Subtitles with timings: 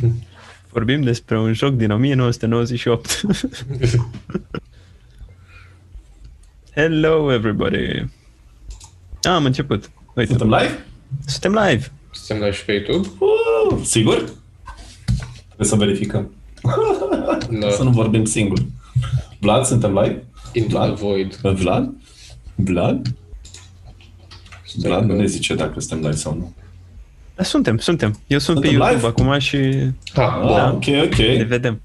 [0.72, 3.20] Vorbim despre un joc din 1998.
[6.74, 8.04] Hello, everybody!
[9.22, 9.90] Ah, am început.
[10.14, 10.84] Uite, Suntem live?
[11.26, 11.92] suntem live.
[12.10, 13.08] Suntem la și pe YouTube?
[13.18, 14.14] Uh, sigur?
[15.46, 16.30] Trebuie să verificăm.
[17.60, 17.70] Da.
[17.70, 18.58] Să nu vorbim singur.
[19.40, 20.24] Vlad, suntem live?
[20.52, 20.98] Into the Vlad?
[20.98, 21.34] Void.
[21.34, 21.90] Vlad?
[22.54, 23.06] Vlad?
[24.64, 26.54] Stai Vlad că- nu ne zice dacă suntem live sau nu.
[27.36, 28.18] Da, suntem, suntem.
[28.26, 29.06] Eu sunt pe Suntem YouTube live?
[29.06, 29.58] acum și
[30.14, 30.72] Ha, Ah, da.
[30.74, 31.46] ok, ne ok.
[31.46, 31.80] vedem.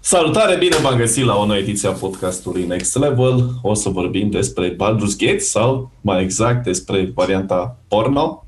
[0.00, 3.50] Salutare, bine v-am găsit la o nouă ediție a podcastului Next Level.
[3.62, 8.46] O să vorbim despre Baldur's Gate sau, mai exact, despre varianta porno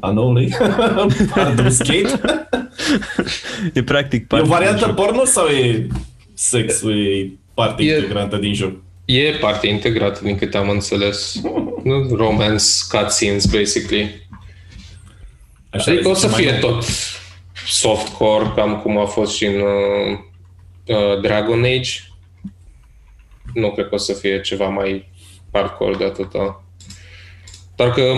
[0.00, 0.54] a noului
[1.36, 2.20] Baldur's Gate.
[3.74, 4.94] E practic E o parte din variantă joc.
[4.94, 5.86] porno sau e
[6.34, 8.72] sexul e parte E- integrantă din joc?
[9.04, 11.40] E parte integrată, din câte am înțeles.
[11.84, 12.16] Nu?
[12.16, 14.27] Romance, cutscenes, basically.
[15.70, 16.70] Așa Adică o zice să mai fie nou.
[16.70, 16.84] tot
[17.66, 20.18] softcore, cam cum a fost și în uh,
[20.86, 21.90] uh, Dragon Age.
[23.54, 25.10] Nu cred că o să fie ceva mai
[25.52, 26.64] hardcore de atâta.
[27.76, 28.14] Doar că,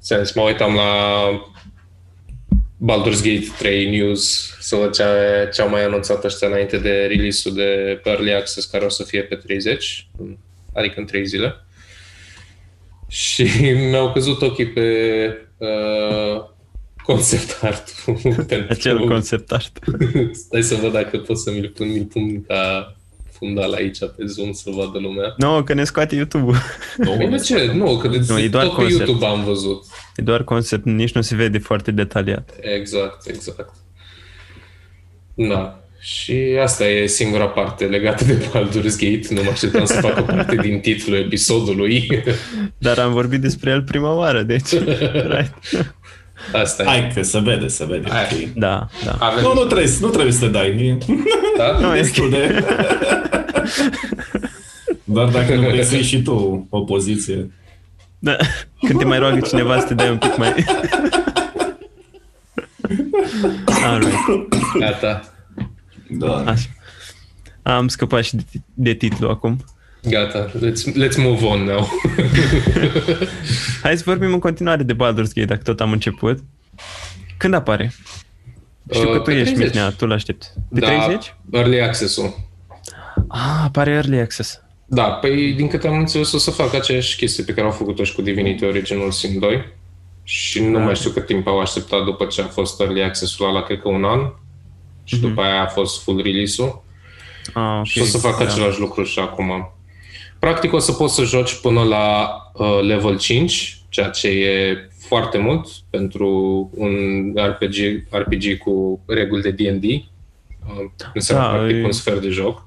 [0.00, 0.90] sens, mă uitam la
[2.80, 5.04] Baldur's Gate 3 News să văd ce,
[5.54, 9.22] ce au mai anunțat ăștia înainte de release-ul de Early Access, care o să fie
[9.22, 10.08] pe 30,
[10.74, 11.54] adică în 3 zile.
[13.08, 13.42] Și
[13.90, 14.82] mi-au căzut ochii pe
[15.56, 16.44] uh,
[17.12, 17.90] concept art
[18.46, 19.78] pentru Acel concept art.
[20.44, 22.94] Stai să văd dacă pot să mi-l pun, mi-l pun ca
[23.30, 25.34] fundal aici pe Zoom să vadă lumea.
[25.36, 26.56] Nu, că ne scoate YouTube-ul.
[26.96, 27.72] Păi de ce?
[27.74, 29.06] Nu, că de, Nu, e doar tot pe concept.
[29.06, 29.84] YouTube am văzut.
[30.16, 32.50] E doar concept, nici nu se vede foarte detaliat.
[32.60, 33.74] Exact, exact.
[35.34, 35.84] Da.
[36.02, 39.26] Și asta e singura parte legată de Baldur's Gate.
[39.30, 42.22] Nu mă așteptam să facă parte din titlul episodului.
[42.78, 44.70] Dar am vorbit despre el prima oară, deci...
[45.34, 45.54] right.
[46.52, 46.86] Asta e.
[46.86, 48.10] Hai că se vede, se vede.
[48.10, 48.24] Hai.
[48.24, 48.52] ok.
[48.54, 49.16] Da, da.
[49.18, 50.66] Avem, Nu, nu trebuie, nu trebuie să te dai.
[50.68, 50.98] E
[51.56, 51.78] da?
[51.86, 52.64] Nu, e destul de...
[55.04, 57.50] Doar dacă nu vrei să iei și tu o poziție.
[58.18, 58.36] da.
[58.86, 60.54] Când te mai roagă cineva să te dai un pic mai...
[63.84, 64.14] Alright.
[64.78, 65.20] Gata.
[66.08, 66.36] Da.
[66.46, 66.68] Așa.
[67.62, 68.42] Am scăpat și de,
[68.74, 69.64] de titlu acum.
[70.02, 70.50] Gata.
[70.60, 71.88] Let's, let's move on now.
[73.82, 76.38] Hai să vorbim în continuare de Baldur's Gate, dacă tot am început.
[77.36, 77.92] Când apare?
[78.92, 79.64] Știu Uh, că tu pe ești 30.
[79.64, 80.50] Mitnea, tu l-aștepți.
[80.74, 81.34] Pe da, 30?
[81.52, 82.34] Early Access-ul.
[83.28, 84.60] Ah, apare Early Access.
[84.86, 88.04] Da, păi din câte am înțeles o să fac aceeași chestie pe care au făcut-o
[88.04, 89.72] și cu Divinity Original Sin 2
[90.22, 90.84] și nu Da.
[90.84, 93.88] mai știu cât timp au așteptat după ce a fost early access-ul ăla, cred că
[93.88, 94.20] un an
[95.04, 95.28] și Mhm.
[95.28, 96.82] după aia a fost full release-ul
[97.54, 97.84] Ah, ok.
[97.86, 98.44] și o să fac Da.
[98.44, 99.72] același lucru și acum.
[100.40, 105.38] Practic o să poți să joci până la uh, level 5, ceea ce e foarte
[105.38, 106.28] mult pentru
[106.74, 107.74] un RPG,
[108.10, 109.84] RPG cu reguli de D&D.
[109.84, 112.66] Uh, înseamnă Da, practic e- un sfert de joc.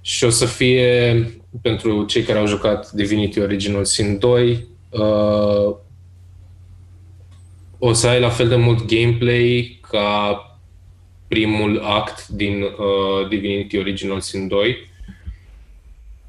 [0.00, 1.24] Și o să fie,
[1.62, 5.76] pentru cei care au jucat Divinity Original Sin 2, uh,
[7.78, 10.42] o să ai la fel de mult gameplay ca
[11.28, 14.87] primul act din uh, Divinity Original Sin 2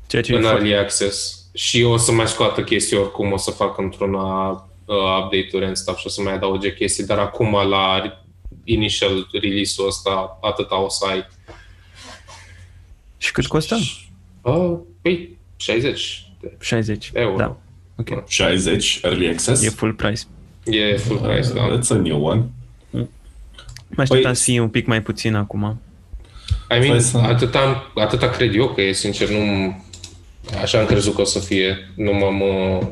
[0.09, 0.57] Ceea ce e în foarte...
[0.59, 4.49] early access și o să mai scoată chestii oricum, o să fac într-una
[4.85, 8.01] uh, update-uri and stuff și o să mai adauge chestii, dar acum la
[8.63, 11.27] initial release-ul ăsta atâta o să ai.
[13.17, 13.75] Și cât costă?
[14.41, 17.11] Uh, păi, 60 de 60.
[17.13, 17.35] euro.
[17.35, 17.57] Da.
[17.95, 18.23] Ok.
[18.27, 19.63] 60 early access.
[19.63, 20.21] E full price.
[20.65, 21.77] E full price, da.
[21.77, 22.45] That's a new one.
[23.89, 25.79] Mă așteptam Păi- să fie un pic mai puțin acum.
[26.71, 29.83] I mean, Hai să- atâta, atâta cred eu că e, sincer, nu...
[30.61, 31.91] Așa am crezut că o să fie.
[31.95, 32.41] Nu m-am...
[32.41, 32.87] Uh...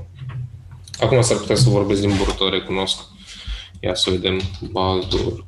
[0.99, 2.97] Acum s-ar putea să vorbesc din burtă, recunosc.
[3.79, 4.41] Ia să vedem.
[4.71, 5.45] Baldur.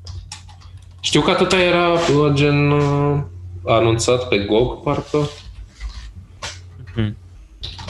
[1.00, 3.22] Știu că atâta era uh, gen uh,
[3.66, 5.30] anunțat pe GOG, parcă.
[6.96, 7.18] Mhm.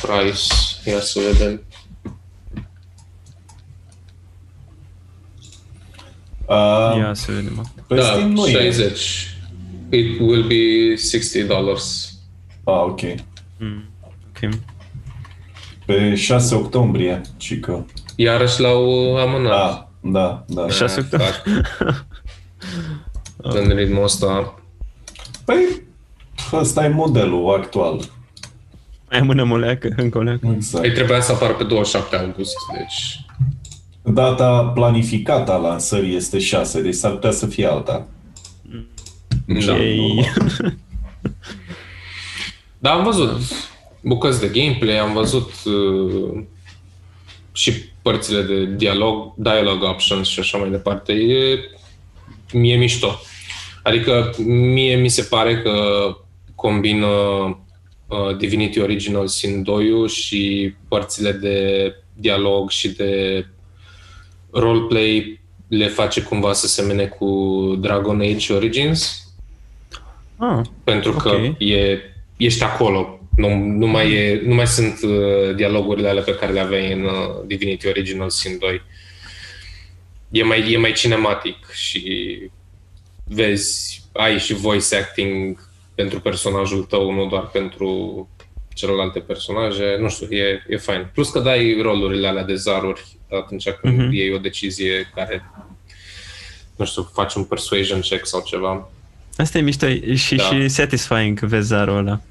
[0.02, 0.53] Price.
[0.86, 1.63] Ia să vedem.
[6.45, 7.74] Uh, Ia să vedem.
[7.88, 8.72] Pe da, Steam nu e.
[8.72, 9.38] 60.
[9.89, 12.13] It will be 60 dollars.
[12.63, 13.01] Ah, ok.
[13.57, 13.88] Mm.
[14.44, 14.50] Ok.
[15.86, 17.86] Pe 6 octombrie, cică.
[18.15, 19.51] Iarăși l-au uh, amânat.
[19.51, 20.62] Da, da, da.
[20.63, 20.74] Așa.
[20.75, 21.62] Șase Ah, octombrie.
[21.77, 22.06] fuck.
[23.38, 24.59] În ritmul ăsta.
[25.45, 25.81] Păi,
[26.53, 28.00] ăsta e modelul actual.
[29.09, 30.47] Mai amânăm o leacă, încă o leacă.
[30.56, 30.86] Exact.
[30.86, 33.24] Îi trebuia să apară pe 27 august, deci...
[34.13, 38.07] Data planificată a lansării este 6, deci s-ar putea să fie alta.
[39.65, 39.77] Da.
[39.77, 40.27] Ei.
[42.80, 43.41] Dar am văzut
[44.01, 46.42] bucăți de gameplay, am văzut uh,
[47.51, 51.13] și părțile de dialog, dialogue options și așa mai departe.
[51.13, 51.60] E,
[52.54, 53.19] mie mișto.
[53.84, 55.74] Adică mie mi se pare că
[56.56, 63.46] combină uh, Divinity Original Sin 2 și părțile de dialog și de
[64.51, 67.28] roleplay le face cumva să semene cu
[67.80, 69.24] Dragon Age Origins,
[70.42, 71.56] Ah, pentru că Ok.
[71.60, 72.00] e,
[72.38, 73.19] ești acolo.
[73.39, 77.03] Nu, nu, mai e, nu mai sunt uh, dialogurile alea pe care le aveai în
[77.03, 77.12] uh,
[77.45, 78.81] Divinity Original Sin 2.
[80.30, 82.03] E mai, e mai cinematic și
[83.24, 88.30] vezi, ai și voice acting pentru personajul tău, nu doar pentru
[88.74, 89.97] celelalte personaje.
[90.00, 91.07] Nu știu, e, e fain.
[91.13, 93.01] Plus că dai rolurile alea de zaruri
[93.31, 94.12] atunci când Mhm.
[94.12, 95.51] iei o decizie care,
[96.75, 98.89] nu știu, faci un persuasion check sau ceva.
[99.38, 100.44] asta e mișto e și, Da.
[100.44, 102.21] și satisfying că vezi zarul ăla.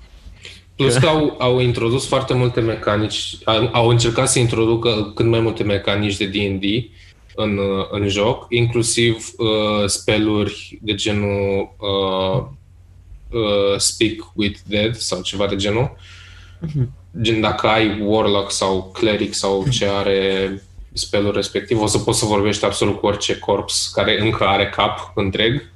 [0.78, 5.40] Plus că au, au introdus foarte multe mecanici, au, au încercat să introducă cât mai
[5.40, 6.62] multe mecanici de D&D
[7.34, 12.42] în, uh, în joc, inclusiv uh, speluri de genul uh,
[13.30, 15.96] uh, Speak with Dead sau ceva de genul.
[17.20, 22.24] Gen dacă ai Warlock sau Cleric sau ce are spelul respectiv, o să poți să
[22.24, 25.70] vorbești absolut cu orice corps care încă are cap întreg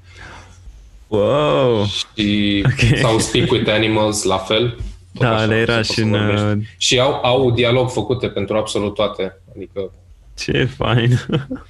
[1.06, 1.84] Wow!
[1.84, 2.98] și, Ok.
[2.98, 4.78] sau Speak with Animals la fel.
[5.12, 6.26] Tot Da, așa, le o era să și poți să în...
[6.26, 6.46] vorbești.
[6.58, 9.40] uh, Și au, au dialog făcute pentru absolut toate.
[9.56, 9.92] Adică
[10.38, 11.18] Ce fain!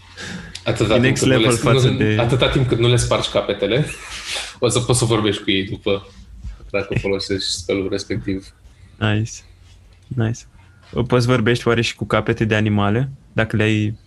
[0.64, 2.88] atâta E timp, next cât nu level le, față nu, de- atâta timp cât nu
[2.88, 3.86] le spargi capetele,
[4.60, 6.06] o să poți să vorbești cu ei după
[6.70, 8.54] dacă folosești spelul respectiv.
[8.98, 9.32] Nice.
[10.06, 10.40] Nice.
[10.92, 13.10] O Poți vorbești oare și cu capete de animale?
[13.32, 13.98] Dacă le ai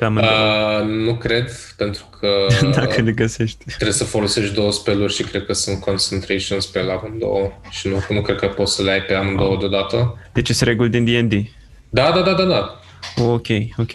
[0.00, 0.80] pe amândouă?
[0.80, 2.28] Uh, nu cred, pentru că
[2.80, 3.64] Dacă le găsești.
[3.64, 8.22] trebuie să folosești două speluri și cred că sunt concentration spell amândouă și nu, nu
[8.22, 10.18] cred că poți să le ai pe amândouă deodată.
[10.32, 11.32] Deci sunt reguli din D&D.
[11.90, 12.80] Da, da, da, da, da.
[13.22, 13.90] Ok, ok.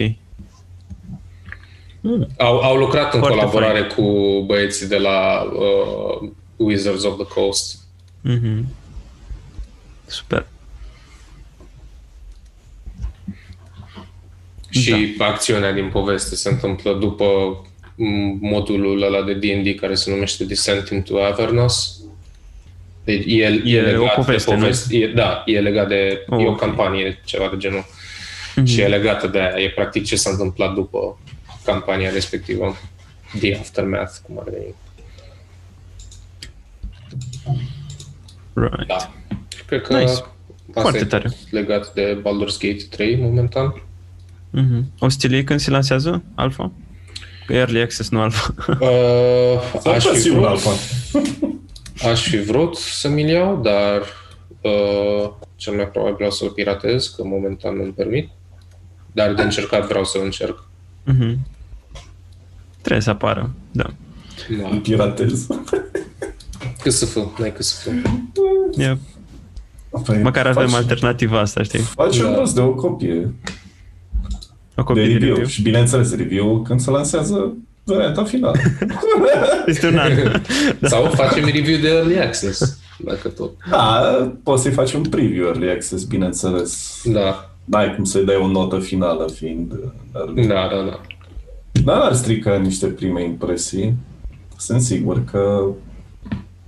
[2.38, 4.02] Au, au lucrat în Foarte colaborare cu
[4.46, 7.78] băieții de la uh, Wizards of the Coast.
[8.20, 8.66] Mhm.
[10.06, 10.46] Super.
[14.80, 17.24] Și acțiunea din poveste se întâmplă după
[17.94, 22.00] m, modulul ăla de D&D care se numește Descent into Avernus.
[23.04, 24.62] Deci e, e, E legat o poveste, de nu?
[24.62, 24.96] poveste.
[24.96, 26.24] E, da, e legat de...
[26.28, 26.58] Oh, e o ok.
[26.58, 27.84] campanie, ceva de genul.
[28.56, 28.64] Mhm.
[28.64, 29.64] Și e legată de aia.
[29.64, 31.18] E practic ce s-a întâmplat după
[31.64, 32.76] campania respectivă.
[33.40, 34.74] The Aftermath, cum ar veni.
[38.54, 38.86] Right.
[38.86, 39.12] Da.
[39.66, 40.10] Cred că Nice.
[40.10, 40.30] asta
[40.72, 41.30] Foarte e tare.
[41.50, 43.82] legat de Baldur's Gate 3 momentan.
[44.60, 44.90] Mhm.
[44.98, 46.72] O să ți le iei când se lansează Alpha?
[47.46, 48.54] Că e Early Access, nu Alpha.
[48.68, 48.76] Uh,
[49.80, 50.70] S-ar aș, putea fi fi un vrut, alfa.
[52.10, 54.00] aș fi vrut să mi-l iau, dar
[54.60, 58.30] uh, cel mai probabil o să-l piratez, că momentan nu-mi permit.
[59.12, 60.68] Dar de încercat vreau să încerc.
[61.04, 61.38] Mhm.
[62.80, 63.86] Trebuie să apară, da.
[64.60, 64.68] Da.
[64.68, 65.46] Îl piratez.
[66.82, 67.90] Cât să fă, n-ai cât să fă.
[68.76, 68.96] Yeah.
[70.04, 71.78] Păi, Măcar avem faci- alternativa asta, știi?
[71.78, 72.26] Faci Da.
[72.28, 73.34] un rost de o copie
[74.76, 75.28] O de copie de review.
[75.28, 75.46] review.
[75.46, 77.52] Și bineînțeles, review când se lansează
[77.84, 78.56] varianta finală.
[79.66, 80.12] Este un an.
[80.80, 80.88] Da.
[80.88, 83.50] Sau facem review de Early Access, dacă tot.
[83.70, 84.02] Da,
[84.42, 87.00] poți să-i faci un preview early access, bineînțeles.
[87.04, 89.72] Da, N-ai cum să-i dai o notă finală fiind
[90.14, 90.46] early.
[90.46, 91.00] da, da, da.
[91.84, 93.94] Dar ar strica niște prime impresii.
[94.58, 95.64] Sunt sigur că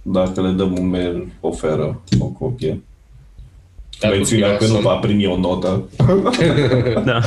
[0.02, 2.82] dacă le dăm un mail, oferă o copie.
[3.98, 4.94] That would Mențiunea be că nu awesome.
[4.94, 5.88] va primi o notă.
[7.04, 7.20] da.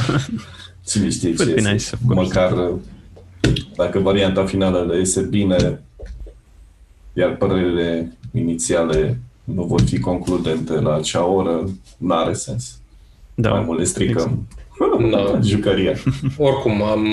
[0.85, 1.71] Cine știe ce Would be este.
[1.71, 2.21] nice, of course.
[2.33, 2.75] Măcar uh,
[3.75, 5.81] dacă varianta finală le iese bine,
[7.13, 12.79] iar părerile inițiale nu vor fi concludente la acea oră, n-are sens.
[13.33, 13.49] Da.
[13.49, 14.47] Mai mult le stricăm
[15.11, 15.39] Da.
[15.43, 15.93] jucăria.
[16.37, 17.05] Oricum, am,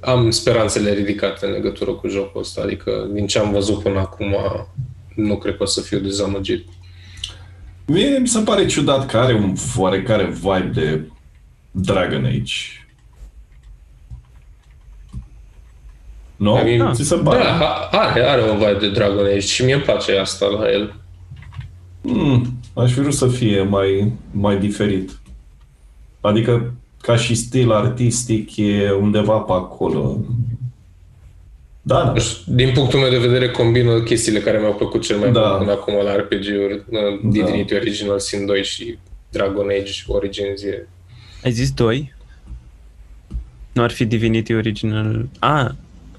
[0.00, 2.62] am speranțele ridicate în legătură cu jocul ăsta.
[2.62, 4.34] Adică, din ce am văzut până acum,
[5.14, 6.68] nu cred că o să fiu dezamăgit.
[7.86, 11.00] Mie mi se pare ciudat că are un oarecare vibe de
[11.70, 12.54] Dragon Age.
[16.36, 16.58] Nu?
[16.58, 17.42] I mean, Ți se pare?
[17.42, 20.70] Da, a- are, are un vibe de Dragon Age și mie îmi place asta la
[20.70, 20.94] el.
[22.02, 25.10] Mm, aș fi vrut să fie mai, mai diferit.
[26.20, 30.18] Adică, ca și stil artistic, e undeva pe acolo.
[31.82, 32.12] Da, da.
[32.46, 35.40] Din punctul meu de vedere, combină chestiile care mi-au plăcut cel mai Da.
[35.40, 37.28] mult până acum la RPG-uri, uh, Da.
[37.28, 38.98] Divinity Original Sin 2 și
[39.30, 40.62] Dragon Age Origins.
[40.62, 40.88] E...
[41.44, 42.14] Ai zis doi?
[43.72, 45.28] Nu ar fi Divinity Original...
[45.38, 45.74] A,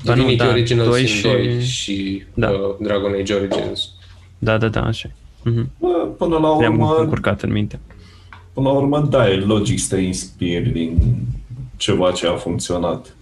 [0.06, 1.22] ba nu, Divinity da, Original doi Sin și...
[1.22, 2.50] 2 și Da.
[2.50, 3.90] uh, Dragon Age Origins.
[4.40, 5.10] Da, da, da, așa.
[5.44, 5.72] Mhm.
[5.80, 5.88] Bă,
[6.18, 7.80] Până la Le-am urmă, încurcat în minte.
[8.54, 10.98] până la urmă, da, e logic să te inspiri din
[11.78, 13.16] ceva ce a funcționat.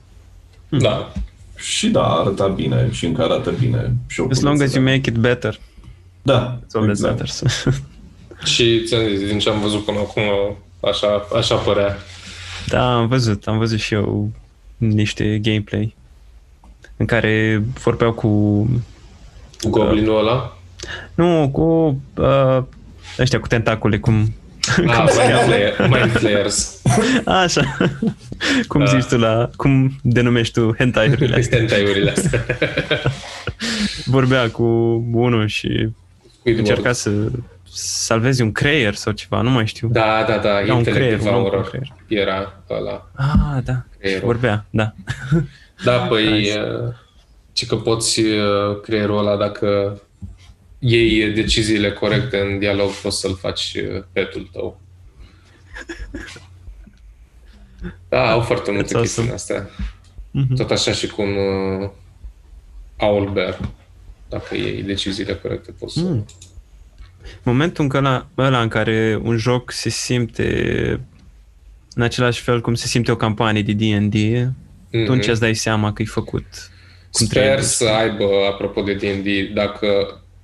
[0.70, 1.13] Da.
[1.56, 3.96] Și da, arăta bine și încă arată bine.
[4.29, 5.60] As long as you make it better,
[6.22, 7.12] Da, it's all that exact.
[7.20, 7.44] matters.
[8.53, 10.22] Și ți-am zis, din ce am văzut până acum,
[10.81, 11.98] așa, așa părea.
[12.67, 14.31] da, am văzut, am văzut și eu
[14.77, 15.95] niște gameplay
[16.98, 18.27] în care vorbeau cu
[19.62, 20.57] Cu goblinul ăla.
[21.15, 22.63] nu, cu uh,
[23.19, 24.33] ăștia cu tentacule, cum
[24.69, 26.81] Ah, mind, flare, mind flares.
[27.25, 27.77] Așa.
[28.67, 28.86] Cum Da.
[28.86, 29.50] zici tu la...
[29.55, 31.57] Cum denumești tu hentai-urile astea?
[31.57, 32.45] Hentai-urile astea.
[34.05, 34.63] Vorbea cu
[35.13, 35.67] unul și
[36.39, 36.67] Squidward.
[36.69, 37.09] încerca să
[37.74, 39.88] salvezi un creier sau ceva, nu mai știu.
[39.92, 42.24] Da, da, da, Da, un Intellect creier, un om cu un Devourer creier.
[42.26, 43.12] era ăla.
[43.16, 43.86] Ah, da.
[44.00, 44.26] Creierul.
[44.26, 44.94] Vorbea, da.
[45.84, 46.60] Da, păi, Nice.
[46.62, 46.94] uh,
[47.54, 50.00] ci că poți uh, creierul ăla dacă
[50.80, 54.80] iei deciziile corecte în dialog, poți să-l faci uh, petul tău.
[58.10, 59.26] Da, au foarte multe That's chestii awesome.
[59.26, 59.70] din astea.
[60.32, 60.56] Mhm.
[60.56, 61.36] Tot așa și cu un
[61.82, 61.90] uh,
[62.98, 63.60] owlbear.
[64.30, 66.18] Dacă iei deciziile corecte, poți să...
[67.24, 67.40] Mm.
[67.44, 70.46] Momentul în ăla, ăla în care un joc se simte
[71.96, 74.14] în același fel cum se simte o campanie de D&D,
[74.92, 75.02] Mhm.
[75.02, 76.46] atunci îți dai seama că e făcut
[77.12, 77.64] cum Sper trebuie.
[77.64, 79.88] să aibă, apropo de D&D, dacă,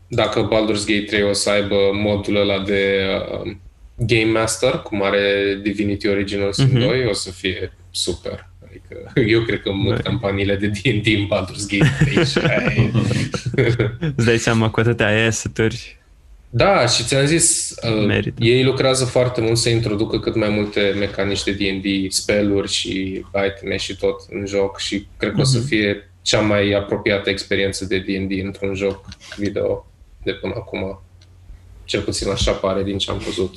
[0.08, 3.02] dacă Baldur's Gate 3 o să aibă modul ăla de
[3.46, 3.52] uh,
[3.98, 6.80] Game Master, cum are Divinity Original Sin Mhm.
[6.80, 8.50] 2, o să fie super.
[8.68, 10.02] Adică eu cred că mut Băi.
[10.04, 12.92] campaniile de D&D în Baldur's Gate 3 și aia e.
[14.16, 15.98] Îți dai seama cu atâtea asset-uri.
[16.58, 18.44] Da, și ți-am zis, uh, Merită.
[18.44, 23.78] ei lucrează foarte mult să introducă cât mai multe mecanici de D&D, spell-uri și iteme
[23.78, 25.68] și tot în joc și cred că o să Mhm.
[25.68, 29.06] fie cea mai apropiată experiență de D&D într-un joc
[29.38, 29.86] video
[30.24, 31.02] de până acum.
[31.84, 33.56] Cel puțin așa pare din ce am văzut.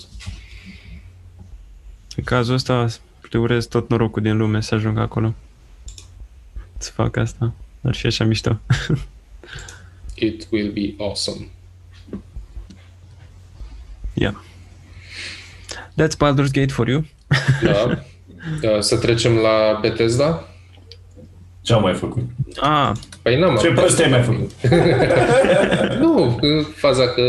[2.16, 2.86] În cazul ăsta
[3.30, 5.34] le urez tot norocul din lume să ajung acolo.
[6.78, 7.52] Să fac asta.
[7.82, 8.60] Ar fi așa mișto.
[10.14, 11.48] It will be awesome.
[14.18, 14.34] Yeah.
[15.96, 17.04] That's Baldur's Gate for you.
[17.62, 17.98] Da.
[18.62, 20.48] Uh, Să trecem la Bethesda?
[21.60, 22.22] Ce am mai făcut?
[22.56, 24.50] Ah, Păi n-am Ce prostie ai mai făcut?
[26.02, 26.38] Nu,
[26.74, 27.22] faza că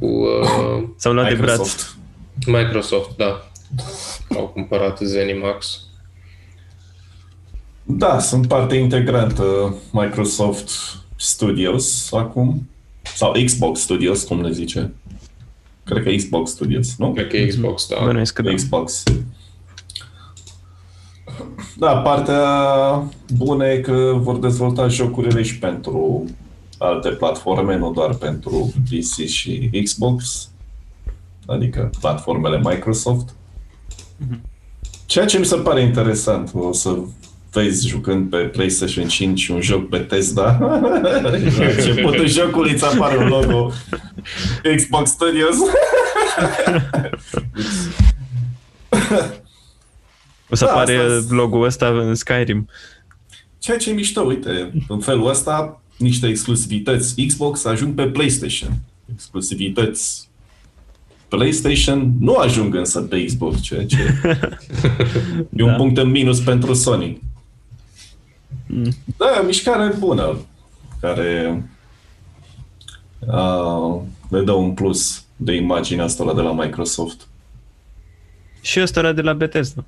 [0.00, 1.56] cu uh, s-au luat de braț.
[1.58, 1.96] Microsoft.
[2.46, 3.50] Microsoft, da.
[4.36, 5.80] Au cumpărat ZeniMax.
[7.84, 10.70] Da, sunt parte integrantă Microsoft
[11.16, 12.68] Studios acum.
[13.02, 14.92] Sau Xbox Studios, cum le zice.
[15.88, 17.12] Cred că Xbox Studios, nu?
[17.12, 18.04] Cred că e Xbox, da.
[18.04, 18.54] Bănuiesc că da.
[18.54, 19.02] Xbox.
[21.76, 22.42] Da, partea
[23.36, 26.24] bună e că vor dezvolta jocurile și pentru
[26.78, 30.48] alte platforme, nu doar pentru PC și Xbox,
[31.46, 33.34] adică platformele Microsoft.
[35.06, 36.98] Ceea ce mi se pare interesant, o să
[37.62, 40.58] vezi jucând pe PlayStation 5 un joc Bethesda.
[41.22, 41.30] La
[41.76, 43.72] începutul jocului îți apare un logo
[44.76, 45.56] Xbox Studios.
[50.50, 52.68] O să Da, apare asta- logo-ul ăsta în Skyrim.
[53.58, 58.70] Ceea ce e mișto, uite, în felul ăsta, niște exclusivități Xbox ajung pe PlayStation.
[59.14, 60.28] Exclusivități
[61.28, 63.98] PlayStation nu ajung însă pe Xbox, ceea ce
[65.56, 65.74] e un Da.
[65.76, 67.20] punct în minus pentru Sony.
[68.68, 68.94] Mm.
[69.16, 70.38] Da, mișcare bună,
[71.00, 71.62] care
[73.18, 77.26] uh, le dă un plus de imagine asta de la Microsoft.
[78.60, 79.84] Și ăsta era de la Bethesda.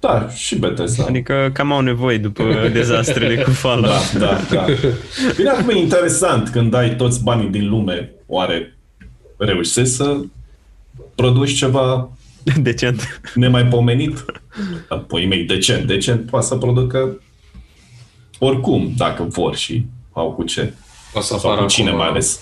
[0.00, 1.04] Da, și Bethesda.
[1.04, 4.12] Adică cam au nevoie după dezastrele cu Fallout.
[4.12, 4.64] Da, da, da.
[5.36, 8.76] Bine, acum e interesant când ai toți banii din lume, oare
[9.36, 10.16] reușești să
[11.14, 12.10] produci ceva
[12.62, 13.20] Decent.
[13.34, 14.24] nemaipomenit?
[14.88, 15.86] Apoi mei, decent.
[15.86, 17.20] Decent poate să producă
[18.40, 20.72] oricum, dacă vor și au cu ce.
[21.14, 22.40] O să Sau apară cu cine acum, mai ales.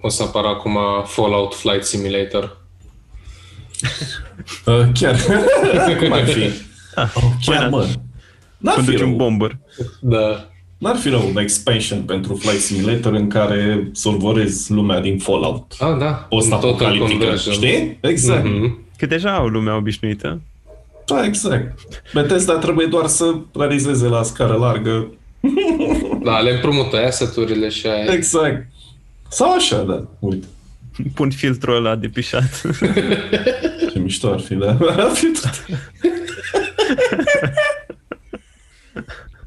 [0.00, 2.56] O să apară acum Fallout Flight Simulator.
[4.66, 5.16] Uh, chiar.
[6.00, 6.40] Cum ar fi?
[6.94, 7.70] Ah, Oh, chiar, why not?
[7.70, 7.86] mă.
[8.58, 9.58] N-ar fi, Conduci un rău, bomber.
[10.00, 10.48] Da.
[10.78, 15.74] n-ar fi rău un expansion pentru Flight Simulator în care survolezi lumea din Fallout.
[15.78, 16.10] Ah, da.
[16.12, 17.54] Post-apocaliptică, conversion.
[17.54, 17.98] știi?
[18.00, 18.44] Exact.
[18.44, 18.78] Mhm.
[18.96, 20.40] Că deja au lumea obișnuită.
[21.06, 21.78] Da, exact.
[22.14, 25.08] Bethesda trebuie doar să realizeze la scară largă.
[26.22, 28.12] Da, le împrumută asset-urile și aia.
[28.12, 28.66] Exact.
[29.28, 30.04] Sau așa, da.
[30.18, 30.46] Uite.
[31.14, 32.60] Pun filtrul ăla de pișat.
[33.92, 34.76] Ce mișto ar fi, da.
[34.96, 35.66] Ar fi tot.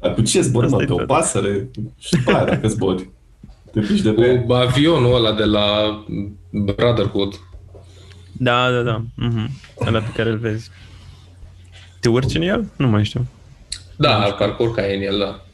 [0.00, 0.72] Dar cu ce zbori, mă?
[0.76, 1.06] Asta-i Pe o tot.
[1.06, 1.68] pasăre?
[1.98, 3.08] Și după aia, dacă zbori.
[3.72, 4.38] Te piși de pe...
[4.46, 5.66] Cu avionul ăla de la
[6.50, 7.40] Brotherhood.
[8.32, 9.02] Da, da, da.
[9.14, 9.50] Mhm.
[9.86, 10.70] Ăla pe care îl vezi.
[12.00, 12.64] Te urci în el?
[12.76, 13.26] Nu mai știu.
[13.96, 15.44] Da, parcă urcai în el, da.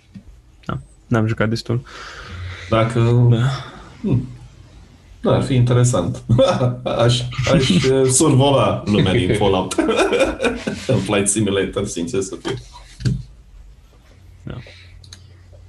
[1.08, 1.82] N-am jucat destul.
[2.70, 3.26] Dacă...
[3.30, 3.36] Da.
[4.00, 4.28] Hmm.
[5.20, 6.22] Da, ar fi interesant.
[7.04, 7.20] aș,
[7.52, 9.74] aș uh, survola lumea din Fallout.
[10.86, 12.54] în Flight Simulator, sincer să fiu.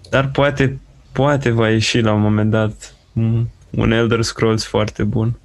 [0.09, 0.79] Dar poate,
[1.11, 5.39] poate va ieși la un moment dat un- un Elder Scrolls foarte bun.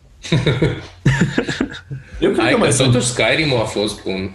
[2.21, 2.93] Eu cred Hai că mai că sunt...
[2.93, 4.33] totuși Skyrim a fost bun.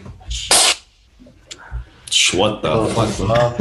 [2.38, 3.56] What the fuck?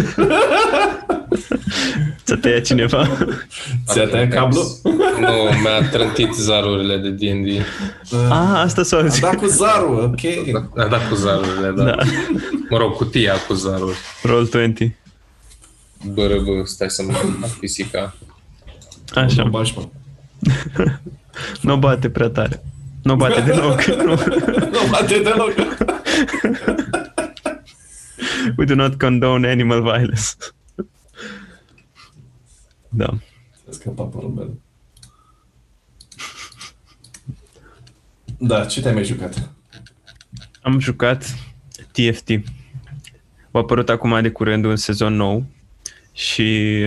[2.22, 3.08] Să te ia cineva.
[3.86, 4.62] Ți-a tăiat cablu?
[5.20, 5.30] Nu,
[5.62, 7.48] mi-a trântit zarurile de D&D.
[8.30, 9.20] ah, asta s-a A auzit.
[9.22, 10.20] dat cu zarul, ok.
[10.76, 11.84] A dat cu zarurile, da.
[11.84, 11.90] Da.
[11.90, 12.02] da.
[12.70, 13.96] Mă rog, cutia cu zaruri.
[14.22, 14.92] Roll 20.
[16.12, 18.14] Bă, bă, stai să mă fac pisica.
[19.14, 19.42] Așa.
[19.42, 19.88] Nu bași, mă.
[21.60, 22.62] Nu bate prea tare.
[23.02, 23.84] Nu bate deloc.
[23.84, 24.14] Nu.
[24.74, 25.54] Nu bate deloc.
[28.56, 30.22] We do not condone animal violence.
[32.88, 33.18] Da.
[33.68, 34.50] A scăpat porumbele.
[38.38, 39.50] Da, ce te-ai mai jucat?
[40.62, 41.34] Am jucat
[41.92, 42.30] TFT.
[43.50, 45.44] A apărut acum de curând un sezon nou
[46.12, 46.80] și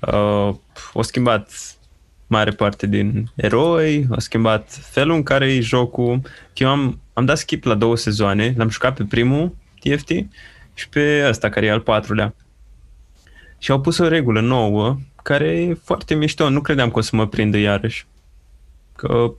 [0.00, 0.54] uh,
[0.92, 1.76] o schimbat
[2.26, 6.20] mare parte din eroi, a schimbat felul în care e jocul.
[6.22, 10.10] Că Eu am, am dat skip la două sezoane, l-am jucat pe primul TFT
[10.74, 12.34] și pe ăsta care e al patrulea.
[13.66, 16.48] Și au pus o regulă nouă care e foarte mișto.
[16.48, 18.06] Nu credeam că o să mă prindă iarăși.
[18.96, 19.32] Că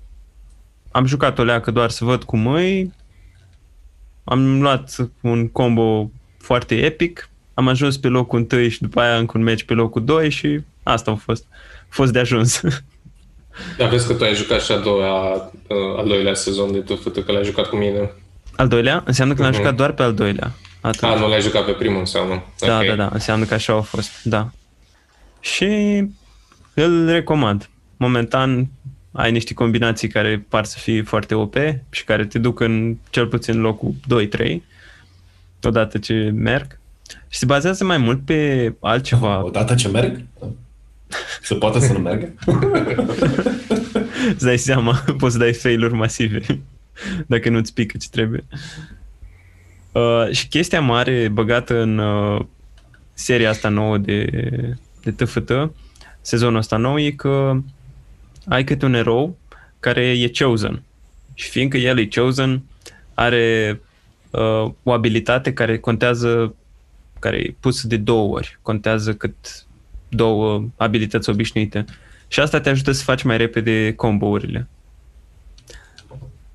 [0.91, 2.89] am jucat o leacă doar să văd cum e,
[4.23, 9.37] am luat un combo foarte epic, am ajuns pe locul întâi și după aia încă
[9.37, 11.45] un meci pe locul 2 și asta a fost.
[11.81, 12.61] A fost de ajuns.
[13.77, 17.23] Dar vezi că tu ai jucat și a doua, uh, al doilea sezon de TFT,
[17.25, 18.11] că l-ai jucat cu mine.
[18.55, 19.59] al doilea înseamnă că l-am Mhm.
[19.59, 20.51] jucat doar pe al doilea.
[20.81, 21.11] Atunci.
[21.11, 22.43] A, nu l-ai jucat pe primul înseamnă.
[22.59, 22.85] Da, Ok.
[22.87, 24.49] da, da, înseamnă că așa a fost, da.
[25.39, 26.03] Și
[26.73, 27.69] îl recomand.
[27.97, 28.67] Momentan
[29.11, 31.55] ai niște combinații care par să fie foarte OP
[31.89, 33.93] și care te duc în cel puțin locul
[34.47, 34.57] 2-3
[35.63, 36.79] odată ce merg.
[37.27, 39.43] Și se bazează mai mult pe altceva.
[39.43, 40.21] Odată ce merg?
[41.41, 42.33] Se poate să nu meargă?
[44.33, 46.41] Îți dai seama, poți să dai fail-uri masive
[47.25, 48.45] dacă nu-ți pică ce trebuie.
[48.51, 48.59] Uh,
[50.31, 52.45] și chestia mare băgată în uh,
[53.13, 54.25] seria asta nouă de,
[55.03, 55.51] de TFT,
[56.21, 57.61] sezonul ăsta nou, e că
[58.47, 59.37] ai câte un erou
[59.79, 60.83] care e chosen.
[61.33, 62.63] Și fiindcă el e chosen,
[63.13, 63.79] are
[64.29, 66.55] uh, o abilitate care contează,
[67.19, 69.65] care e pusă de două ori, contează cât
[70.09, 71.85] două abilități obișnuite.
[72.27, 74.67] Și asta te ajută să faci mai repede combo-urile.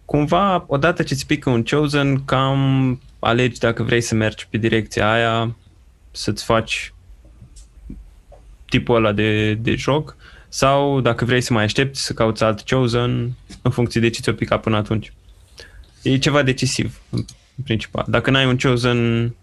[0.04, 5.12] Cumva, odată ce îți pică un chosen, cam alegi dacă vrei să mergi pe direcția
[5.12, 5.56] aia,
[6.10, 6.94] să-ți faci
[8.64, 10.16] tipul ăla de, de joc,
[10.48, 13.32] sau dacă vrei să mai aștepți să cauți alt chosen,
[13.62, 15.12] în funcție de ce ți-o pica până atunci.
[16.02, 17.24] E ceva decisiv, în
[17.64, 18.04] principal.
[18.08, 19.34] Dacă n-ai un chosen,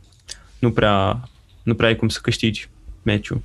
[0.60, 1.30] nu prea,
[1.64, 2.70] nu prea ai cum să câștigi
[3.02, 3.44] meciul.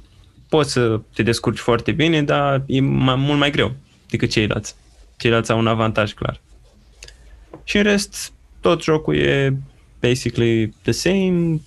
[0.48, 3.74] Poți să te descurci foarte bine, dar e mai, mult mai greu
[4.10, 4.74] decât ceilalți.
[5.16, 6.40] Ceilalți au un avantaj clar.
[7.64, 9.56] Și în rest, tot jocul e
[10.06, 11.60] basically the same.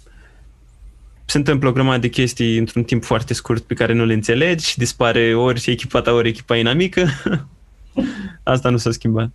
[1.25, 4.77] Se întâmplă o grămadă de chestii într-un timp foarte scurt pe care nu le înțelegi,
[4.77, 7.07] dispare ori echipa ta, ori echipa inamică.
[8.43, 9.29] Asta nu s-a schimbat.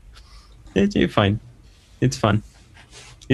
[0.72, 1.40] Deci e fine.
[2.04, 2.42] It's fun.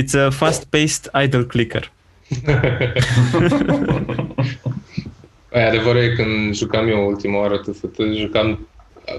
[0.00, 1.92] It's a fast-paced idle clicker.
[5.50, 8.68] Păi, adevărul e când jucam eu ultima oară TFT, jucam,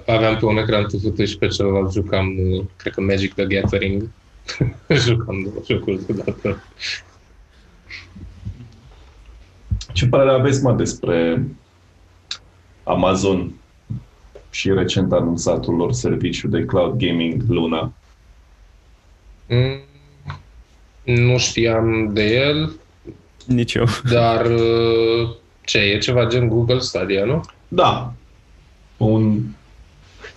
[0.06, 4.10] aveam pe un ecran TFT și pe celălalt jucam, uh, cred că Magic the Gathering.
[5.06, 6.64] jucam două jocuri deodată.
[9.94, 11.46] Ce părere aveți, mă, despre
[12.84, 13.54] Amazon
[14.50, 17.92] și recent anunțatul lor serviciu de cloud gaming Luna?
[19.48, 19.80] Mm,
[21.04, 22.72] nu știam de el,
[23.46, 23.86] Nici eu.
[24.12, 25.30] dar uh,
[25.66, 27.42] ce, e ceva gen Google Stadia, nu?
[27.68, 28.14] Da,
[28.98, 29.42] un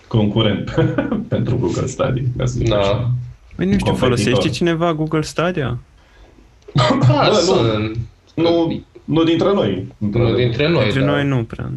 [0.07, 0.69] concurent
[1.27, 2.77] pentru Google Stadia, ca să zic Da.
[2.79, 3.11] așa.
[3.63, 4.25] Păi nu știu, Competitor.
[4.25, 5.77] folosește cineva Google Stadia?
[7.07, 7.35] Da, Bă, nu.
[7.35, 7.97] sunt.
[8.35, 9.87] Nu, nu dintre noi.
[9.97, 11.05] Nu dintre noi, Între da.
[11.05, 11.71] noi nu prea.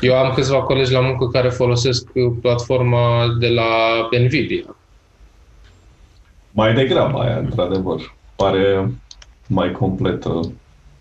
[0.00, 3.64] Eu am câțiva colegi la muncă care folosesc uh, platforma de la
[4.24, 4.76] Nvidia.
[6.50, 8.14] Mai degrabă aia, într-adevăr.
[8.36, 8.90] Pare
[9.46, 10.52] mai completă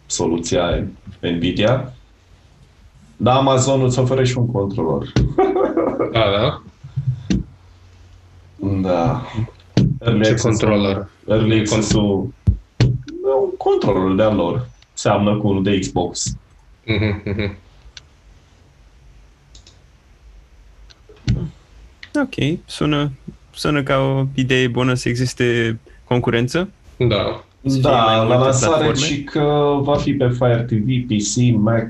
[0.05, 0.83] soluția
[1.21, 1.93] Nvidia.
[3.17, 5.11] Dar Amazon îți oferă și un controlor.
[6.11, 6.61] Da, da?
[8.81, 9.21] Da.
[10.01, 11.07] Early controller.
[11.27, 12.33] Early control.
[13.41, 14.69] Un controller de-al lor.
[14.93, 16.35] Seamnă cu unul de Xbox.
[16.85, 17.55] Mhm, mhm.
[22.15, 23.11] Ok, sună,
[23.53, 26.69] sună ca o idee bună să existe concurență.
[26.97, 27.43] Da.
[27.61, 31.89] Da, la lansare și că va fi pe Fire TV, PC, Mac,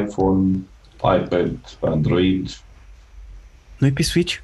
[0.00, 0.58] iPhone,
[0.96, 2.48] iPad, Android.
[3.78, 4.38] Nu e pe Switch?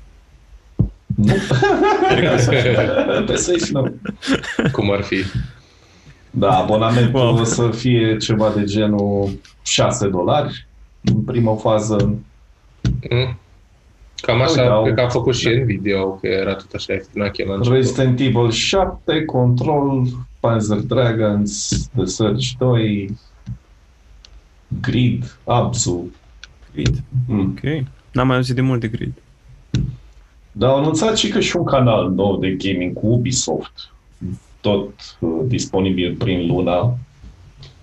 [1.25, 1.35] Nu.
[3.27, 3.95] pe Switch nu.
[4.73, 5.25] Cum ar fi?
[6.31, 7.39] Da, abonamentul Wow.
[7.39, 10.67] o să fie ceva de genul 6 dolari
[11.05, 11.97] în prima fază.
[13.11, 13.39] Mm?
[14.21, 17.39] Cam Uite, așa, au- cred că a făcut și Nvidia, că era tot așa ieftinach
[17.47, 17.77] la început.
[17.79, 20.07] Resident Evil 7, Control,
[20.41, 23.17] Panzer Dragons, The Surge 2,
[24.81, 26.11] Grid, Abzu.
[26.75, 27.03] Grid.
[27.27, 27.41] Mm.
[27.41, 27.85] Ok.
[28.13, 29.13] N-am mai auzit de mult de Grid.
[30.61, 33.73] Dar au anunțat și că și un canal nou de gaming cu Ubisoft,
[34.61, 34.89] tot
[35.21, 36.97] uh, disponibil prin luna.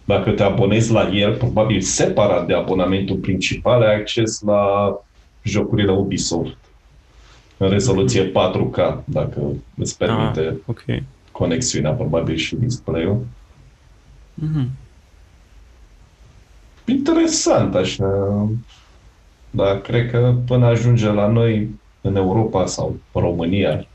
[0.06, 4.94] Dacă te abonezi la el, probabil separat de abonamentul principal, ai acces la
[5.44, 6.58] jocurile Ubisoft
[7.58, 9.40] în rezoluție 4K, dacă
[9.78, 10.84] îți permite Ah, ok.
[11.32, 13.26] conexiunea, probabil și display-ul.
[14.34, 14.70] Mhm.
[16.86, 18.50] Interesant, așa.
[19.50, 21.70] Dar cred că până ajunge la noi
[22.08, 23.88] în Europa sau România,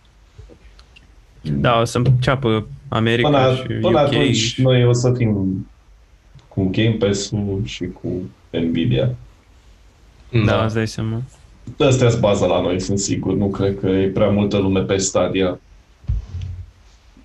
[1.40, 4.06] Da, o să înceapă America până, și până UK.
[4.06, 4.62] atunci și...
[4.62, 5.66] noi o să fim
[6.48, 8.08] cu Game Pass-ul și cu
[8.50, 9.14] Nvidia.
[10.44, 11.22] Da, îți dai seama.
[11.78, 13.34] Astea sunt baza la noi, sunt sigur.
[13.34, 15.60] Nu cred că e prea multă lume pe Stadia.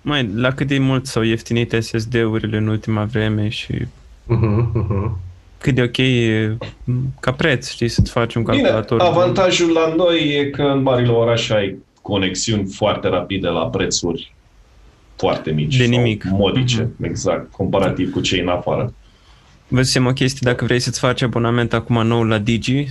[0.02, 3.86] Mai, la cât de mult s-au ieftinit SSD-urile în ultima vreme și
[4.26, 5.18] Mhm, mhm.
[5.58, 9.00] Cât de ok e m, ca preț, știi, să-ți faci un Bine, calculator.
[9.00, 14.34] avantajul la noi e că în marile orașe ai conexiuni foarte rapide la prețuri
[15.16, 15.76] foarte mici.
[15.76, 16.24] De sau nimic.
[16.24, 17.04] Modice, Mhm.
[17.04, 18.94] exact, comparativ cu cei în afară.
[19.68, 22.86] Văzusem o chestie, dacă vrei să-ți faci abonament acum nou la Digi,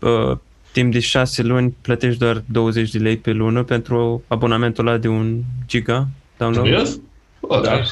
[0.00, 0.36] uh,
[0.72, 5.08] timp de 6 luni plătești doar 20 de lei pe lună pentru abonamentul ăla de
[5.08, 6.66] un giga download.
[6.66, 6.98] Serios?
[7.40, 7.74] Bă, da.
[7.76, 7.90] Nice.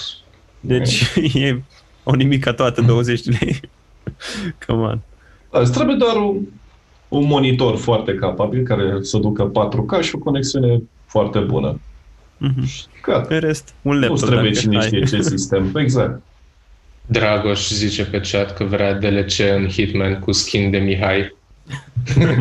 [0.61, 1.13] Deci
[1.45, 1.63] e
[2.03, 3.61] o nimica toată, 20 de lei.
[4.67, 5.01] Come on.
[5.51, 6.37] Da, Îți trebuie doar un,
[7.09, 11.81] un monitor foarte capabil care să ducă 4K și o conexiune foarte bună.
[12.39, 12.69] Mhm.
[13.03, 13.35] Gata.
[13.35, 14.29] În rest, un Nu laptop.
[14.29, 14.87] trebuie dacă cine ai.
[14.87, 15.71] știe ce sistem.
[15.77, 16.23] Exact.
[17.07, 21.35] Dragoș zice pe chat că vrea DLC în Hitman cu skin de Mihai.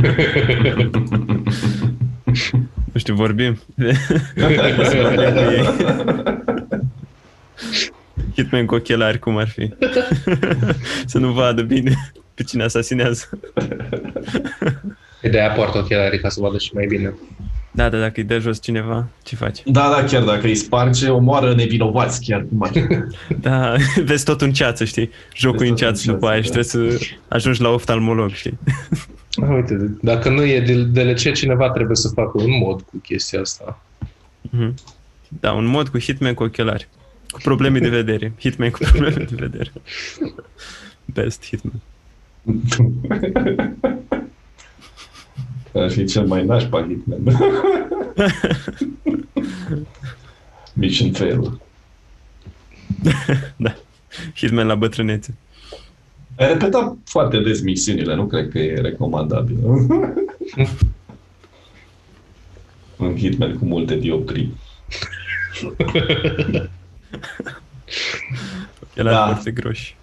[2.93, 3.59] Nu știu, vorbim.
[8.35, 9.73] Hitman cu ochelari, cum ar fi.
[11.11, 13.29] să nu vadă bine pe cine asasinează.
[15.21, 17.13] E de aia poartă ochelarii ca să vadă și mai bine.
[17.71, 19.61] Da, da, dacă îi dă jos cineva, ce faci?
[19.65, 22.81] Da, da, chiar dacă îi sparge, omoară nevinovați chiar cum ar fi.
[23.41, 25.09] Da, vezi tot în ceață, știi?
[25.35, 28.31] Jocul Vezi în tot în ceață după aia și ceață, trebuie să ajungi la oftalmolog,
[28.31, 28.57] știi?
[29.41, 33.39] Ah, Uite, dacă nu e de DLC, cineva trebuie să facă un mod cu chestia
[33.39, 33.81] asta.
[34.41, 34.73] Mhm.
[35.39, 36.87] Da, un mod cu Hitman cu ochelari.
[37.31, 38.33] Cu probleme de vedere.
[38.39, 39.71] Hitman cu probleme de vedere.
[41.05, 41.81] Best Hitman.
[45.73, 47.21] Ar fi cel mai nașpa Hitman.
[50.73, 51.61] Mission fail.
[53.55, 53.75] Da.
[54.35, 55.35] Hitman la bătrânețe.
[56.37, 59.57] Ai repetat foarte des misiunile, nu cred că e recomandabil.
[62.97, 64.53] Un Hitman cu multe dioptrii.
[68.91, 69.25] Ochelari Da.
[69.25, 69.95] foarte groși.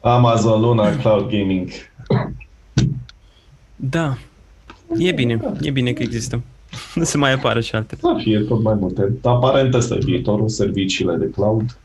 [0.00, 1.68] Amazon Luna Cloud Gaming.
[3.76, 4.16] Da.
[4.98, 5.40] E bine.
[5.60, 6.42] E bine că există.
[6.94, 7.96] Nu se mai apară și alte.
[8.00, 9.12] Să fie tot mai multe.
[9.22, 11.76] Aparent ăsta e viitorul, serviciile de cloud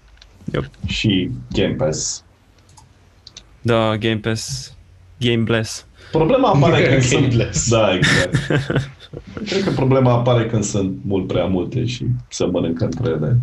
[0.54, 0.66] Yep.
[0.86, 2.24] și Game Pass.
[3.62, 4.74] Da, Game Pass.
[5.20, 5.86] Game Bless.
[6.12, 7.22] Problema apare când sunt...
[7.28, 7.70] Gameless.
[7.70, 8.36] Da, exact.
[9.46, 13.40] Cred că problema apare când sunt mult prea multe și se mănâncă între ele.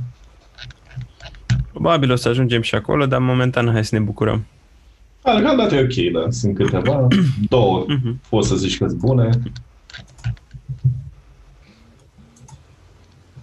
[1.73, 4.45] Probabil o să ajungem și acolo, dar momentan hai să ne bucurăm.
[5.25, 6.31] Deocamdată e ok, da.
[6.31, 7.09] Sunt câteva.
[7.49, 8.21] Două Mhm.
[8.29, 9.29] poți să zici că sunt bune.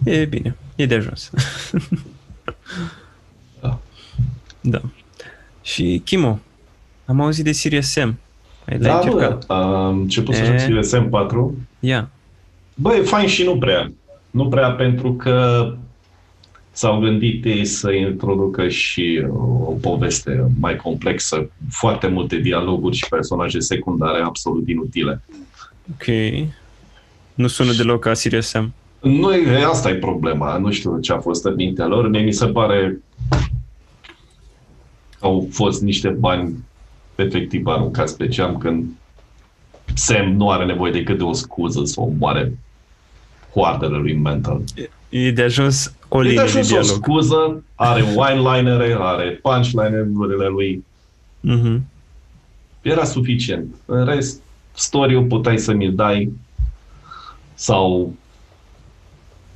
[0.04, 0.56] E bine.
[0.76, 1.30] E de ajuns.
[3.60, 3.78] Da.
[4.60, 4.80] Da.
[5.62, 6.38] Și Kimo,
[7.06, 8.18] am auzit de Sirius Sam.
[8.68, 9.46] Ai l-ai Da, încercat?
[9.46, 10.46] bă, am început să E?
[10.46, 11.50] joc Series M4.
[11.80, 12.08] Ia.
[12.74, 13.92] Bă, e fain și nu prea.
[14.30, 15.66] Nu prea pentru că
[16.72, 19.26] s-au gândit ei să introducă și
[19.66, 25.22] o poveste mai complexă, cu foarte multe dialoguri și personaje secundare absolut inutile.
[25.92, 26.06] Ok.
[27.34, 28.72] Nu sună deloc ca Sirius Sam.
[29.00, 30.58] Nu, e, asta e problema.
[30.58, 32.08] Nu știu ce a fost în mintea lor.
[32.08, 33.00] Mie mi se pare
[35.18, 36.54] că au fost niște bani
[37.14, 38.84] efectiv aruncați pe geam când
[39.94, 42.58] Sam nu are nevoie decât de o scuză să o omoare
[43.52, 44.60] coardele lui Mental.
[45.08, 47.02] E de ajuns o E de linie de ajuns o dialog.
[47.04, 50.84] scuză, are wine-linere, are punchline-urile lui.
[51.40, 51.82] Mhm.
[52.82, 53.74] Era suficient.
[53.86, 54.42] În rest,
[54.74, 56.32] story-ul puteai să mi-l dai
[57.54, 58.14] sau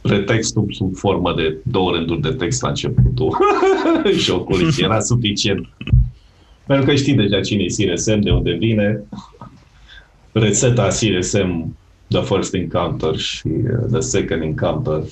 [0.00, 3.36] pretextul sub formă de două rânduri de text la începutul
[4.18, 4.74] jocului.
[4.78, 5.66] Era suficient.
[6.66, 9.00] Pentru că știi deja cine e CRSM, de unde vine.
[10.32, 11.76] Rețeta CRSM,
[12.08, 15.02] The First Encounter și uh, The Second Encounter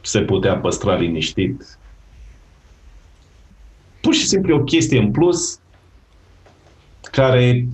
[0.00, 1.78] se putea păstra liniștit.
[4.00, 5.58] Pur și simplu e o chestie în plus
[7.00, 7.66] care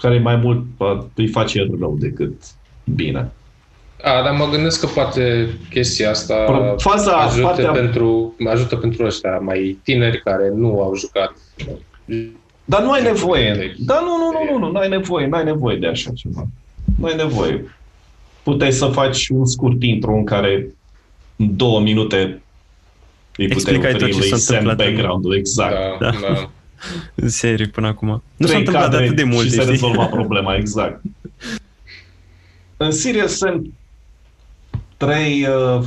[0.00, 2.42] care mai mult uh, îi face rău decât
[2.94, 3.32] bine.
[4.02, 9.38] A, dar mă gândesc că poate chestia asta Faza, ajută, partea, pentru, ajută pentru ăștia
[9.38, 11.36] mai tineri care nu au jucat.
[12.70, 13.74] Dar nu ai nevoie.
[13.78, 16.46] Dar nu, nu, nu, nu, nu, nu ai nevoie, nu ai nevoie de așa ceva.
[16.98, 17.74] Nu ai nevoie.
[18.42, 20.74] Puteai să faci un scurt intro în care
[21.36, 22.16] în două minute
[23.36, 25.74] îi puteai Explicai tot oferi ce lui s-a Sam întâmplat în- background-ul, exact.
[26.00, 26.16] Da, Da.
[26.20, 26.50] da.
[27.14, 28.08] În serie până acum.
[28.08, 29.70] Nu s-a Trei întâmplat cadre atât de mult, și se știi?
[29.70, 31.00] rezolva problema, exact.
[32.76, 33.66] În Serious sunt
[34.96, 35.84] trei uh,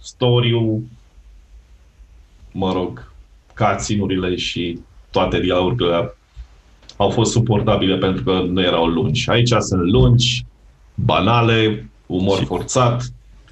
[0.00, 0.80] story
[2.52, 3.12] mă rog,
[3.56, 4.78] cutscene-urile și
[5.14, 6.14] toate dialogurile
[6.96, 9.30] au fost suportabile pentru că nu erau lungi.
[9.30, 10.44] Aici sunt lungi,
[10.94, 13.02] banale, umor Și- forțat.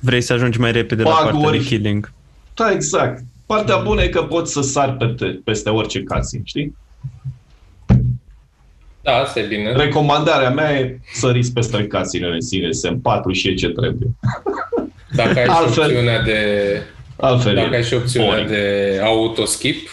[0.01, 1.59] Vrei să ajungi mai repede la partea Bug-uri.
[1.59, 2.13] de killing.
[2.55, 3.23] Da, exact.
[3.47, 6.77] Partea bună e că poți să sari peste, peste orice cutscene, știi?
[9.03, 9.73] da, asta e bine.
[9.73, 14.09] Recomandarea mea e săriți peste cutscene-ele în sine, SM4 și e ce trebuie.
[15.15, 16.39] Dacă ai și Altfel- opțiunea de,
[17.17, 18.49] Altfel dacă e ai și opțiunea boring.
[18.49, 19.89] de autoskip,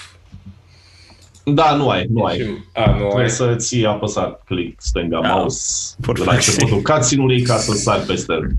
[1.54, 2.38] Da, nu ai, nu ai.
[2.38, 3.30] și, a, nu Trebuie ai.
[3.30, 7.72] să ții apăsat click stânga Da, mouse for de la fuck's începutul cutscene-ului ca să
[7.72, 8.50] sari peste el.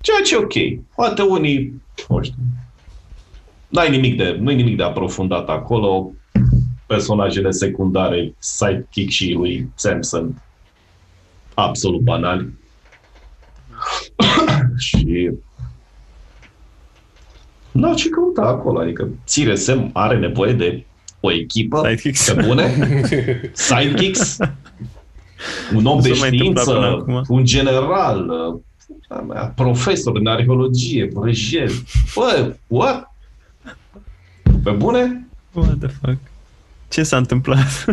[0.00, 0.84] Ceea ce e ok.
[0.94, 2.36] Poate unii, nu știu,
[3.68, 6.10] n-ai nimic de, nu nimic de aprofundat acolo.
[6.86, 10.42] Personajele secundare, sidekick și lui Sam sunt
[11.54, 12.48] absolut banali.
[14.86, 15.30] și
[17.72, 20.84] nu ce căuta acolo, adică Țire Sam are nevoie de
[21.20, 22.32] o echipă Sidekicks.
[22.32, 22.74] pe bune,
[23.52, 24.36] sidekicks,
[25.74, 27.24] un om Nu de s-a mai întâmplat până știință, acum.
[27.36, 28.60] un general, uh,
[29.28, 31.70] mea, profesor în arheologie, vrăjel.
[32.14, 33.14] Bă, what?
[34.64, 35.26] Pe bune?
[35.52, 36.16] What the fuck?
[36.88, 37.84] Ce s-a întâmplat?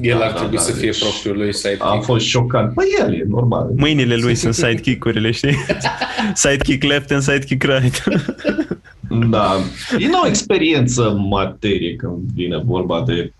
[0.00, 1.84] El Da, ar da, trebui da, să fie deci propriul lui sidekick.
[1.84, 2.74] Am fost șocant.
[2.74, 3.70] Păi el e normal.
[3.76, 5.56] Mâinile lui sunt sidekick-urile, știi?
[6.34, 8.02] Sidekick left and sidekick right.
[9.30, 9.56] Da.
[9.98, 13.32] E o experiență în materie când vine vorba de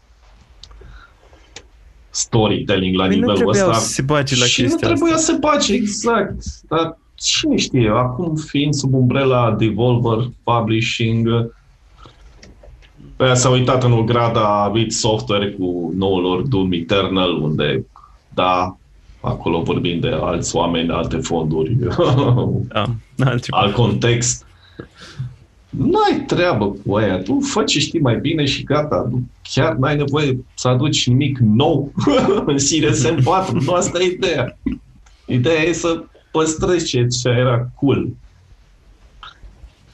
[2.11, 3.81] storytelling la Păi nu nivelul trebuiau ăsta.
[3.83, 5.33] să se bage la și nu chestia trebuia asta.
[5.33, 6.43] să bage, exact.
[6.69, 11.29] Dar cine știe, acum fiind sub umbrela Devolver Publishing,
[13.17, 17.87] Aia s-a uitat înograda id Software cu noul lor Doom Eternal, unde,
[18.35, 18.77] da,
[19.21, 21.77] acolo vorbim de alți oameni, alte fonduri,
[22.69, 22.85] Da,
[23.25, 23.59] altceva.
[23.59, 24.47] alt context.
[25.77, 27.19] N-ai treabă cu aia.
[27.19, 29.09] Tu fă ce știi mai bine și gata.
[29.11, 31.93] Nu, chiar n-ai nevoie să aduci nimic nou
[32.47, 33.61] în CSM 4.
[33.61, 34.59] Nu asta e ideea.
[35.27, 38.09] Ideea e să păstrezi ce, ce era cool.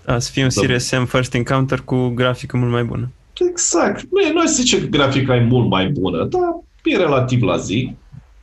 [0.05, 0.61] Da, să fie un Da.
[0.61, 3.11] Serious Sam First Encounter cu grafică mult mai bună.
[3.51, 4.07] Exact.
[4.11, 6.43] Nu e, nu aș zice că grafica e mult mai bună, dar
[6.85, 7.95] e relativ la zi.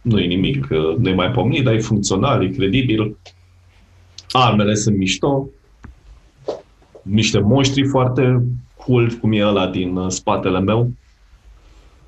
[0.01, 3.17] Nu e nimic, că nu e mai pomnit, dar e funcțional, e credibil.
[4.31, 5.47] Armele sunt mișto.
[7.05, 8.43] Niște monștri foarte
[8.75, 10.91] cool, cum e ăla din uh, spatele meu.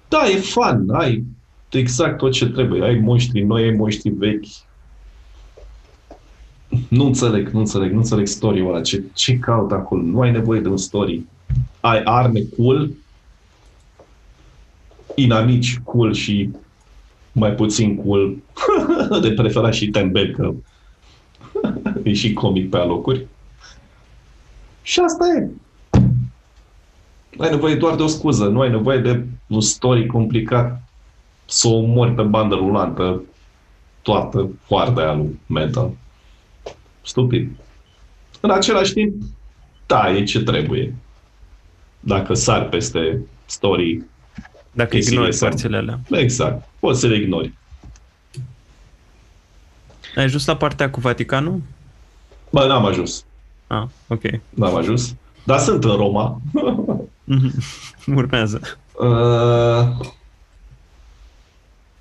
[0.07, 1.23] Da, e fun, ai
[1.71, 2.83] exact tot ce trebuie.
[2.83, 4.45] Ai monștri noi, ai monștri vechi.
[6.89, 8.81] Nu înțeleg, nu înțeleg, nu înțeleg story-ul ăla.
[8.81, 10.01] Ce, ce caut acolo?
[10.01, 11.25] Nu ai nevoie de un story
[11.79, 12.91] ai arme cool,
[15.15, 16.49] inamici cool și
[17.31, 18.38] mai puțin cool,
[19.21, 20.53] de preferat și Tembel, că
[22.03, 23.25] e și comic pe alocuri.
[24.88, 25.50] Și asta e.
[27.38, 30.82] Ai nevoie doar de o scuză, nu ai nevoie de un story complicat
[31.45, 33.21] să o omori pe bandă rulantă
[34.02, 35.91] toată hoarda aia lui Metal.
[37.02, 37.52] Stupid.
[38.41, 39.13] În același timp,
[39.86, 40.95] da, e ce trebuie.
[42.00, 44.04] Dacă sar peste story,
[44.71, 45.50] Dacă E ignori Serious Sam.
[45.50, 46.00] părțile alea.
[46.12, 47.54] exact, poți să le ignori.
[50.15, 51.62] Ai ajuns la partea cu Vaticanul?
[52.50, 53.26] Bă, n-am ajuns.
[53.67, 54.21] Ah, ok.
[54.49, 55.15] N-am ajuns.
[55.43, 56.41] Dar sunt în Roma.
[57.23, 57.51] Mhm.
[58.15, 58.60] Urmează.
[58.99, 60.06] Uh,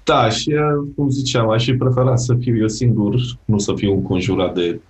[0.05, 3.93] Da, și uh, cum ziceam, aș fi preferat să fiu eu singur, nu să fiu
[3.93, 4.81] înconjurat de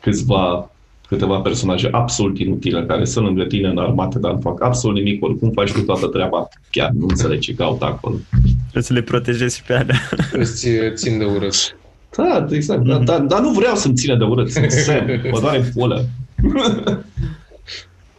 [0.00, 0.70] câțiva,
[1.08, 5.24] câteva personaje absolut inutile care sunt lângă tine în armată, dar nu fac absolut nimic,
[5.24, 6.48] oricum faci tu toată treaba.
[6.70, 8.16] Chiar nu înțeleg ce caut acolo.
[8.60, 10.00] Trebuie să le protejezi și pe alea.
[10.32, 11.76] Îți țin de urât.
[12.16, 12.82] Da, exact.
[12.82, 14.50] Dar, dar, dar nu vreau să-mi ține de urât.
[14.50, 15.06] Sunt sem.
[15.30, 16.08] Mă doare pulă.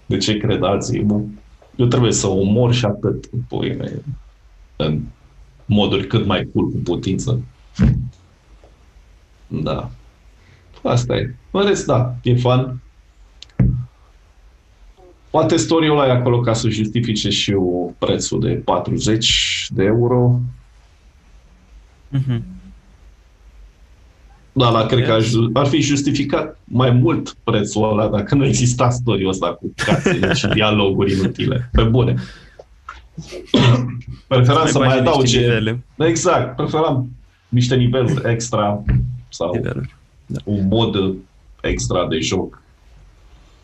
[0.05, 0.95] De ce credați?
[1.75, 3.29] Eu trebuie să omor și atât.
[3.47, 4.03] Pui mei,
[4.75, 5.01] în
[5.65, 7.43] moduri cât mai cool cu putință.
[9.47, 9.91] Da.
[10.83, 11.35] Asta e.
[11.51, 12.81] În rest, da, e fun.
[15.29, 20.39] Poate story-ul ăla e acolo ca să justifice și eu prețul de 40 de euro.
[22.09, 22.43] Mhm.
[24.55, 28.89] Da, la cred că aș, ar fi justificat mai mult prețul ăla dacă nu exista
[28.89, 31.69] story ăsta cu cațele și dialoguri inutile.
[31.71, 32.15] Pe bune.
[34.27, 35.39] Preferam să mai bagi niște adauge...
[35.39, 35.83] nivele.
[35.97, 37.09] Exact, preferam
[37.49, 38.83] niște niveluri extra
[39.29, 39.95] sau Niveluri.
[40.43, 41.15] un mod
[41.61, 42.61] extra de joc.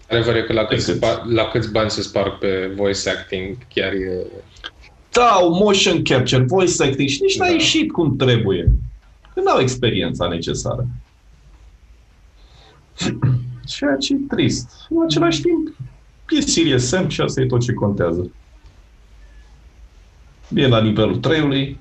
[0.10, 3.58] Adevărul e că la câți, Decât- ba- la câți bani se sparg pe voice acting,
[3.74, 4.26] chiar e...
[5.12, 7.52] Da, un motion capture, voice acting și nici n-a Da.
[7.52, 8.72] ieșit cum trebuie.
[9.40, 10.88] Că n-au experiența necesară.
[13.66, 14.70] Ceea ce e trist.
[14.90, 15.76] În același timp,
[16.30, 18.32] e Serious Sam și asta e tot ce contează.
[20.56, 21.80] E la nivelul 3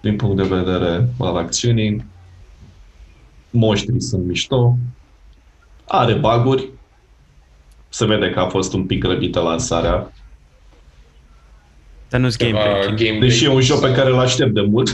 [0.00, 2.04] din punct de vedere al acțiunii.
[3.50, 4.76] Moștrii sunt mișto.
[5.84, 6.68] Are baguri.
[7.88, 10.12] Se vede că a fost un pic răbită lansarea.
[12.08, 12.80] Dar nu-s gameplay.
[12.80, 13.28] Ceva ci- gameplay.
[13.28, 14.92] Deși e un joc pe care îl aștept de mult.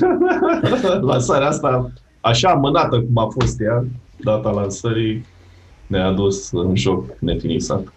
[1.11, 3.85] Lansarea asta, așa amânată cum a fost ea,
[4.16, 5.27] data lansării,
[5.87, 7.92] ne-a dus un joc nefinisat.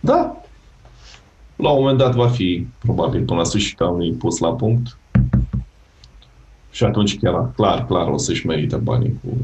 [0.00, 0.36] Da.
[1.56, 4.98] La un moment dat va fi, probabil, până la sfârșitul anului pus la punct.
[6.70, 9.36] Și atunci chiar, clar, clar, o să-și merită banii cu,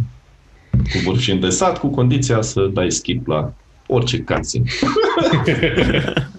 [0.71, 3.53] cu vârf și îndesat, cu condiția să dai skip la
[3.87, 4.65] orice cutscene.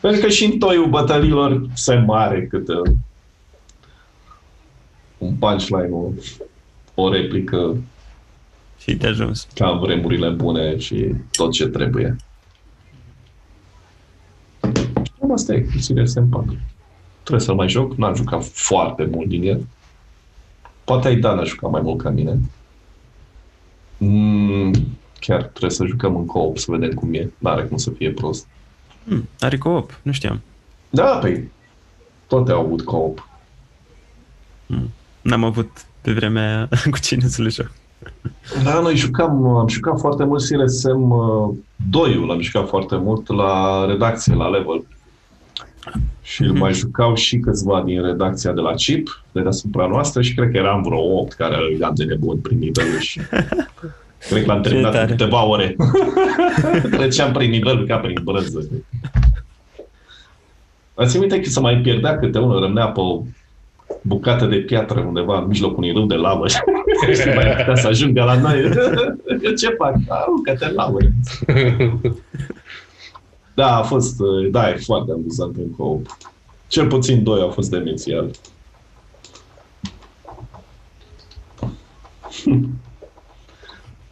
[0.00, 2.72] Pentru că și în toiul bătălilor se mare câte
[5.18, 6.10] un punchline, o,
[6.94, 7.76] o replică
[8.78, 9.46] Și de ajuns.
[9.54, 12.16] ca în vremurile bune și tot ce trebuie.
[15.18, 16.56] Cam asta e, Serious Sam 4.
[17.22, 19.66] Trebuie să-l mai joc, n-am jucat foarte mult din el.
[20.84, 22.38] Poate ai Dan a jucat mai mult ca mine.
[23.98, 24.72] Mm,
[25.18, 27.30] chiar trebuie să jucăm în co-op să vedem cum e.
[27.38, 28.46] N-are cum să fie prost.
[29.04, 30.40] Hmm, are co-op, nu știam.
[30.90, 31.50] Da, păi,
[32.26, 33.28] toate au avut co-op.
[35.20, 37.70] N-am avut pe vremea aia cu cine să le joc.
[38.64, 41.54] Da, noi jucam, am jucat foarte mult Serious Sam uh,
[41.90, 44.86] 2 l-am jucat foarte mult la redacție, la level.
[46.22, 50.34] Și îl mai jucau și câțiva din redacția de la CIP, de deasupra noastră, și
[50.34, 53.20] cred că eram vreo 8 care eram de nebun prin nivelul și
[54.28, 55.10] cred că l-am terminat în tare.
[55.10, 55.76] câteva ore.
[56.96, 58.68] Treceam prin nivelul ca prin brânză.
[60.94, 63.22] Ați minte că se mai pierdea câte unul, rămânea pe o
[64.02, 66.48] bucată de piatră undeva în mijlocul unui râu de lavă
[67.20, 68.62] și mai putea să ajungă la noi.
[69.42, 69.94] Eu ce fac?
[70.08, 70.98] Aruncă-te în lavă.
[73.54, 74.16] Da, a fost,
[74.50, 76.00] da, e foarte amuzant în co
[76.66, 78.30] Cel puțin doi au fost demențial.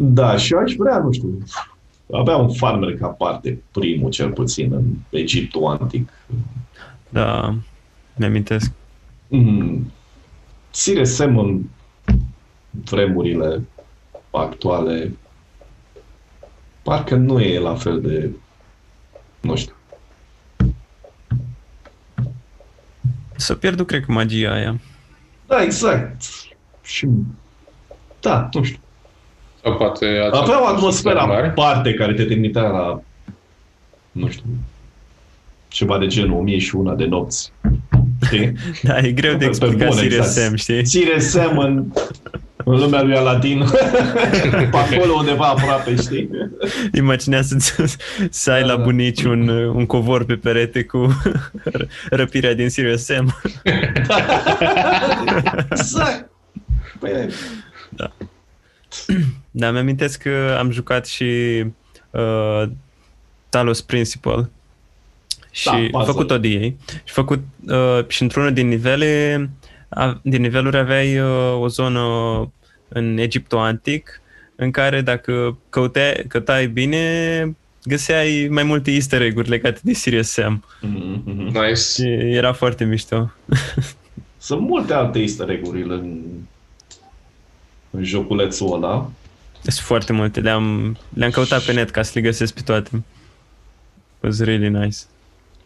[0.00, 1.38] Da, și eu aș vrea, nu știu,
[2.12, 6.08] avea un farmer ca parte, primul cel puțin, în Egiptul antic.
[7.08, 7.54] Da,
[8.16, 8.70] mi-amintesc.
[9.28, 9.92] Mm.
[10.70, 11.62] Serious Sam în
[12.70, 13.66] vremurile
[14.30, 15.16] actuale
[16.82, 18.30] parcă nu e la fel de
[19.40, 19.74] nu știu.
[23.36, 24.80] S-a pierdut, cred că, magia aia.
[25.46, 26.22] Da, exact.
[26.82, 27.08] Și
[28.20, 28.80] da, nu știu.
[29.68, 30.06] Sau poate...
[30.30, 31.46] ați Avea o avut atmosferă mari.
[31.46, 33.00] aparte care te trimitea la
[34.12, 34.44] nu știu
[35.68, 37.52] ceva de genul 1001 de nopți.
[38.24, 38.52] Știi?
[38.82, 40.46] Da, e greu de Pe explicat bune, Serious exact.
[40.46, 40.82] Sam, știi?
[40.84, 41.84] Ține Sam în,
[42.64, 43.64] în lumea lui Aladdin.
[44.70, 46.28] Pe acolo undeva aproape, știi?
[46.94, 47.56] Imaginează
[48.30, 48.82] să ai Da, la da.
[48.82, 51.22] bunici un, un covor pe perete cu
[52.10, 53.40] răpirea din Serious Sam.
[55.70, 56.30] Exact.
[56.98, 57.10] Păi,
[57.90, 58.12] Da,
[59.50, 61.64] mi-amintesc că am jucat și
[62.10, 62.62] uh,
[63.48, 64.50] Talos Principle
[65.50, 66.12] și Da, puzzle.
[66.12, 69.50] făcut o de ei și făcut uh, și într-unul din nivele
[69.88, 72.00] a, din niveluri aveai uh, o zonă
[72.88, 74.20] în Egiptul antic
[74.56, 80.64] în care dacă căutai, căutai bine găseai mai multe easter egg-uri legate de Serious Sam.
[80.80, 81.42] Mhm, mhm.
[81.42, 81.74] Nice.
[81.74, 83.30] Și era foarte mișto.
[84.38, 86.22] Sunt multe alte easter egg-uri în, în
[88.04, 89.10] joculețul ăla.
[89.62, 90.40] Sunt foarte multe.
[90.40, 92.90] Le-am, le-am căutat pe net ca să le găsesc pe toate.
[92.94, 93.02] It
[94.24, 94.96] was really nice.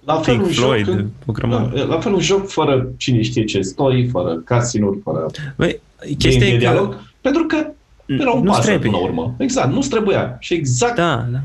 [0.05, 1.71] La fel Pink un Floyd, joc, o grămadă.
[1.79, 5.27] la, la fel un joc fără cine știe ce story, fără cutscene-uri, fără
[5.57, 6.59] Băi, chestia chestia de e că...
[6.59, 7.67] dialog, pentru că
[8.07, 8.91] era un nu puzzle trebuie.
[8.91, 9.35] până la urmă.
[9.39, 10.37] Exact, nu-ți trebuia.
[10.41, 11.41] Și exact, Da, da.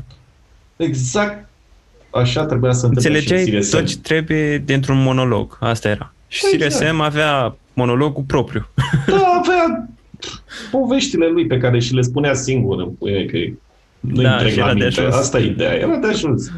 [0.76, 1.48] exact
[2.10, 3.86] așa trebuia să întâmple și în Înțelegeai Serious tot Sam.
[3.88, 5.56] ce trebuie dintr-un monolog.
[5.60, 6.12] Asta era.
[6.28, 6.72] Și Exact.
[6.72, 8.68] Serious Sam avea monologul propriu.
[9.06, 9.88] Da, avea
[10.70, 13.56] poveștile lui pe care și le spunea singur în puie, că
[14.00, 15.00] nu Da, da, trec și la era de minte.
[15.00, 15.14] ajuns.
[15.14, 15.72] Asta e ideea.
[15.74, 16.50] Era de ajuns.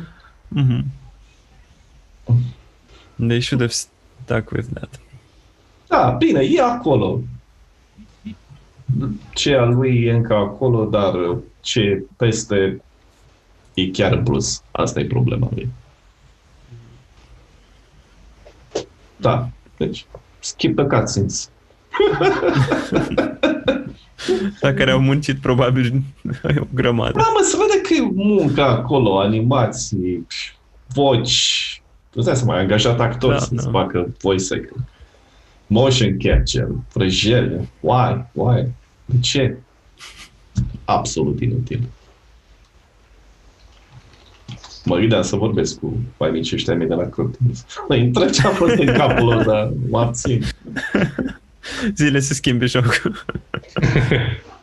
[0.48, 0.84] Mhm.
[3.26, 5.00] They should have stuck with that.
[5.88, 7.20] Da, bine, e acolo.
[9.34, 12.82] Ce al lui e încă acolo, dar ce peste
[13.74, 14.62] e chiar în plus.
[14.70, 15.68] Asta e problema lui.
[19.16, 20.06] Da, deci
[20.38, 21.50] skip the cutscenes.
[24.60, 26.02] La care au muncit probabil
[26.60, 27.12] o grămadă.
[27.18, 30.26] Da, mă, se vede că e muncă acolo, animații,
[30.94, 31.82] voci.
[32.10, 33.70] Tu dai seama, ai angajat actori Da, da, să-ți da.
[33.70, 34.84] facă voice acting.
[35.66, 37.68] Motion capture, prăjele.
[37.80, 38.24] Why?
[38.32, 38.66] Why?
[39.04, 39.56] De ce?
[40.84, 41.80] Absolut inutil.
[44.84, 47.64] Mă gândeam să vorbesc cu mai mici ăștia mei de la Curtis.
[47.88, 50.42] Îi trecea pe în capul lor, dar mă abțin.
[51.96, 53.12] Zile se schimbe jocul.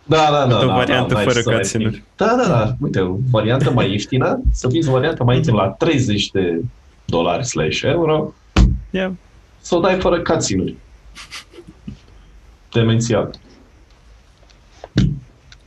[0.09, 0.57] Da, da, da.
[0.63, 1.95] O da, variantă da, fără să mai cutscene-uri.
[1.95, 2.75] fii- Da, da, da.
[2.79, 6.61] Uite, o variantă mai ieftină, să fiți varianta mai ieftină la 30 de
[7.05, 8.33] dolari slash euro,
[8.89, 9.11] Yeah.
[9.61, 10.75] să o dai fără cutscene-uri.
[12.73, 13.35] Demențial.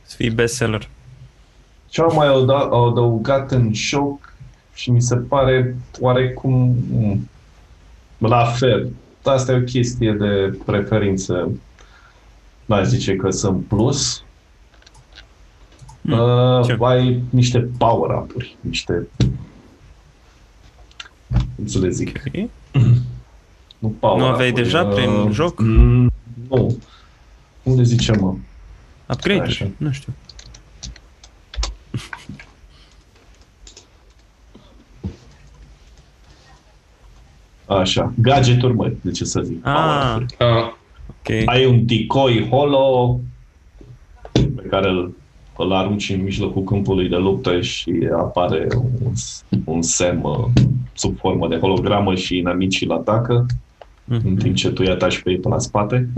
[0.01, 0.87] Să fii bestseller.
[1.89, 4.33] Ce au mai ada- au adăugat în joc
[4.73, 7.29] și mi se pare oarecum mm,
[8.17, 8.91] la fel.
[9.23, 11.51] Asta e o chestie de preferință.
[12.65, 14.23] N-aș zice că sunt plus.
[16.01, 16.77] Mm, Uh, ce?
[16.79, 19.07] ai niște power-up-uri, niște...
[21.55, 22.21] Cum să le zic?
[22.27, 22.49] Ok.
[23.79, 25.59] Nu, power Nu aveai deja prin joc?
[25.59, 26.11] Mm,
[26.49, 26.77] nu.
[27.63, 28.35] Cum le zicem, mă?
[29.13, 29.67] Upgrade Așa.
[29.77, 30.13] Nu știu.
[37.79, 39.65] Așa, gadgeturi, mă, de ce să zic?
[39.67, 39.73] Ah.
[39.73, 40.35] Power-up-uri.
[40.37, 40.71] Ah,
[41.07, 41.29] Ok.
[41.45, 43.19] Ai un decoy holo
[44.31, 45.15] pe care îl,
[45.57, 49.11] îl arunci în mijlocul câmpului de luptă și apare un,
[49.65, 50.45] un sem uh,
[50.93, 53.45] sub formă de hologramă și inamicii îl atacă
[54.07, 54.37] în Mhm.
[54.37, 56.09] timp ce tu îi ataci pe ei pe la spate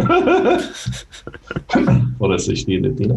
[2.18, 3.16] fără să știe de tine.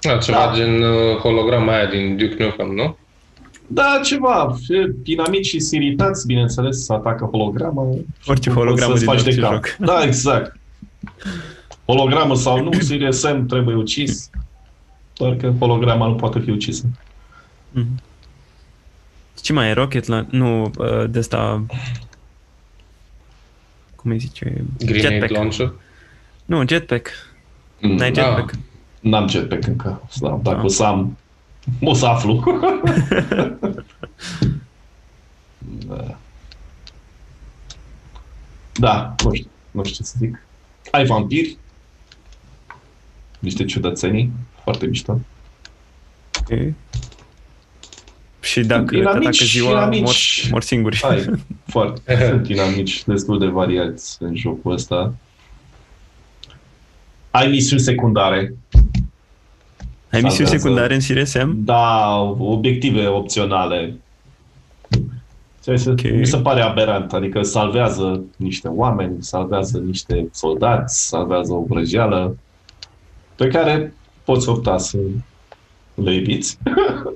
[0.00, 0.52] da, ceva Da.
[0.56, 2.96] gen uh, holograma aia din Duke Nukem, nu?
[3.70, 4.56] Da, ceva.
[5.04, 7.82] Inamicii sunt iritați, bineînțeles, să atacă holograma.
[7.82, 9.52] Orice Nu poți hologramă să-ți din faci de orice cap.
[9.52, 9.76] joc.
[9.78, 10.56] Da, exact.
[11.86, 14.30] Hologramă sau nu, Sirius Sam trebuie ucis.
[15.16, 16.84] Doar că holograma nu poate fi ucisă.
[17.70, 18.02] Mhm.
[19.42, 19.72] Ce mai e?
[19.72, 20.26] Rocket la...
[20.30, 21.62] Nu, uh, de asta...
[23.96, 24.64] Cum îi zice?
[24.78, 25.32] Grenade jetpack.
[25.32, 25.72] launcher.
[26.44, 27.08] Nu, jetpack.
[27.78, 28.22] N-ai Da.
[28.22, 28.52] jetpack.
[29.00, 30.08] N-am jetpack încă.
[30.20, 30.64] Da, dacă Da.
[30.64, 31.16] o să am,
[31.80, 32.44] o să aflu.
[35.86, 36.18] da.
[38.74, 39.50] da, nu știu.
[39.70, 40.42] Nu știu ce să zic.
[40.90, 41.56] Ai vampiri.
[43.38, 44.32] Niște ciudățenii.
[44.62, 45.20] Foarte mișto.
[46.40, 46.58] Ok.
[48.40, 50.02] Și dacă te Inamici, atacă ziua, inamici.
[50.02, 51.00] mor, mor singuri.
[51.02, 51.24] Ai,
[51.74, 52.26] foarte.
[52.28, 55.14] Sunt dinamici destul de variați în jocul ăsta.
[57.30, 58.54] Ai misiuni secundare.
[60.12, 60.56] Ai misiuni Salvează.
[60.56, 61.54] secundare în Serious Sam?
[61.64, 63.94] Da, obiective opționale.
[65.64, 66.02] Ceea ce Ok.
[66.02, 72.36] Mi se pare aberant, adică salvează niște oameni, salvează niște soldați, salvează o vrăjeală
[73.34, 73.94] pe care
[74.24, 74.98] poți opta să
[75.94, 76.58] le eviți.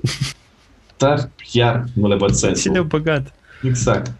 [0.97, 2.83] Dar chiar nu le văd Și le-au sensul.
[2.83, 3.33] băgat.
[3.63, 4.11] Exact.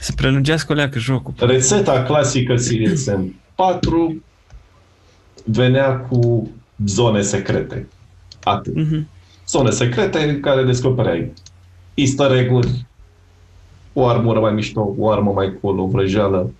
[0.00, 1.32] Să prelungească o leacă jocul.
[1.38, 4.22] Rețeta clasică Serious Sam 4
[5.44, 6.50] venea cu
[6.86, 7.86] zone secrete.
[8.42, 8.74] Atât.
[8.74, 9.08] Mhm.
[9.48, 11.32] zone secrete în care descopereai
[11.94, 12.86] easter egg-uri,
[13.92, 16.50] o armură mai mișto, o armă mai cool, o vrăjeală,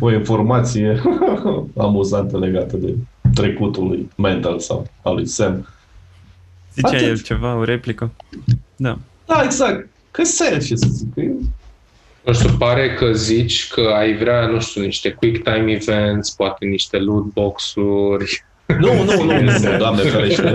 [0.00, 1.02] o informație
[1.76, 2.94] amuzantă legată de
[3.34, 5.68] trecutul lui Mendel sau al lui Sam.
[6.74, 7.00] Zicea Atât.
[7.00, 8.10] el ceva, o replică.
[8.76, 8.98] Da.
[9.26, 9.88] Da, exact.
[10.10, 11.14] Că ser, ce să zic.
[11.14, 11.34] că e-
[12.24, 16.64] Nu știu, pare că zici că ai vrea, nu știu, niște quick time events, poate
[16.64, 18.44] niște loot box-uri.
[18.66, 20.50] Nu, nu, nu, nu, doamne ferește.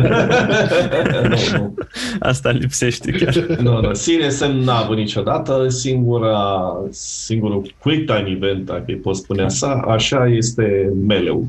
[1.29, 1.73] nu, nu.
[2.19, 3.45] Asta lipsește chiar.
[3.45, 5.65] Nu, nu, Serious Sam n-a avut niciodată.
[5.69, 11.47] Singura, singurul quick time event, dacă îi pot spune așa, așa este meleu.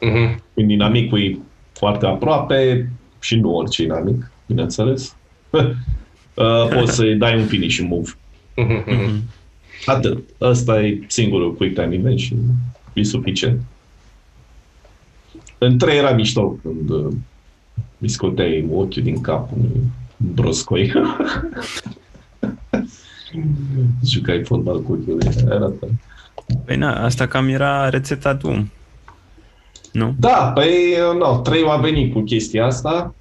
[0.00, 0.42] Mhm.
[0.54, 1.38] Când dinamicul e
[1.72, 2.90] foarte aproape
[3.20, 5.14] și nu orice inamic, bineînțeles.
[6.34, 8.10] Uh, poți să-i dai un finish move.
[8.56, 9.22] Mhm, mhm.
[9.86, 10.18] Atât.
[10.40, 12.36] Ăsta e singurul quick time event și
[12.92, 13.60] e suficient.
[15.62, 17.12] În trei era mișto când uh,
[17.98, 19.80] mi scoteai ochiul din cap unui
[20.16, 20.92] broscoi.
[24.04, 25.18] Jucai fotbal cu ochiul.
[25.44, 25.98] Era tare.
[26.64, 28.68] Păi na, asta cam era rețeta Doom.
[29.92, 30.14] Nu?
[30.18, 33.14] Da, păi, no, trei a venit cu chestia asta.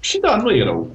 [0.00, 0.90] Și da, nu e rău.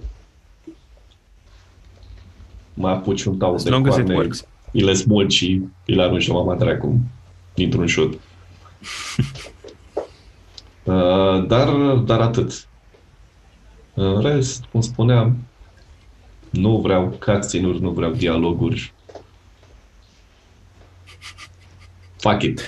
[2.73, 4.45] Mai apuci un tau As de long as it coarne, works.
[4.71, 6.99] îi le smulgi și îi le arunci la mama dracu
[7.53, 8.19] dintr-un șut.
[10.83, 12.67] Uh, dar, dar atât.
[13.93, 15.37] În rest, cum spuneam,
[16.49, 18.93] nu vreau cutscene-uri, nu vreau dialoguri.
[22.17, 22.61] Fuck it.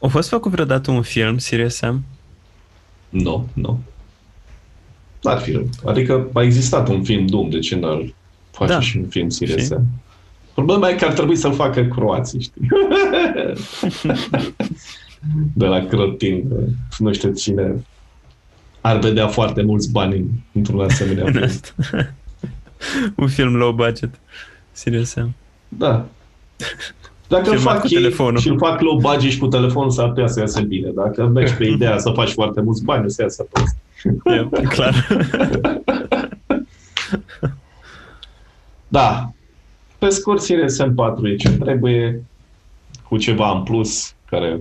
[0.00, 2.04] A fost făcut vreodată un film, Serious Sam?
[3.08, 3.80] Nu, nu.
[5.22, 5.68] N-ar fi rău.
[5.84, 8.14] Adică a existat un film Doom, de ce n-ar
[8.50, 8.80] face Da.
[8.80, 9.66] și un film serios?
[9.66, 9.74] Și?
[10.54, 12.68] Problema e că ar trebui să-l facă croații, știi?
[15.54, 16.54] de la Crotin, de,
[16.98, 17.84] nu știu cine
[18.80, 21.44] ar vedea foarte mulți bani în- într-un asemenea În film.
[21.44, 21.74] asta.
[23.16, 24.10] un film low budget.
[24.72, 25.34] Serious Sam.
[25.68, 26.06] Da.
[27.28, 28.40] Dacă îl Filmat fac cu ei telefonul.
[28.40, 30.90] și îl fac low budget și cu telefonul, s-ar putea să iasă bine.
[30.90, 33.76] Dacă mergi pe ideea să faci foarte mulți bani, o să iasă prost.
[34.62, 35.06] E clar.
[38.88, 39.32] Da.
[39.98, 42.22] Pe scurt, Series M4 e ce trebuie,
[43.08, 44.60] cu ceva în plus, care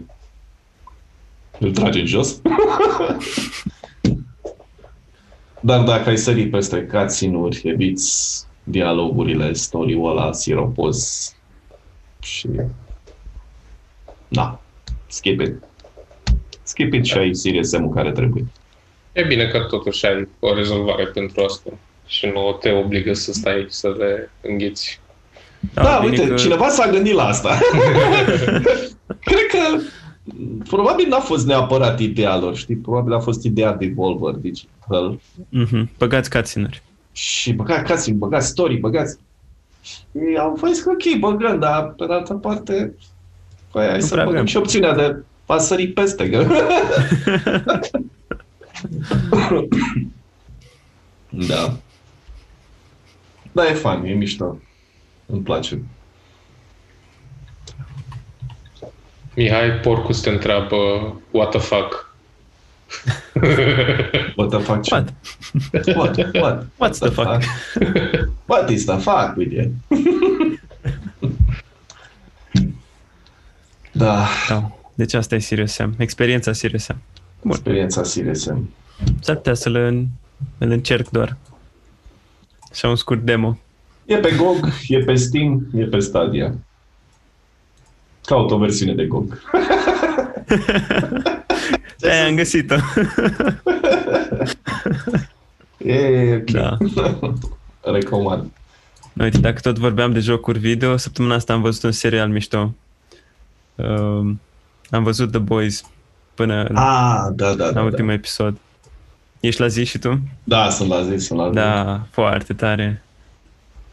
[1.59, 2.41] îl trage în jos.
[5.59, 11.31] Dar dacă ai sări peste cutscene-uri, eviți dialogurile, story-ul ăla, siropos
[12.21, 12.47] și...
[14.27, 14.59] Da.
[15.07, 15.53] Skip it.
[16.63, 18.45] Skip it și ai Series M care trebuie.
[19.13, 21.69] E bine că totuși ai o rezolvare pentru asta
[22.05, 24.99] și nu te obligă să stai să le înghiți.
[25.73, 27.49] Da, bine uite, că- cineva s-a gândit la asta.
[29.29, 29.79] Cred că
[30.67, 32.75] probabil n-a fost neapărat ideea lor, știi?
[32.75, 35.19] Probabil a fost ideea Devolver Digital.
[35.49, 35.89] Mhm.
[35.97, 36.81] Băgați cutscene-uri.
[37.11, 39.17] Și băgați casting, băgați story, băgați...
[40.11, 42.93] Ei au fost că ok, băgăm, dar pe de altă parte
[43.71, 44.45] păi, hai Nu să prea băgăm avem.
[44.49, 46.29] și opțiunea de a sări peste.
[46.29, 46.45] Că...
[51.29, 51.77] da.
[53.51, 54.57] Da, e fan, e mișto.
[55.25, 55.81] Îmi place.
[59.39, 60.75] Mihai Porcus te întreabă
[61.31, 62.15] what the fuck.
[64.35, 64.81] What the fuck?
[64.81, 64.93] ce?
[64.93, 65.13] What?
[65.95, 66.33] What?
[66.33, 66.65] What?
[66.77, 67.43] What's the fuck?
[68.45, 69.71] What is the fuck with you?
[73.91, 74.71] da, Da.
[74.95, 75.95] Deci asta e Serious Sam.
[75.97, 77.01] Experiența Serious Sam.
[77.41, 77.51] Bun.
[77.51, 78.69] experiența Serious Sam.
[79.19, 80.05] S-ar putea să-l în,
[80.57, 81.37] îl încerc doar.
[82.71, 83.57] Așa un scurt demo.
[84.05, 86.53] E pe GOG, e pe Steam, e pe Stadia.
[88.29, 89.37] Caut o versiune de GOG.
[91.99, 92.75] Da, am găsit-o.
[95.77, 96.51] E ok.
[96.51, 96.77] da.
[97.93, 98.51] Recomand.
[99.19, 102.75] Uite, dacă tot vorbeam de jocuri video, săptămâna asta am văzut un serial mișto.
[103.75, 104.31] Uh,
[104.89, 105.83] am văzut The Boys
[106.33, 107.81] până Ah, da, da, la da.
[107.81, 108.57] ultimul Da, episod.
[109.39, 110.19] Ești la zi și tu?
[110.43, 111.53] da sunt la zi, sunt la zi.
[111.53, 113.03] Da, foarte tare.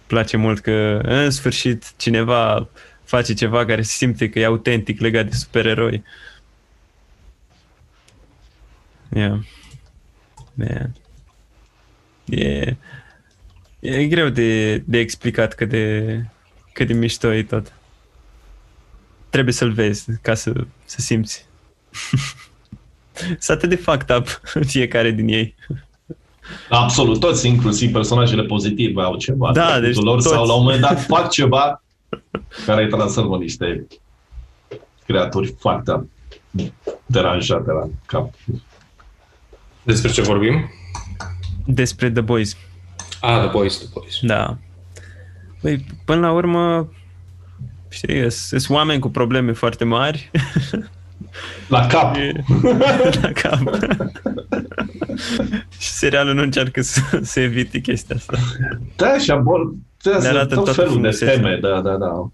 [0.07, 2.69] Place mult că în sfârșit cineva
[3.07, 6.03] face ceva care se simte că e autentic legat de supereroi.
[9.09, 9.39] Yeah.
[10.55, 10.95] Man.
[12.25, 12.77] E,
[13.81, 16.25] e greu de, de explicat cât de,
[16.73, 17.73] cât de mișto e tot.
[19.29, 20.53] Trebuie să-l vezi ca să,
[20.85, 21.47] să simți.
[23.39, 25.55] Sunt atât de fucked up fiecare din ei.
[26.69, 29.53] Absolut, toți, inclusiv personajele pozitive, au ceva.
[29.53, 30.29] Da, trecutul deci lor, toți.
[30.29, 31.83] sau la un moment dat fac ceva
[32.67, 33.87] care îi transformă niște
[35.07, 36.09] creaturi foarte
[37.07, 38.33] deranjate la cap.
[39.83, 40.71] Despre ce vorbim?
[41.67, 42.57] Despre The Boys.
[43.21, 44.19] Ah, The Boys, The Boys.
[44.21, 44.59] Da.
[45.61, 46.93] Păi, până la urmă,
[47.89, 50.31] știi, sunt oameni cu probleme foarte mari
[51.69, 52.17] La cap.
[52.17, 52.43] E-
[53.23, 53.61] la cap.
[55.79, 58.39] și serialul nu încearcă să, să evite chestia asta.
[58.97, 59.77] Da, și abordează
[60.11, 61.35] Ne arată tot toată felul de frumusețea.
[61.35, 62.29] teme, da, da, da.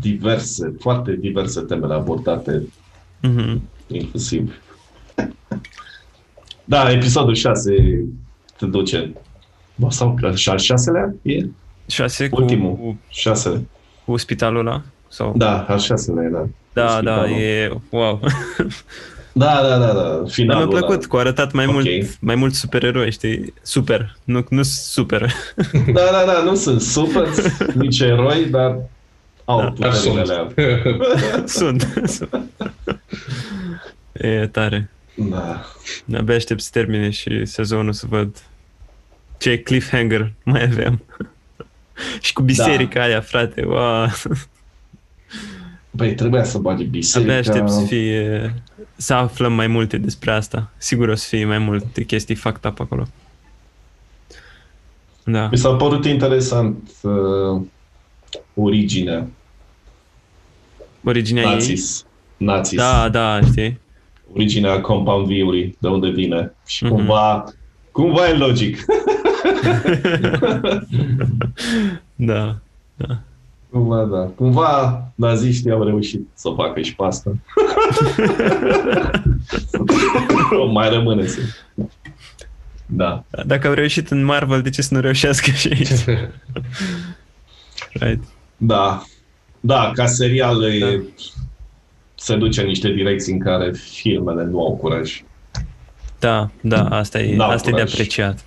[0.00, 2.62] Diverse, foarte diverse temele abordate,
[3.22, 3.62] Mhm.
[3.86, 4.54] inclusiv
[6.64, 8.04] Da, episodul 6
[8.58, 9.12] te duce.
[9.74, 11.44] Bă, sau și al șaselea e?
[11.86, 12.74] 6 cu, Ultimul.
[12.76, 13.66] cu, Șasele.
[14.04, 14.82] cu spitalul ăla?
[15.08, 15.32] Sau?
[15.36, 16.46] Da, al șaselea e, da.
[16.72, 17.36] da, da, spitalul.
[17.40, 18.20] e wow.
[19.38, 19.92] Da, da, da, da.
[19.92, 21.06] Dar Finalul mi-a plăcut, ăla.
[21.08, 21.72] cu arătat mai Ok.
[21.72, 21.86] mult
[22.20, 23.54] mai mult supereroi, știi?
[23.62, 25.32] Super, nu, nu super.
[25.92, 27.28] Da, da, da, nu sunt super,
[27.74, 28.78] nici eroi, dar
[29.44, 30.30] au Da, Dar puterile sunt.
[30.30, 30.52] alea.
[31.46, 31.88] sunt.
[32.06, 32.34] sunt.
[34.12, 34.90] E tare.
[35.14, 35.64] Da.
[36.16, 38.36] Abia aștept să termine și sezonul să văd
[39.38, 41.02] ce cliffhanger mai avem.
[42.20, 44.06] și cu biserica aia, frate, wow.
[45.98, 47.30] Păi trebuia să bagi biserica.
[47.32, 48.54] Abia aștept să fie
[48.96, 50.70] să aflăm mai multe despre asta.
[50.76, 53.06] Sigur o să fie mai multe chestii fucked up acolo.
[55.24, 55.48] Da.
[55.50, 57.60] Mi s-a părut interesant uh,
[58.54, 59.26] originea
[61.04, 61.48] Originea ei.
[61.52, 62.04] Nazis.
[62.36, 62.78] Nazis.
[62.78, 63.78] Da, da, știi?
[64.34, 66.52] Originea Compound V-ului, de unde vine.
[66.66, 66.94] Și Mhm.
[66.94, 67.44] cumva,
[67.92, 68.84] cumva e logic.
[72.14, 72.58] Da.
[73.70, 74.30] Cumva, da.
[74.36, 77.30] Cumva naziștii au reușit să facă și pe asta.
[80.62, 81.38] o mai rămâne să...
[82.86, 83.24] Da.
[83.46, 85.88] Dacă au reușit în Marvel, de ce să nu reușească și aici?
[87.92, 88.22] Right.
[88.56, 89.02] Da.
[89.60, 91.02] Da, ca serial e,
[92.14, 95.22] se duce în niște direcții în care filmele nu au curaj.
[96.18, 97.92] Da, da, asta e, N-au asta e de curaj.
[97.92, 98.44] apreciat.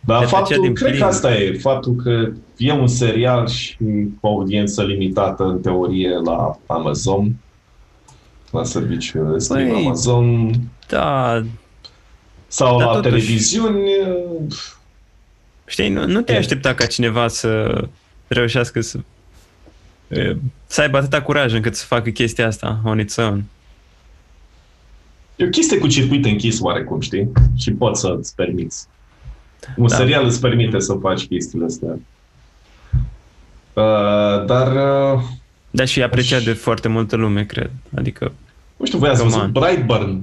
[0.00, 3.48] Dar De aceea, faptul, din cred plin- că asta e, faptul că e un serial
[3.48, 3.76] și
[4.20, 7.32] cu audiență limitată în teorie la Amazon,
[8.50, 10.52] la serviciul de stream Păi, Amazon
[10.88, 11.42] Da,
[12.46, 13.90] sau dar la totuși- televiziuni.
[15.66, 16.36] știi, nu, nu te E.
[16.36, 17.82] aștepta ca cineva să
[18.28, 18.98] reușească să
[20.08, 20.36] e,
[20.66, 23.44] să aibă atâta curaj încât să facă chestia asta on its own.
[25.36, 27.28] E o chestie cu circuit închis oarecum, știi?
[27.56, 28.86] Și poți să-ți permiți.
[29.76, 29.94] Un Da.
[29.96, 31.98] serial îți permite să faci chestiile astea.
[33.72, 34.66] Uh, dar,
[35.14, 35.20] uh,
[35.70, 37.70] Dar și e apreciat Aș- de foarte multă lume, cred.
[37.96, 38.32] Adică,
[38.76, 39.62] nu știu, voi ați Come văzut on.
[39.62, 40.20] Brightburn?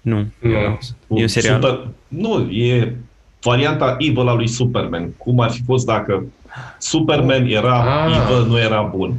[0.00, 0.26] Nu.
[0.40, 0.50] nu.
[0.50, 0.78] E
[1.22, 1.54] un serial?
[1.62, 1.88] Super...
[2.08, 2.96] Nu, e
[3.42, 5.10] varianta evil a lui Superman.
[5.16, 6.24] Cum ar fi fost dacă
[6.78, 8.22] Superman era Ah.
[8.24, 9.14] evil, nu era bun.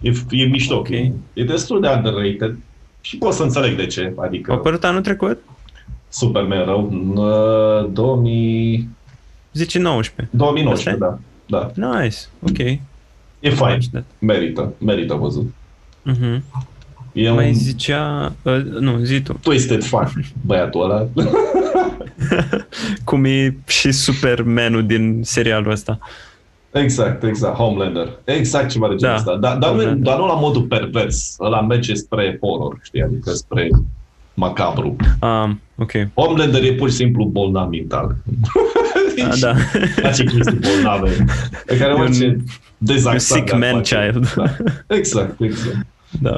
[0.00, 0.76] E, e mișto.
[0.76, 0.88] Ok.
[0.88, 2.56] E destul de underrated
[3.00, 4.12] și pot să înțeleg de ce.
[4.16, 5.38] Adică A apărut anul trecut?
[6.08, 8.88] Superman rău în uh, 2000...
[9.52, 10.36] Zice 19.
[10.36, 11.70] 2019, Asta da.
[11.74, 12.00] Da.
[12.00, 12.58] Nice, ok.
[13.40, 13.78] E fain.
[13.92, 14.02] Da.
[14.18, 14.72] Merită.
[14.78, 15.54] Merită văzut.
[16.02, 16.42] Mhm.
[17.12, 18.32] E Mai un zicea...
[18.42, 19.32] Uh, nu, zi tu.
[19.32, 20.12] twisted fan,
[20.46, 21.06] băiatul ăla.
[23.04, 25.98] Cum e și Supermanul din serialul ăsta.
[26.72, 27.56] Exact, exact.
[27.56, 28.18] Homelander.
[28.24, 29.36] Exact ceva de genul Da, ăsta.
[29.36, 30.02] Dar, dar, nu, Homelander.
[30.12, 31.36] dar nu la modul pervers.
[31.40, 33.02] Ăla merge spre horror, știi?
[33.02, 33.68] Adică spre
[34.38, 34.96] macabru.
[35.20, 35.90] Um, ok.
[36.14, 38.16] Homelander e pur și simplu bolnav mental.
[39.30, 39.54] A, da.
[40.02, 41.24] Face chestii bolnave.
[41.66, 42.40] Pe care E un- orice Un
[42.78, 44.10] dezaxat sick le-ar man face.
[44.10, 44.34] child.
[44.34, 44.56] Da.
[44.94, 45.86] Exact, exact.
[46.22, 46.34] da.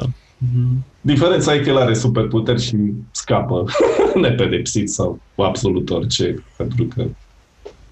[1.01, 2.75] Diferența e că el are superputeri și
[3.11, 3.65] scapă
[4.21, 7.03] nepedepsit sau absolut orice, pentru că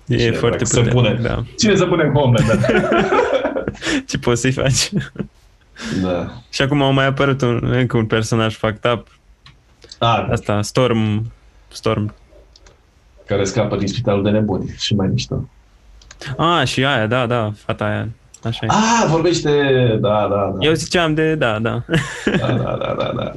[0.07, 1.01] E Cine foarte dacă se puternic.
[1.03, 1.19] pune.
[1.29, 1.43] Da.
[1.57, 2.89] cine se pune în Homelander?
[4.07, 4.89] Ce poți să-i faci?
[6.03, 6.41] da.
[6.49, 9.07] și acum au mai apărut un, încă un personaj fucked up.
[9.99, 11.31] A, Asta, Storm.
[11.67, 12.13] Storm.
[13.25, 15.49] care scapă din spitalul de nebuni și mai mișto.
[16.37, 18.07] Ah, și aia, da, da, fata aia.
[18.43, 18.67] Așa e.
[18.69, 19.49] Ah, vorbește,
[20.01, 20.55] da, da, da.
[20.59, 21.83] Eu ziceam de, da, da.
[22.25, 23.31] Da, da, da, da, da, da.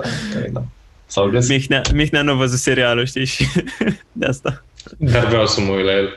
[0.53, 0.63] da.
[1.07, 1.51] S-au găsit.
[1.51, 3.47] Mihnea, Mihnea nu a văzut serialul, știi, și
[4.13, 4.65] de asta.
[4.99, 6.09] Dar vreau să mă uit la el.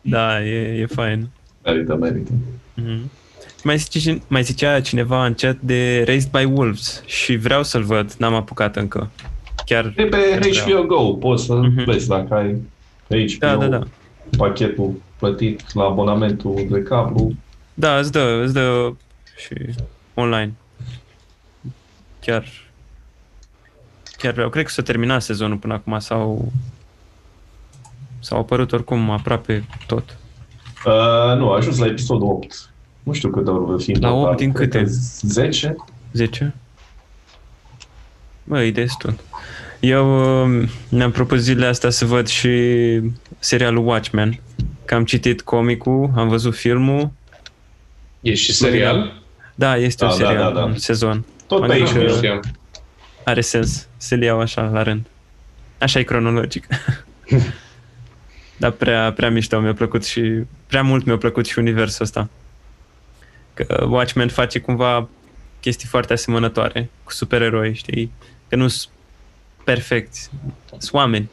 [0.00, 1.28] Da, e, e fain.
[1.64, 2.30] Merită, merită.
[2.74, 3.10] Mhm.
[3.62, 8.12] Mai, zice, mai zicea cineva în chat de Raised by Wolves și vreau să-l văd,
[8.18, 9.10] n-am apucat încă.
[9.66, 10.82] Chiar, E pe chiar vreau.
[10.82, 11.84] HBO Go, poți să Mhm.
[11.84, 12.62] vezi dacă ai
[13.06, 13.82] pe HBO Da, da, da.
[14.36, 17.32] pachetul plătit la abonamentul de cablu.
[17.74, 18.92] Da, îți dă, îți dă
[19.36, 19.54] și
[20.14, 20.52] online.
[22.20, 22.44] Chiar,
[24.18, 24.48] chiar vreau.
[24.48, 26.52] Cred că s-a terminat sezonul până acum sau
[28.20, 30.16] s-au apărut oricum aproape tot.
[30.86, 32.70] Uh, nu, a ajuns la episodul 8.
[33.02, 34.24] Nu știu câte ori vor fi în La total.
[34.28, 34.82] 8 din Cred câte?
[34.84, 34.88] că
[35.20, 35.76] 10?
[36.12, 36.54] 10?
[38.44, 39.14] Bă, e destul.
[39.80, 42.50] Eu uh, mi-am propus zilele astea să văd și
[43.38, 44.40] serialul Watchmen.
[44.84, 47.10] Că am citit comicul, am văzut filmul.
[48.20, 49.22] E și serial?
[49.54, 50.64] Da, este Da, un da, serial, da, da.
[50.66, 51.24] un sezon.
[51.46, 52.02] Tot pe Adică- HBO.
[52.02, 52.40] Nu știam.
[53.24, 55.06] Are sens să le iau așa la rând.
[55.78, 56.66] Așa e cronologic.
[58.56, 62.28] Dar prea, prea mișto mi-a plăcut și prea mult mi-a plăcut și universul ăsta.
[63.54, 65.08] Că Watchmen face cumva
[65.60, 68.12] chestii foarte asemănătoare cu supereroi, știi?
[68.48, 68.66] Că nu
[69.66, 70.18] perfecti.
[70.68, 71.30] Sunt oameni.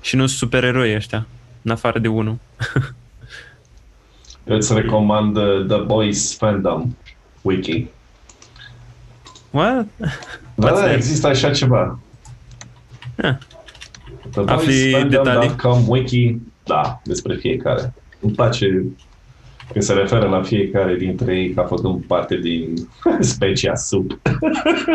[0.00, 1.26] Și nu sunt supereroi ăștia,
[1.62, 2.38] în afară de unul.
[4.44, 6.96] Îți recomand uh, The Boys Fandom
[7.40, 7.86] Wiki.
[9.50, 9.86] What?
[9.96, 10.94] Da, What's da, that?
[10.94, 11.98] există așa ceva.
[13.22, 13.36] Ah.
[14.30, 17.94] The Afli boysfandom.com wiki, da, despre fiecare.
[18.20, 18.84] Îmi place
[19.72, 22.74] când se referă la fiecare dintre ei ca făcând parte din
[23.20, 24.20] specia sub.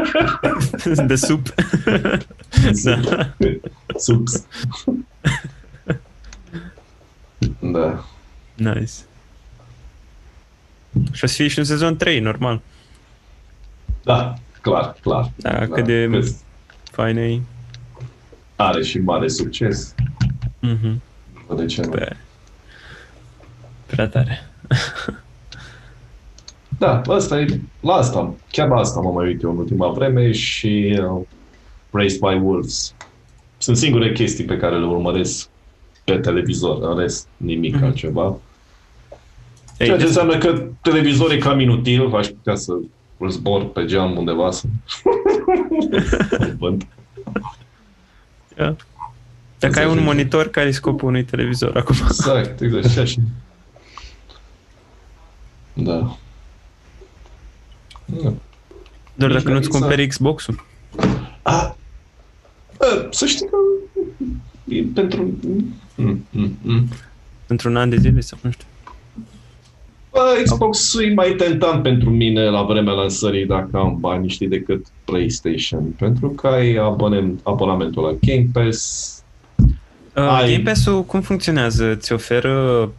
[1.07, 1.47] De sub.
[2.83, 2.99] da.
[3.97, 4.45] Subs.
[7.59, 8.05] Da.
[8.53, 8.91] Nice.
[11.11, 12.61] Și o să fie și un sezon 3, normal.
[14.03, 15.31] Da, clar, clar.
[15.35, 16.19] Da, cât de Că
[16.91, 17.41] fain e.
[18.55, 19.95] Are și mare succes.
[20.59, 21.01] Mhm.
[21.55, 21.89] De ce nu?
[21.89, 22.15] Bă.
[23.85, 24.49] Prea tare.
[26.77, 30.31] Da, asta e, la asta, chiar la asta mă mai uit eu în ultima vreme
[30.31, 31.21] și uh,
[31.91, 32.93] Raised by Wolves.
[33.57, 35.47] Sunt singure chestii pe care le urmăresc
[36.03, 37.83] pe televizor, în rest nimic Mhm.
[37.83, 38.25] altceva.
[39.77, 42.71] Ei, Ceea ce des- înseamnă că televizorul e cam inutil, aș putea să
[43.17, 44.63] îl zbor pe geam undeva să
[46.39, 46.87] îl vând.
[48.55, 48.75] da.
[49.59, 50.05] Dacă ai un Înțeleg.
[50.13, 51.95] monitor, care e scopul unui televizor acum?
[52.03, 53.21] Exact, exact, și așa.
[55.75, 56.17] Da.
[58.05, 58.33] Da.
[59.15, 59.77] Doar Nici dacă nu-ți Melissa.
[59.79, 60.65] cumperi Xbox-ul.
[61.41, 63.55] A, a, să știi că
[64.75, 65.33] e pentru...
[65.95, 66.87] Mm, mm, mm.
[67.47, 68.65] Într-un an de zile sau nu știu.
[70.11, 74.85] Bă, Xbox e mai tentant pentru mine la vremea lansării dacă am bani, știi, decât
[75.05, 75.83] PlayStation.
[75.97, 79.09] Pentru că ai abonem, abonamentul la Game Pass.
[80.15, 81.95] Uh, Ai- Game Pass-ul cum funcționează?
[81.95, 82.91] Ți oferă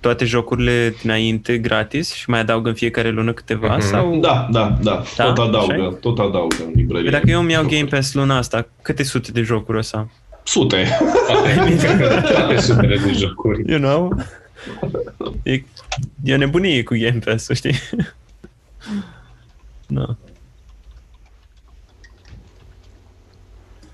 [0.00, 3.76] toate jocurile dinainte gratis și mai adaugă în fiecare lună câteva?
[3.76, 3.86] Mhm.
[3.86, 4.16] Sau...
[4.20, 5.32] Da, da, da, Da?
[5.32, 7.10] tot adaugă, Așa tot adaugă în librărie.
[7.10, 9.96] Păi dacă eu îmi iau Game Pass luna asta, câte sute de jocuri o să
[9.96, 10.10] am?
[10.42, 10.88] Sute.
[11.26, 13.62] Toate, toate supere de jocuri.
[13.66, 14.18] You know?
[15.42, 15.62] E,
[16.24, 17.74] e o nebunie cu Game Pass, știi?
[19.86, 20.16] da.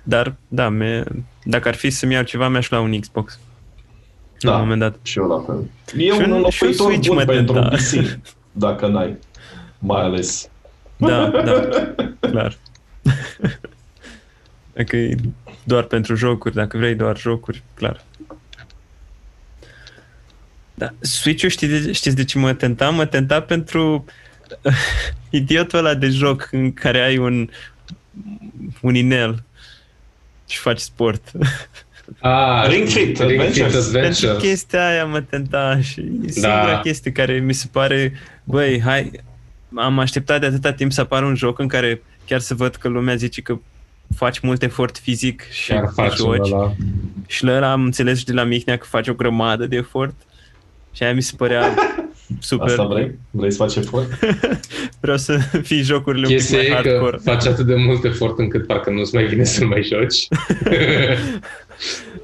[0.02, 1.04] Dar, da, me,
[1.44, 3.38] dacă ar fi să-mi iau ceva, mi-aș lua un Xbox.
[4.46, 4.56] La Da.
[4.56, 4.96] un moment dat.
[5.02, 5.70] Și eu la fel.
[5.96, 7.68] E Și un un- și un înlocuitor Switch bun mă pentru tenta.
[7.68, 8.18] PC,
[8.52, 9.18] dacă n-ai.
[9.78, 10.48] Mai ales.
[10.96, 11.68] Da, da,
[12.20, 12.56] clar.
[14.72, 15.14] Dacă e
[15.64, 18.04] doar pentru jocuri, dacă vrei doar jocuri, clar.
[20.74, 22.90] Da, Switch-ul știi de, știți de ce mă tenta?
[22.90, 24.04] Mă tenta pentru
[25.30, 27.48] idiotul ăla de joc în care ai un
[28.80, 29.42] un inel
[30.46, 31.30] și faci sport.
[32.20, 33.86] Ah, Ring Fit Ring Fit Adventures.
[33.86, 34.36] Pentru Adventure.
[34.48, 36.80] chestia aia mă tenta și e singura Da.
[36.82, 38.12] chestie care mi se pare,
[38.44, 39.10] băi, hai,
[39.74, 42.88] am așteptat de atâta timp să apară un joc în care chiar să văd că
[42.88, 43.58] lumea zice că
[44.16, 46.50] faci mult efort fizic și Chiar faci joci.
[46.52, 46.74] ăla.
[47.26, 50.14] Și la ăla am înțeles și de la Mihnea că face o grămadă de efort.
[50.92, 51.74] Și aia mi se părea
[52.40, 52.68] super.
[52.68, 53.18] Asta vrei?
[53.30, 54.18] Vrei să faci efort?
[55.00, 57.16] Vreau să fii jocurile un pic Chestia mai e că hardcore.
[57.24, 60.28] faci atât de mult efort încât parcă nu-ți mai vine să-l mai joci.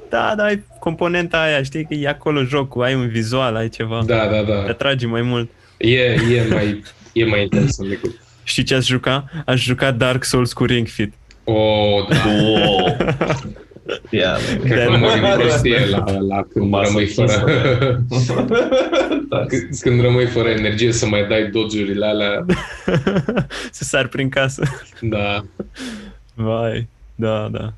[0.09, 4.01] Da, da, ai componenta aia, știi că e acolo jocul, ai un vizual, ai ceva.
[4.05, 4.63] da, da, Te da.
[4.69, 5.49] atrage mai mult.
[5.77, 6.83] E, e mai,
[7.13, 8.11] e mai interesant decât...
[8.43, 9.29] Știi ce aș juca?
[9.45, 11.13] Aș juca Dark Souls cu Ring Fit.
[11.43, 12.17] Oh, da.
[12.27, 12.95] Oh.
[14.09, 14.97] Ia, Cred că Da.
[14.97, 17.31] mă din prostie la, la când Masă rămâi fără...
[19.29, 19.45] da.
[19.45, 22.45] C- când rămâi fără energie să mai dai dodge-urile alea,
[23.71, 24.63] să sar prin casă.
[25.01, 25.43] da.
[26.33, 27.73] Vai, da, da.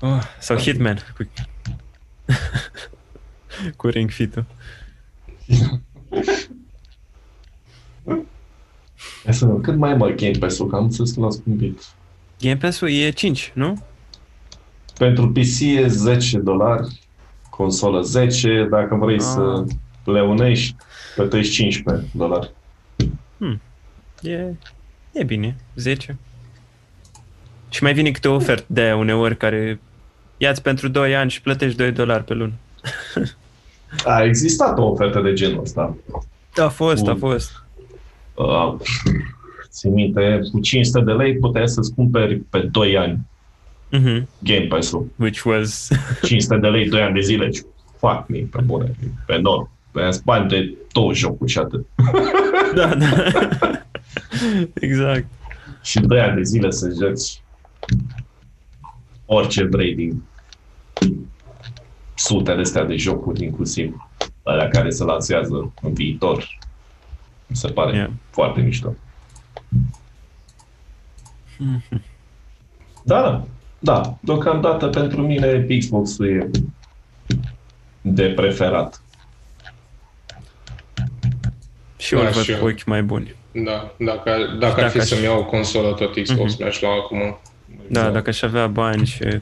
[0.00, 1.28] Oh, sau Hitman cu,
[3.76, 4.44] cu Ring Fit-ul.
[9.24, 10.66] Hai să vedem, cât mai e mă Game Pass-ul?
[10.68, 11.82] Că am înțeles că l-am scumpit.
[12.40, 13.82] Game Pass-ul e 5, nu?
[14.98, 17.00] Pentru PC e 10 dolari,
[17.50, 19.20] consolă 10, dacă vrei Ah.
[19.22, 19.64] să
[20.04, 20.76] le unești,
[21.14, 22.52] plătești 15 dolari.
[24.22, 24.54] E,
[25.12, 26.16] e bine, 10.
[27.68, 29.80] Și mai vine câte o ofertă de aia uneori care
[30.42, 32.52] ia-ți pentru 2 ani și plătești 2 dolari pe lună.
[34.04, 35.96] A existat o ofertă de genul ăsta.
[36.56, 37.30] A fost, a Bun.
[37.30, 37.64] fost.
[38.34, 38.74] Uh,
[39.70, 43.18] țin minte, cu 500 de lei puteai să-ți cumperi pe 2 ani
[43.92, 44.28] Mhm.
[44.38, 45.06] Game Pass-ul.
[45.16, 45.88] Which was...
[46.22, 47.50] 500 de lei, 2 ani de zile.
[47.50, 47.62] Și,
[47.98, 49.70] Fuck me, pe bune, e pe enorm.
[49.92, 51.86] Pe bani de două jocuri și atât.
[52.74, 53.06] da, da.
[54.74, 55.26] exact.
[55.82, 57.42] Și 2 ani de zile să joci
[59.26, 60.22] orice vrei din
[62.14, 64.08] sute de astea de jocuri, inclusiv
[64.42, 66.58] alea care se lansează în viitor.
[67.46, 68.10] Mi se pare Yeah.
[68.30, 68.94] foarte mișto.
[73.02, 73.44] Da, da.
[73.82, 76.50] Da, deocamdată pentru mine Xbox-ul e
[78.00, 79.02] de preferat.
[81.96, 82.58] Și eu Da, îl văd și eu.
[82.58, 83.34] cu ochi mai buni.
[83.52, 86.62] Da, dacă, dacă ar dacă fi aș- să-mi iau o consolă, tot Xbox Mhm.
[86.62, 87.38] mi-aș lua acum.
[87.88, 89.40] Da, dacă aș avea bani și...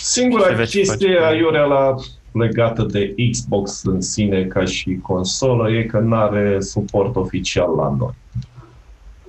[0.00, 1.24] Singura Și avea ce chestie face.
[1.24, 1.94] aiurea la
[2.32, 7.94] legată de Xbox în sine ca și consolă e că nu are suport oficial la
[7.98, 8.14] noi.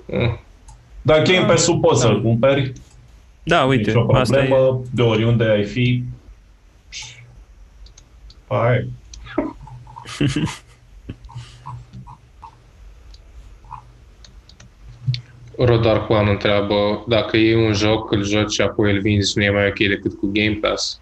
[0.06, 0.38] Mm.
[1.02, 2.06] Dar Game Pass-ul poți Da.
[2.06, 2.72] să-l cumperi,
[3.42, 4.46] Da, uite, nicio asta e...
[4.46, 6.04] problemă, de oriunde ai fi.
[8.48, 8.88] Hai.
[15.64, 19.50] Rodar Juan întreabă dacă e un joc, îl joci și apoi îl vinzi, nu e
[19.50, 21.00] mai ok decât cu Game Pass.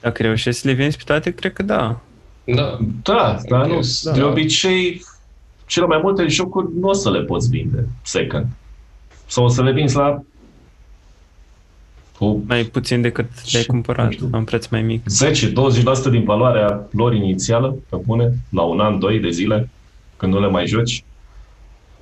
[0.00, 2.00] Dacă reușești să le vinzi pe toate, cred că da.
[2.44, 3.74] Da, Da, dar nu.
[3.74, 4.26] Yes, De da.
[4.26, 5.02] obicei,
[5.66, 8.46] cele mai multe jocuri nu o să le poți vinde second.
[9.26, 10.22] Sau o să le vinzi la
[12.18, 14.28] cu Mai puțin decât le-ai Și- cumpărat, nu știu.
[14.30, 15.02] la un preț mai mic.
[15.08, 19.68] 10-20% din valoarea lor inițială, pe bune, la un an, doi de zile,
[20.16, 21.04] când nu le mai joci.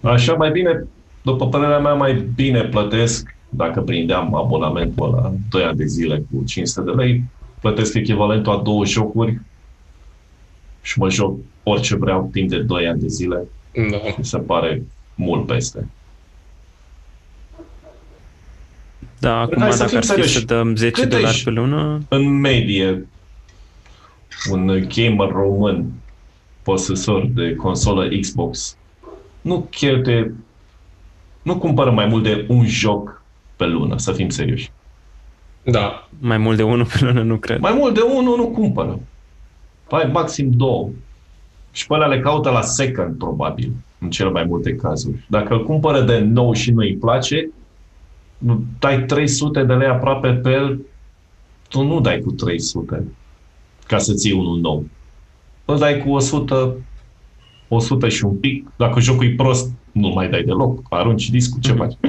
[0.01, 0.87] Așa mai bine,
[1.23, 6.45] după părerea mea, mai bine plătesc, dacă prindeam abonamentul la 2 ani de zile cu
[6.47, 7.23] 500 de lei,
[7.61, 9.41] plătesc echivalentul a două jocuri
[10.83, 13.47] și mă joc orice vreau timp de 2 ani de zile.
[13.91, 13.97] da.
[14.19, 14.83] Mi se pare
[15.15, 15.89] mult peste.
[19.21, 20.39] Da, acum Hai să dacă fim ar fi serioși.
[20.39, 21.45] să dăm 10 Cât dolari ești?
[21.45, 23.07] pe lună, În medie,
[24.51, 25.93] un gamer român
[26.63, 28.77] posesor de consolă Xbox
[29.41, 30.35] nu cheltuie,
[31.49, 33.23] nu cumpără mai mult de un joc
[33.57, 34.71] pe lună, să fim serioși.
[35.63, 37.61] Da, mai mult de unul pe lună nu cred.
[37.61, 39.01] Mai mult de unul nu cumpără.
[39.91, 40.89] Ai maxim două.
[41.73, 45.25] Și pe alea le caută la second, probabil, în cele mai multe cazuri.
[45.29, 47.51] Dacă îl cumpără de nou și nu îi place,
[48.39, 50.81] nu- dai 300 de lei aproape pe el,
[51.69, 53.05] tu nu dai cu 300
[53.87, 54.85] ca să ții unul nou.
[55.65, 56.77] Îl dai cu 100,
[57.69, 58.71] 100 și un pic.
[58.77, 60.87] Dacă jocul e prost, nu mai dai deloc.
[60.91, 61.95] Arunci discul, ce faci?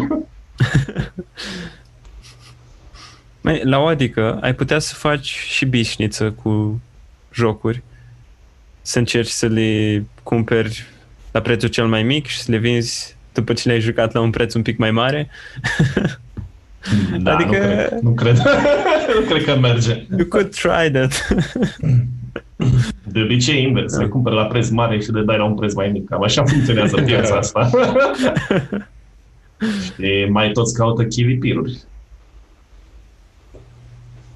[3.42, 6.82] Mai, la o adică ai putea să faci și bișniță cu
[7.34, 7.84] jocuri,
[8.82, 10.86] să încerci să le cumperi
[11.32, 14.30] la prețul cel mai mic și să le vinzi după ce le-ai jucat la un
[14.30, 15.30] preț un pic mai mare.
[17.20, 17.50] Da, Adică-
[18.02, 18.38] nu cred.
[18.38, 18.42] Nu cred,
[19.20, 20.06] nu cred că merge.
[20.18, 21.28] You could try that.
[23.14, 25.90] De obicei invers, le cumperi la preț mare și le dai la un preț mai
[25.90, 26.10] mic.
[26.10, 27.70] Cam așa funcționează piața asta.
[29.94, 31.80] și mai toți caută chilipiruri.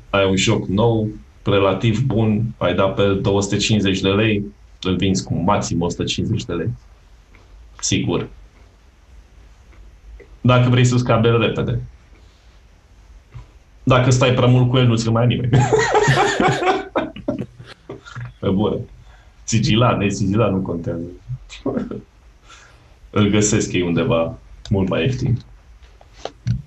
[0.09, 1.09] Ai un joc nou,
[1.43, 4.45] relativ bun, ai dat pe 250 de lei,
[4.81, 6.69] îl vinzi cu maxim 150 de lei.
[7.79, 8.27] Sigur.
[10.41, 11.81] Dacă vrei să scapi repede.
[13.83, 15.51] Dacă stai prea mult cu el, nu ți-l mai ia nimeni.
[18.43, 18.77] Pe bune.
[19.43, 21.03] Sigilat, nesigilat nu contează.
[23.09, 24.37] Îl găsesc ei undeva
[24.69, 25.39] mult mai ieftin.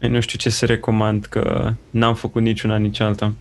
[0.01, 3.33] Ei, Nu știu ce să recomand, că n-am făcut niciuna, nici alta.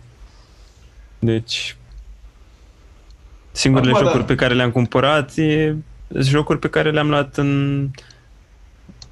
[1.18, 1.76] Deci,
[3.52, 4.26] singurele Acum, jocuri da.
[4.26, 5.74] pe care le-am cumpărat e
[6.08, 7.90] sunt jocuri pe care le-am luat în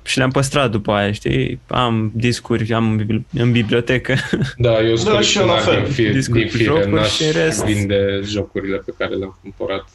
[0.04, 1.60] și le-am păstrat după aia, știi?
[1.66, 4.14] Am discuri, am în bibli- în bibliotecă.
[4.56, 5.82] da, eu sunt Da, și eu la colecționar fel.
[5.84, 7.64] din, fie, Discut din cu fire, jocuri n-aș și în rest.
[7.64, 9.88] vinde jocurile pe care le-am cumpărat.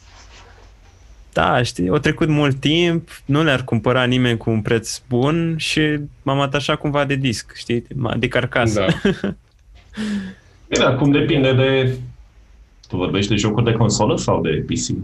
[1.32, 5.80] Da, știi, au trecut mult timp, nu le-ar cumpăra nimeni cu un preț bun și
[6.22, 7.84] m-am atașat cumva de disc, știi,
[8.18, 8.84] de carcasă.
[9.04, 9.18] Da.
[10.68, 11.94] Bine, acum depinde de...
[12.88, 14.96] Tu vorbești de jocuri de consolă sau de PC?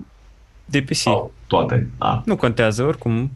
[0.65, 0.95] De PC.
[0.95, 1.89] Sau toate?
[1.99, 2.23] A.
[2.25, 3.31] Nu contează, oricum.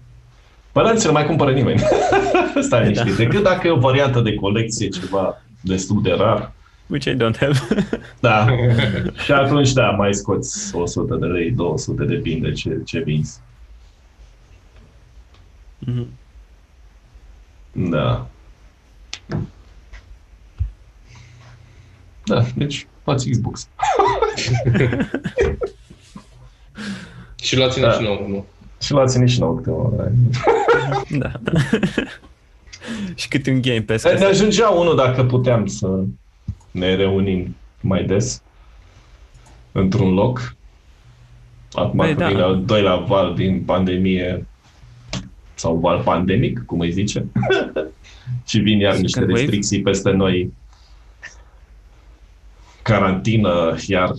[0.73, 1.81] Păi da, ți le mai cumpără nimeni.
[2.61, 2.81] Stai Da.
[2.81, 3.15] liniștit.
[3.17, 6.53] Decât dacă e o variantă de colecție, ceva destul de rar.
[6.87, 7.59] Which I don't have.
[8.21, 8.47] Da.
[9.25, 13.39] și atunci, da, mai scoți 100 de lei, 200, depinde ce, ce vinzi.
[15.79, 16.07] Mhm.
[17.73, 18.27] Da.
[22.25, 23.69] Da, deci faci Xbox.
[27.43, 27.93] Și luați-ne Da.
[27.93, 28.47] și nouă, nu?
[28.81, 29.91] Și luați nici nou câteva.
[31.19, 31.33] Da.
[33.15, 34.05] și cât un Game Pass.
[34.05, 36.03] Ne ca să- ajungea unul dacă puteam să
[36.71, 38.43] ne reunim mai des
[39.73, 40.55] într-un loc.
[41.73, 42.29] Acum Păi, că da.
[42.29, 44.47] vine al doilea val din pandemie
[45.55, 47.27] sau val pandemic, cum îi zice,
[48.49, 49.33] și vin iar Second niște wave?
[49.33, 50.53] restricții peste noi,
[52.83, 54.11] carantină, iar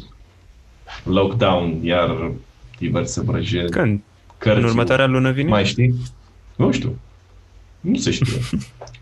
[1.04, 2.32] lockdown, iar
[2.80, 4.02] diverse vrăjeli, Când?
[4.44, 4.70] În curfew.
[4.70, 5.50] următoarea lună vine?
[5.50, 5.94] Mai știi?
[6.56, 7.00] Nu știu.
[7.80, 8.40] Nu se știe.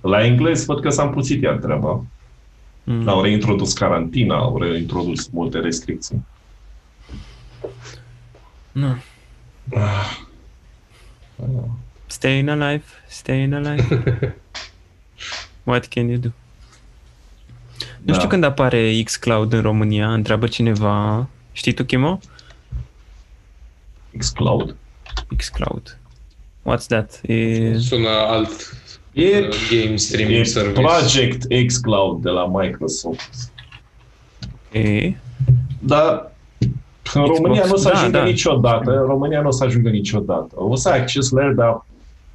[0.02, 2.04] La englez văd că s-a împuțit iar treaba.
[2.84, 3.08] Mm.
[3.08, 6.26] Au reintrodus carantina, au reintrodus multe restricții.
[8.72, 8.94] No.
[12.08, 14.36] Staying alive, staying alive.
[15.64, 16.28] What can you do?
[18.02, 18.14] Nu Da.
[18.14, 21.28] știu când apare xCloud în România, întreabă cineva.
[21.52, 22.20] Știi tu, Chimo?
[24.18, 24.76] Xcloud.
[25.38, 25.98] xCloud.
[26.70, 27.20] What's that?
[27.24, 27.78] E...
[27.78, 28.52] Sună alt
[29.14, 29.48] E, uh,
[29.84, 30.82] game streaming e service.
[30.82, 33.52] Project Xcloud de la Microsoft.
[34.72, 35.14] e...
[35.80, 36.32] Dar
[37.14, 37.38] în Xbox.
[37.40, 38.24] România nu o să Da, ajungă da.
[38.24, 38.92] niciodată.
[38.92, 40.50] În România nu o să ajungă niciodată.
[40.56, 41.86] O să ai acces la el, dar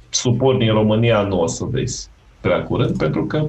[0.09, 2.07] suport din România nu o să vezi
[2.41, 3.47] prea curând, pentru că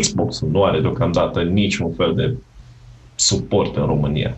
[0.00, 2.36] Xbox nu are deocamdată niciun fel de
[3.14, 4.36] suport în România.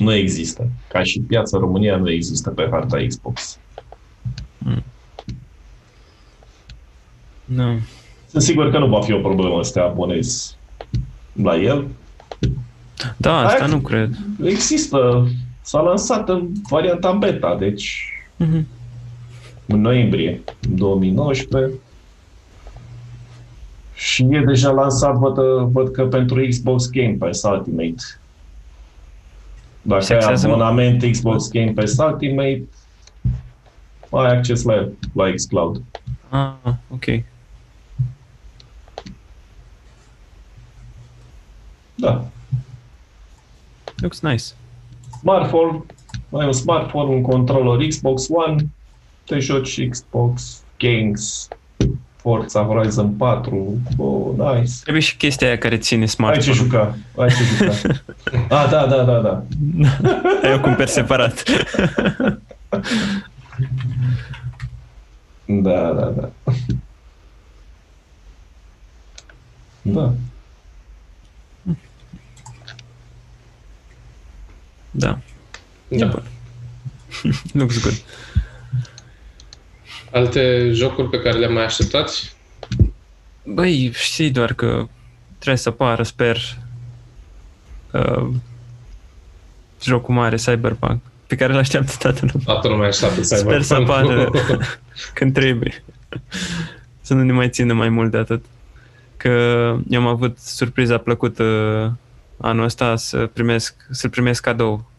[0.00, 0.68] Nu există.
[0.88, 3.58] Ca și piața în România nu există pe harta Xbox.
[7.44, 7.78] Nu.
[8.26, 10.56] Sunt sigur că nu va fi o problemă să te abonezi
[11.32, 11.86] la el.
[13.16, 13.70] Da, asta Hai.
[13.70, 14.16] nu cred.
[14.44, 15.28] Există,
[15.62, 18.04] s-a lansat în varianta beta, deci
[18.36, 18.66] Mhm.
[19.66, 20.40] în noiembrie
[20.74, 21.72] 2019
[23.94, 25.34] și e deja lansat, văd,
[25.72, 28.02] văd că pentru Xbox Game Pass Ultimate.
[29.82, 32.62] Dacă Se ai axează- abonament Xbox Game Pass Ultimate,
[34.10, 35.82] ai acces la el, la xCloud.
[36.28, 36.56] Ah,
[36.88, 37.04] ok.
[41.94, 42.24] Da.
[44.00, 44.54] Looks nice.
[45.20, 45.84] Smartphone,
[46.32, 48.70] ai un smartphone, un controller Xbox One,
[49.24, 51.48] te joci Xbox Games,
[52.20, 54.72] Forza Horizon 4, oh, nice.
[54.82, 56.56] Trebuie și chestia aia care ține Ai ce smartphone.
[56.56, 57.72] juca, ai ce juca.
[58.62, 59.42] ah, da, da, da, da.
[60.48, 61.42] Ai o cumperi separat.
[65.62, 66.30] Da, da, da.
[69.82, 70.12] Da.
[74.90, 75.18] da.
[75.88, 76.22] Da.
[77.52, 78.02] Looks good.
[80.12, 82.34] Alte jocuri pe care le-am mai așteptat?
[83.44, 84.86] Băi, știi doar că
[85.38, 86.38] trebuie să apară, sper,
[87.92, 88.28] uh,
[89.82, 92.44] jocul mare, Cyberpunk, pe care l-așteaptă toată lumea.
[92.52, 94.30] Toată lumea așteaptă să Sper să apară
[95.14, 95.82] când trebuie.
[97.00, 98.44] Să nu ne mai țină mai mult de atât.
[99.16, 99.28] Că
[99.88, 101.44] eu am avut surpriza plăcută
[102.36, 104.90] anul ăsta să primesc, să-l primesc cadou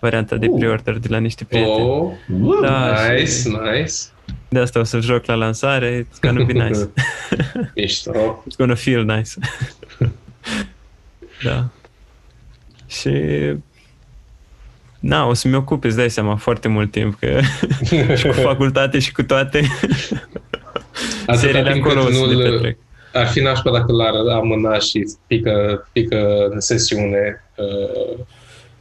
[0.00, 0.58] varianta de Uh.
[0.58, 1.88] pre-order de la niște prieteni.
[1.88, 2.94] Oh, Uh, Da.
[3.12, 3.92] nice, și- nice.
[4.48, 6.02] De asta o să joc la lansare.
[6.06, 6.90] It's gonna be nice.
[7.76, 8.12] Mișto.
[8.50, 9.30] It's gonna feel nice.
[11.44, 11.64] da.
[12.86, 13.10] Și
[15.00, 17.40] Na, o să-mi ocup, îți dai seama, foarte mult timp, că
[18.16, 19.66] și cu facultate și cu toate
[21.26, 22.76] Atâta seriile timp acolo o cât să le nu-l- petrec.
[23.12, 28.18] Ar fi nașpa dacă l-ar amâna și pică, pică în sesiune uh,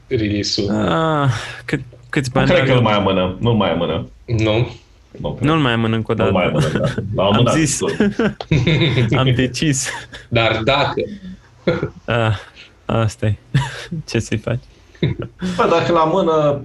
[0.07, 0.69] release-ul.
[0.71, 1.29] Ah,
[1.65, 2.77] cât, câți Nu bani cred că are?
[2.79, 3.37] îl mai amână.
[3.39, 4.09] Nu mai amână.
[4.25, 4.75] Nu?
[5.21, 5.49] Nu, cred.
[5.49, 6.65] Nu-l mai amân încă o Nu mai dată.
[6.65, 7.01] amână, da.
[7.15, 7.53] L-a Am amânat.
[7.53, 7.77] zis.
[7.77, 7.91] tot.
[9.19, 9.89] Am decis.
[10.29, 11.01] Dar dacă...
[12.05, 12.37] Ah,
[12.85, 13.35] asta e.
[14.09, 14.59] Ce să-i faci?
[15.55, 16.61] Bă, dacă la mână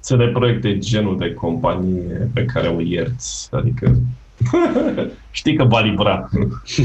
[0.00, 3.96] se de proiecte genul de companie pe care o ierți, adică
[5.30, 6.28] știi că va livra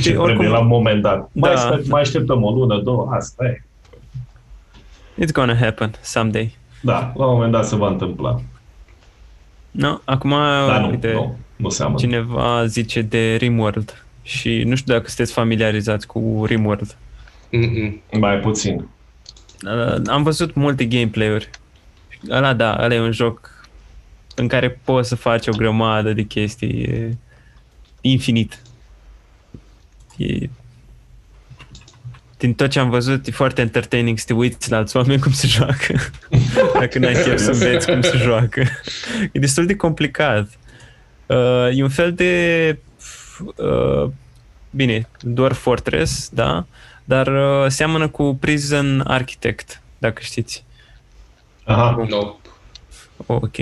[0.01, 1.29] ce oricum- trebuie la un moment dat.
[1.31, 1.59] Mai, Da.
[1.61, 3.63] aștept, mai așteptăm o lună, două, asta e.
[5.23, 6.55] It's gonna happen someday.
[6.81, 8.41] Da, la un moment dat se va întâmpla.
[9.76, 10.30] No, acum,
[10.67, 11.97] Dar nu, uite, nu, nu seamănă.
[11.97, 16.95] cineva zice de Rimworld și nu știu dacă sunteți familiarizați cu Rimworld.
[17.51, 18.01] Mm-mm.
[18.19, 18.88] Mai puțin.
[19.65, 21.49] Uh, am văzut multe gameplay-uri.
[22.30, 23.67] Ăla da, ăla e un joc
[24.36, 26.82] în care poți să faci o grămadă de chestii.
[26.82, 27.17] E
[28.01, 28.61] infinit.
[30.17, 30.49] E...
[32.38, 35.31] Din tot ce am văzut, e foarte entertaining să te uiți la alți oameni cum
[35.31, 35.95] se joacă.
[36.79, 38.63] Dacă n-ai chef să înveți cum se joacă.
[39.31, 40.49] E destul de complicat.
[41.25, 42.77] Uh, e un fel de...
[43.55, 44.09] Uh,
[44.69, 46.65] bine, doar Fortress, da?
[47.03, 50.63] Dar uh, seamănă cu Prison Architect, dacă știți.
[51.63, 52.36] Aha, No.
[53.25, 53.55] Oh, ok.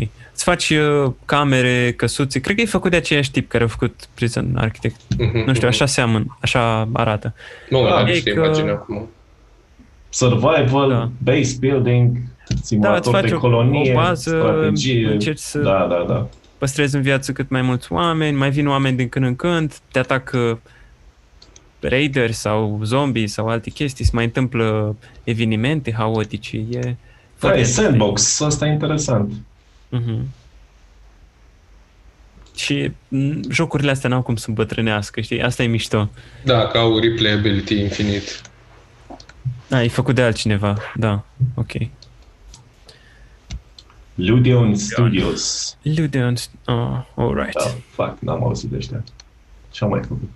[0.43, 2.39] Îți faci uh, camere, căsuțe.
[2.39, 4.95] Cred că e făcut de aceeași tip care a făcut Prison Architect.
[5.17, 5.65] Mhm, Nu știu, mhm.
[5.65, 7.33] așa seamănă, așa arată.
[7.69, 9.09] Nu, Ah, am e știu că- imagine acum.
[10.09, 11.09] survival, Da.
[11.23, 15.07] base building, Da, îți simulator faci de o, colonie, o bază, strategie.
[15.11, 16.27] încerci să Da, da, da.
[16.57, 19.99] păstrezi în viață cât mai mulți oameni, mai vin oameni din când în când, te
[19.99, 20.59] atacă
[21.79, 26.89] raideri sau zombie sau alte chestii, se mai întâmplă evenimente haotice, e Da,
[27.35, 29.33] foarte e sandbox, asta e interesant.
[29.93, 30.27] Mhm.
[32.55, 35.41] Și m, jocurile astea n-au cum să îmbătrânească, știi?
[35.41, 36.09] Asta e mișto.
[36.43, 38.41] Da, că au replayability infinit.
[39.69, 41.23] A, e făcut de altcineva, da,
[41.55, 41.71] ok.
[44.15, 45.77] Ludeon Studios.
[45.81, 46.35] Ludeon,
[46.65, 47.53] oh, alright.
[47.53, 49.03] Da, fac, n-am auzit de ăștia.
[49.71, 50.29] Ce-am mai făcut?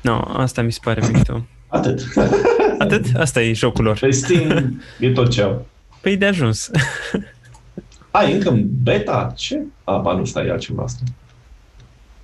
[0.00, 1.46] No, asta mi se pare mișto.
[1.68, 2.02] Atât.
[2.78, 3.06] Atât?
[3.16, 3.98] Asta e jocul lor.
[3.98, 5.66] Pe Steam e tot ce au.
[6.00, 6.70] Păi de ajuns.
[8.14, 9.32] Ai încă în beta?
[9.36, 9.60] Ce?
[9.84, 11.00] A, ba nu, stai, e altceva asta.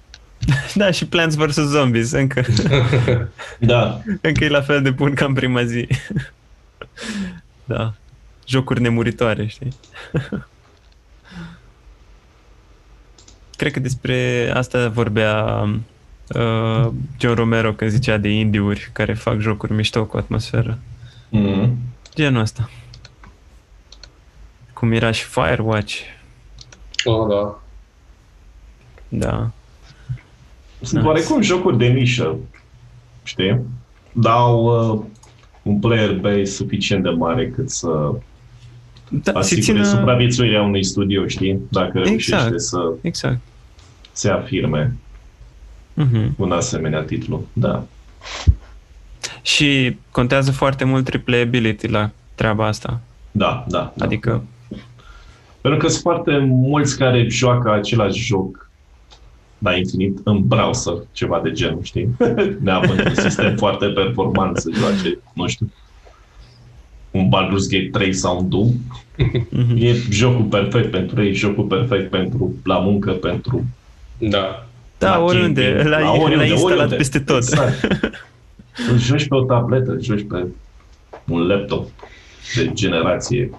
[0.75, 1.55] da, și Plants vs.
[1.55, 2.45] Zombies, încă,
[3.59, 4.01] Da.
[4.21, 5.89] încă e la fel de bun ca în prima zi.
[7.65, 7.93] da.
[8.47, 9.73] Jocuri nemuritoare, știi?
[13.57, 15.63] Cred că despre asta vorbea
[16.29, 16.89] uh,
[17.19, 20.79] John Romero când zicea de indie-uri care fac jocuri mișto cu atmosferă.
[21.29, 21.79] Mm.
[22.15, 22.71] Genul ăsta.
[24.81, 25.95] Cum era și Firewatch.
[27.05, 27.61] Oh, da.
[29.09, 29.51] Sunt Da.
[30.93, 31.07] Nice.
[31.07, 32.37] oarecum jocuri de nișă,
[33.23, 33.61] știi?
[34.13, 35.03] Dau uh,
[35.63, 38.13] un player base suficient de mare cât să
[39.09, 39.85] da se asigure țină...
[39.85, 41.59] supraviețuirea unui studio, știi?
[41.71, 42.61] Dacă reușește Exact.
[42.61, 43.39] să Exact.
[44.13, 44.97] se afirme
[45.95, 46.35] Mhm.
[46.37, 47.45] un asemenea titlu.
[47.53, 47.83] Da.
[49.43, 53.01] Și contează foarte mult replayability la treaba asta.
[53.31, 53.93] Da, da.
[53.97, 54.05] da.
[54.05, 54.43] Adică,
[55.61, 58.71] Pentru că sunt foarte mulți care joacă același joc
[59.59, 62.09] la infinit în browser, ceva de genul, știi?
[62.65, 65.71] Neapărat un sistem foarte performant să joace, nu știu,
[67.11, 68.69] un Baldur's Gate 3 sau un Doom.
[69.51, 69.77] mhm.
[69.77, 73.65] E jocul perfect pentru ei, jocul perfect pentru la muncă, pentru
[74.19, 74.67] Da.
[74.99, 76.97] da, la oriunde, camping, l-ai, la oriunde, l-ai instalat oriunde.
[76.97, 77.37] peste tot.
[77.37, 77.89] Exact.
[78.91, 80.47] Îl joci pe o tabletă, îl joci pe
[81.29, 81.89] un laptop
[82.57, 83.51] de generație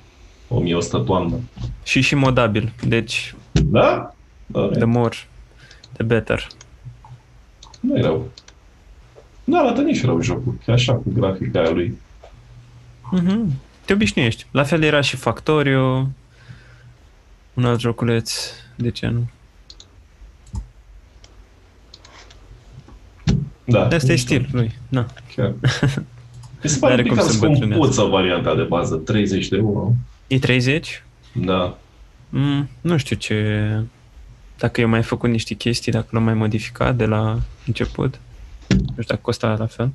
[0.52, 1.36] 1100 toamnă.
[1.84, 4.14] Și și modabil, deci Da?
[4.46, 5.16] Da, the more,
[5.94, 6.48] the better.
[7.80, 8.30] nu e rău.
[9.44, 11.98] Nu arată nici rău jocul, e așa cu grafica aia lui.
[13.12, 13.52] Mhm.
[13.86, 14.46] Te obișnuiești.
[14.52, 16.08] La fel era și Factorio,
[17.54, 18.34] un alt joculeț,
[18.76, 19.30] de ce nu?
[23.66, 23.82] Da.
[23.86, 24.72] Asta e nu știu, stil lui.
[24.90, 25.06] Na.
[25.36, 25.54] Chiar.
[26.64, 27.86] Mi se pare N-are un pic cum cam să îmbătrânească.
[27.86, 29.92] scumpuță varianta de bază, 30 de euro.
[30.32, 31.04] E 30?
[31.34, 31.78] Da.
[32.30, 33.80] Mm, nu știu ce...
[34.58, 38.20] Dacă eu mai făcut niște chestii, dacă l-am mai modificat de la început.
[38.68, 39.92] Nu știu dacă costa la fel.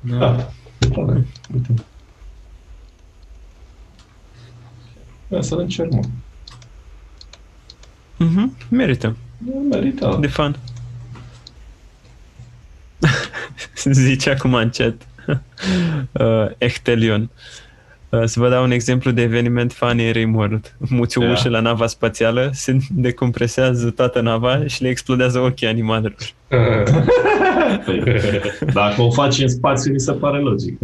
[0.00, 0.18] Da.
[0.18, 0.50] da.
[1.54, 1.74] Uite.
[5.28, 6.02] Ia să-l încerc, mă.
[8.16, 9.16] Mhm, merită.
[9.38, 10.16] Nu merită.
[10.20, 10.56] De fan.
[13.84, 15.06] Zice acum în chat.
[16.12, 17.30] uh, Echtelion.
[18.12, 20.74] Uh, să vă dau un exemplu de eveniment funny în Rimworld.
[20.78, 21.30] Muți o Da.
[21.30, 26.16] ușă la nava spațială, se decompresează toată nava și le explodează ochii animalelor.
[27.84, 28.02] Păi,
[28.74, 30.78] dacă o faci în spațiu, mi se pare logic.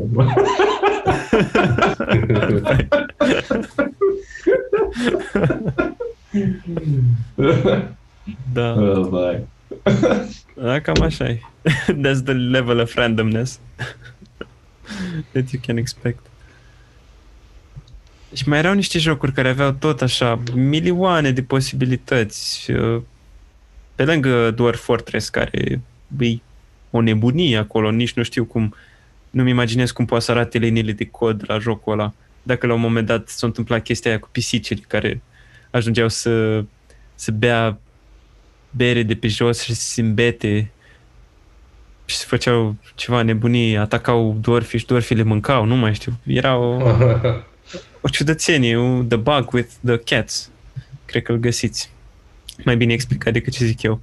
[8.52, 9.46] Da, Uh, vai.
[10.54, 11.40] da cam așa e.
[11.86, 13.60] That's the level of randomness
[15.32, 16.26] that you can expect.
[18.34, 22.70] Și mai erau niște jocuri care aveau tot așa milioane de posibilități.
[22.70, 23.02] uh,
[23.94, 25.80] Pe lângă Dwarf Fortress, care
[26.20, 26.38] e
[26.90, 28.74] o nebunie acolo, nici nu știu cum,
[29.30, 32.12] nu-mi imaginez cum poate să arate liniile de cod la jocul ăla.
[32.42, 35.22] Dacă la un moment dat s-a întâmplat chestia aia cu pisicile care
[35.70, 36.64] ajungeau să,
[37.14, 37.78] să bea
[38.70, 40.70] bere de pe jos și să se îmbete
[42.04, 46.12] și se făceau ceva nebunii, atacau dwarfii și dwarfii le mâncau, nu mai știu.
[46.26, 46.76] Era o,
[48.00, 50.50] o ciudățenie, o, The Bug with the Cats.
[51.04, 51.90] Cred că îl găsiți.
[52.64, 54.00] Mai bine explicat decât ce zic eu.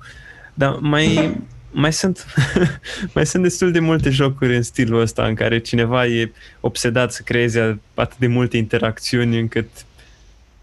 [0.53, 1.37] Dar mai,
[1.71, 2.25] mai sunt
[3.15, 7.21] mai sunt destul de multe jocuri în stilul ăsta în care cineva e obsedat să
[7.21, 9.69] creeze atât de multe interacțiuni încât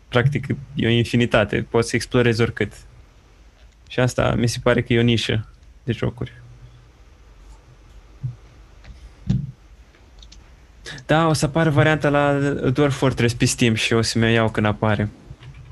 [0.09, 1.67] practic e o infinitate.
[1.71, 2.73] Poți să explorezi oricât.
[3.89, 5.49] Și asta mi se pare că e o nișă
[5.85, 6.42] de jocuri.
[11.07, 12.33] Da, o să apară varianta la
[12.71, 15.09] Dwarf Fortress pe Steam și o să mi-o iau când apare.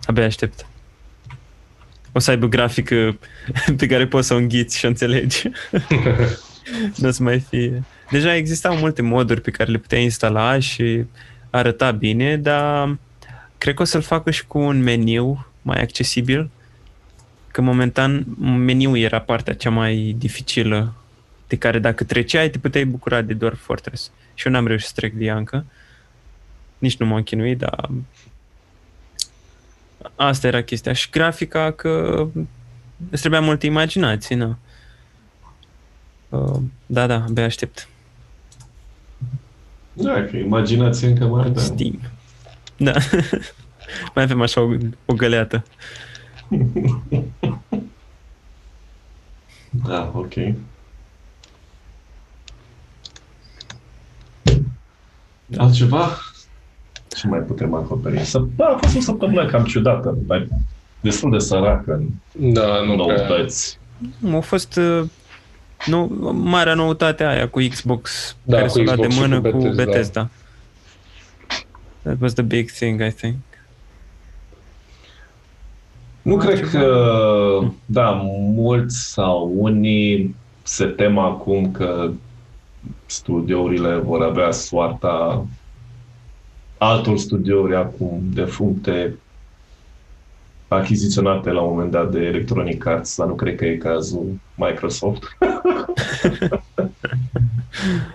[0.05, 0.67] Abia aștept.
[2.13, 3.19] O să aibă grafică
[3.79, 5.49] pe care poți să o înghiți și o înțelegi.
[6.97, 7.83] nu o să mai fie...
[8.11, 11.05] Deja existau multe moduri pe care le puteai instala și
[11.51, 12.99] arăta bine, dar
[13.59, 16.51] cred că o să-l facă și cu un meniu mai accesibil,
[17.51, 20.95] că momentan meniul era partea cea mai dificilă
[21.49, 24.11] de care dacă treceai te puteai bucura de doar Fortress.
[24.41, 25.65] Și eu n-am reușit să trec de ea încă.
[26.79, 27.91] Nici nu m-am chinuit, dar
[30.17, 30.93] asta era chestia.
[30.93, 32.27] Și grafica că
[33.11, 34.57] îți trebuia multă imaginație, nu?
[36.29, 37.89] Uh, da, da, abia aștept.
[39.93, 41.63] Da, că imaginație încă mai avem.
[41.63, 42.01] Steam.
[42.77, 42.93] Da.
[44.15, 45.65] mai avem așa o, o găleată.
[49.85, 50.35] Da, ok.
[55.57, 56.19] Altceva?
[57.17, 58.25] Ce mai putem acoperi?
[58.25, 60.49] Să, da, a fost o săptămână cam ciudată, dar
[61.01, 63.17] destul de săracă în Da, nu prea...
[63.27, 63.79] noutăți.
[64.37, 65.03] A fost uh,
[65.87, 69.41] nu, marea noutate aia cu Xbox Da, care cu s-a luat de Xbox și mână
[69.41, 69.85] cu cu Bethesda.
[69.85, 70.31] Bethesda.
[72.03, 73.35] That was the big thing, I think.
[76.23, 76.85] Nu cred că,
[77.87, 78.11] da,
[78.55, 82.11] mulți sau unii se tem acum că
[83.07, 85.47] studiourile vor avea soarta
[86.79, 89.19] altor studiouri acum defuncte
[90.69, 95.23] achiziționate la un moment dat de Electronic Arts, dar nu cred că e cazul Microsoft.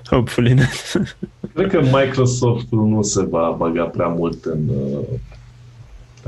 [0.10, 1.08] Hopefully not.
[1.54, 4.68] Cred că Microsoft nu se va băga prea mult în...
[4.70, 5.20] uh,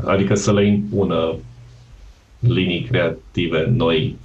[0.05, 1.35] Adică să le impună
[2.39, 4.17] linii creative noi.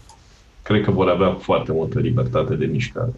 [0.62, 3.12] Cred că vor avea foarte multă libertate de mișcare.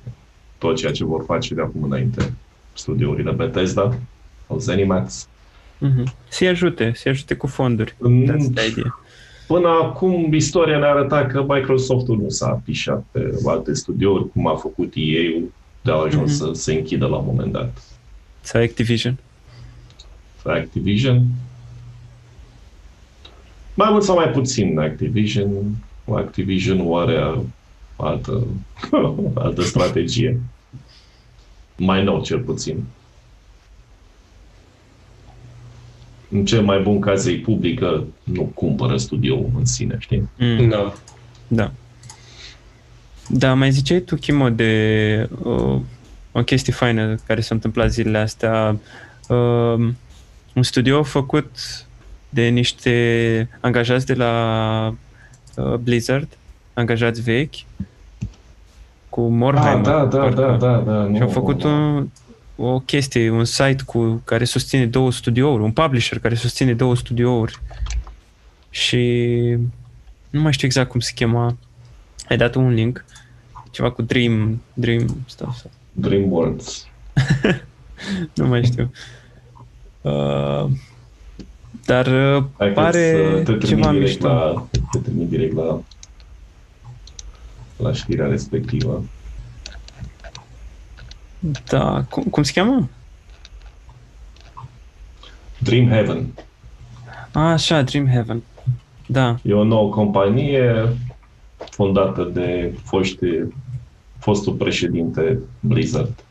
[0.65, 2.32] Tot ceea ce vor face de acum înainte
[2.73, 3.99] studiourile Bethesda
[4.47, 5.28] sau Zenimax.
[5.78, 6.15] Mhm.
[6.28, 7.95] Să-i ajute, să-i ajute cu fonduri.
[7.99, 8.24] Mm.
[8.24, 8.99] That's the idea.
[9.47, 14.55] Până acum, istoria ne arăta că Microsoftul nu s-a afișat pe alte studiouri, cum a
[14.55, 16.53] făcut EA-ul, de a ajuns Mhm.
[16.55, 17.82] să se închidă la un moment dat.
[18.41, 19.19] Sau Activision.
[20.45, 21.23] Activision.
[23.74, 25.77] Mai mult sau mai puțin Activision.
[26.15, 27.35] Activision are
[27.97, 28.47] altă,
[29.35, 30.41] altă strategie.
[31.77, 32.85] Mai nou, cel puțin.
[36.31, 40.29] În cel mai bun caz ei publică, nu cumpără studioul în sine, știi?
[40.39, 40.69] Mm.
[40.69, 40.93] Da.
[41.49, 41.73] Da.
[43.29, 45.81] Da, mai ziceai tu, Chimo, de uh,
[46.33, 48.77] o chestie faină care s-a întâmplat zilele astea.
[49.29, 49.89] Uh,
[50.55, 51.57] un studio făcut
[52.29, 54.95] de niște angajați de la
[55.57, 56.29] uh, Blizzard,
[56.73, 57.55] angajați vechi,
[59.15, 59.77] cu Morheim.
[59.77, 61.11] Ah, da, da, da, da, da.
[61.15, 62.09] Și au făcut un,
[62.57, 67.59] o chestie, un site cu care susține două studiouri, un publisher care susține două studiouri.
[68.70, 69.01] Și
[70.31, 71.57] nu mai știu exact cum se chema.
[72.28, 73.05] Ai dat un link,
[73.70, 75.57] ceva cu Dream, Dream stuff.
[75.57, 76.86] sau- DreamWorks.
[78.35, 78.91] Nu mai știu.
[80.01, 80.65] Uh,
[81.85, 84.27] dar uh, Hai că pare să te trimit ceva direct mișto.
[84.28, 85.81] La, te trimit direct la,
[87.77, 89.05] la știrea respectivă.
[91.69, 92.89] Da, cum, cum se cheamă?
[95.59, 96.27] Dream Heaven.
[97.33, 98.43] A, așa, Dream Heaven.
[99.07, 99.37] Da.
[99.43, 100.89] E o nouă companie
[101.57, 103.27] fondată de foști,
[104.19, 106.25] fostul președinte Blizzard.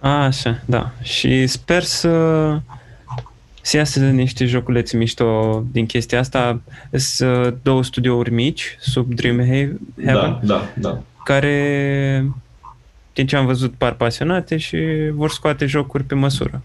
[0.00, 0.92] A, așa, da.
[1.02, 2.08] Și sper să
[3.70, 6.60] să iasă niște joculețe mișto din chestia asta.
[6.92, 9.72] Sunt două studiouri mici sub Dream He-
[10.04, 11.02] Heaven Da, da, da.
[11.24, 12.24] care
[13.12, 14.78] din ce am văzut par pasionate și
[15.12, 16.62] vor scoate jocuri pe măsură.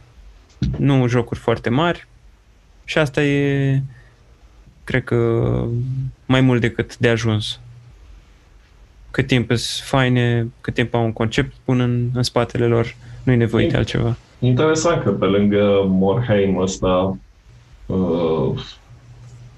[0.78, 2.08] Nu jocuri foarte mari
[2.84, 3.82] și asta e
[4.84, 5.62] cred că
[6.26, 7.60] mai mult decât de ajuns.
[9.12, 13.32] Cât timp sunt faine, cât timp au un concept bun în, în spatele lor, nu
[13.32, 14.18] e nevoie de altceva.
[14.40, 17.18] Interesant că pe lângă Morheim ăsta,
[17.86, 18.62] uh,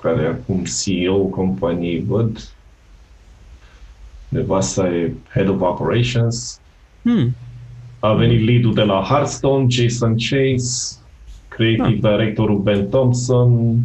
[0.02, 2.52] care e acum CEO companiei, văd,
[4.30, 6.60] nevasta e Head of Operations,
[7.02, 7.36] Hmm.
[8.00, 10.98] a venit lead de la Hearthstone, Jason Chase,
[11.48, 13.82] creative directorul Ben Thompson.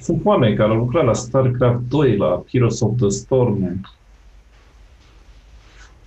[0.00, 3.80] Sunt oameni care au lucrat la StarCraft 2, la Heroes of the Storm.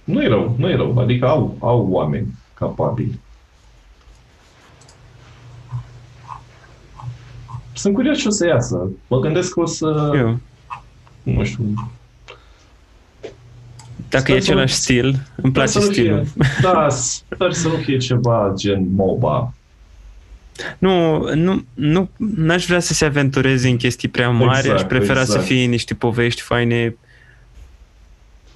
[0.10, 3.20] Nu e rău, nu e rău, adică au, au oameni capabili.
[7.74, 8.90] Sunt curios ce o să iasă.
[9.08, 10.40] Mă gândesc că o să, Eu.
[11.24, 11.90] nu știu,
[14.10, 16.26] Dacă Sper e să același nu- stil, îmi place Sper să nu stilul.
[16.26, 19.54] Fie, da, sper să nu fie ceva gen MOBA.
[20.78, 25.20] Nu, nu, nu, n-aș vrea să se aventureze în chestii prea mari, Exact, aș prefera
[25.24, 25.46] să exact.
[25.46, 26.96] fie niște povești faine.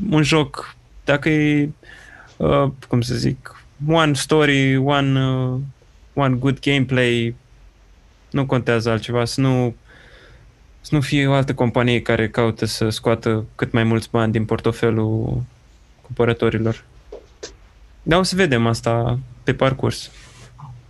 [0.10, 1.70] Un joc, dacă e,
[2.38, 5.60] uh, cum să zic, one story, one, uh,
[6.14, 7.36] one good gameplay,
[8.30, 9.76] nu contează altceva, să nu,
[10.82, 14.46] să nu fie o altă companie care caută să scoată cât mai mulți bani din
[14.46, 15.44] portofelul
[16.02, 16.84] cumpărătorilor.
[18.04, 20.12] Dar o să vedem asta pe parcurs.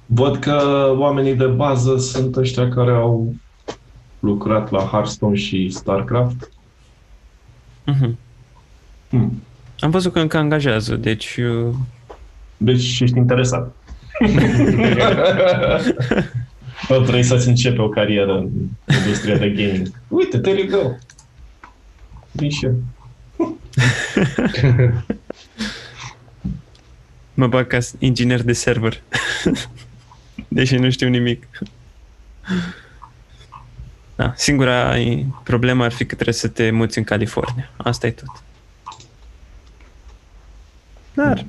[0.05, 3.33] Văd că oamenii de bază sunt ăștia care au
[4.19, 6.51] lucrat la Hearthstone și StarCraft.
[7.85, 8.17] Mhm.
[9.09, 9.41] Hmm.
[9.83, 11.75] Am văzut că încă angajează, deci uh,
[12.57, 13.75] Deci ești interesat.
[16.87, 18.49] Bă, vrei să-ți începe o carieră în
[18.97, 19.91] industria de gaming.
[20.07, 20.91] Uite, there you go.
[22.31, 22.83] Vin și eu.
[27.33, 29.01] mă bag ca inginer de server.
[30.47, 31.47] Deși nu știu nimic.
[34.15, 34.95] Da, singura
[35.43, 37.69] problemă ar fi că trebuie să te muți în California.
[37.77, 38.43] Asta e tot.
[41.13, 41.45] Dar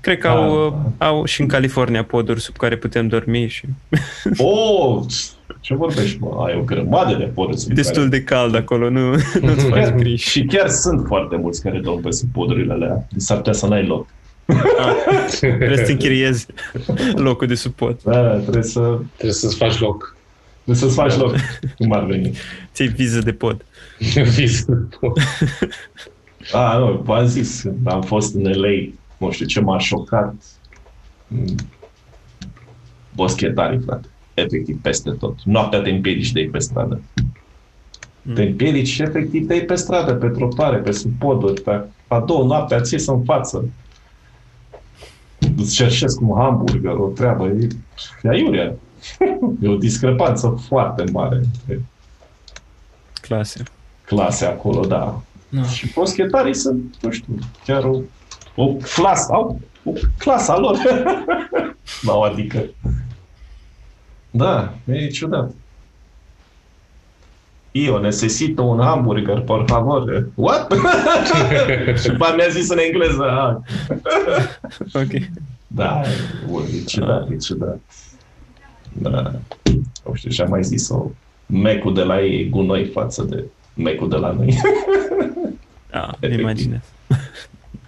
[0.00, 3.64] cred că Da, au, au și în California poduri sub care putem dormi și
[4.36, 5.02] Oh,
[5.60, 6.44] ce vorbești, mă?
[6.46, 7.58] Ai o grămadă de poduri.
[7.58, 9.10] sub destul care- de cald acolo, nu,
[9.40, 10.28] nu-ți faci griji.
[10.28, 13.06] Și chiar sunt foarte mulți care dorm pe sub podurile alea.
[13.16, 14.06] S-ar putea să n-ai loc.
[15.40, 16.46] Trebuie să închiriezi
[17.14, 17.98] locul de sub pod.
[18.04, 20.16] Da, trebuie, să, Trebuie să-ți faci loc.
[20.64, 21.34] trebuie să-ți faci loc
[21.78, 22.32] cum ar veni.
[22.74, 23.64] Ți-ai viză de pod.
[24.36, 24.88] Viză.
[26.52, 30.34] Ah, nu, v-am zis, când am fost în LA, nu știu ce m-a șocat.
[31.26, 31.54] Mm.
[33.14, 34.08] Boschetarii, frate.
[34.34, 35.42] Efectiv, peste tot.
[35.44, 37.00] Noaptea te împiedici de ei pe stradă.
[38.34, 42.20] Te împiedici și efectiv de ei pe stradă, pe trotuare, pe sub poduri, pe a
[42.20, 43.68] doua noaptea ți în față.
[45.56, 47.46] Îți cerșesc un hamburger, o treabă.
[47.46, 47.68] E,
[48.22, 48.74] e aiurea.
[49.62, 51.84] E o discrepanță foarte mare între
[53.20, 53.62] Clase.
[54.04, 55.22] clase acolo, da.
[55.56, 55.64] No.
[55.64, 58.00] Și boschetarii sunt, nu știu, chiar o,
[58.54, 60.76] o clasă, au o clasa lor.
[62.04, 62.64] Sau adică.
[64.30, 65.54] Da, e ciudat.
[67.70, 70.28] Eu necesito un hamburger, por favor.
[70.34, 70.72] What?
[72.02, 73.24] și după mi-a zis în engleză.
[73.24, 73.56] Ah.
[75.02, 75.22] Ok.
[75.66, 76.02] Da,
[76.74, 77.80] e ciudat, e ciudat.
[78.92, 79.32] Da.
[80.06, 81.10] Nu știu, și-am mai zis-o.
[81.46, 83.44] Mecul de la ei e gunoi față de
[83.76, 84.58] mecul de la noi.
[85.96, 86.40] Da, Efectiv.
[86.40, 86.80] imaginez.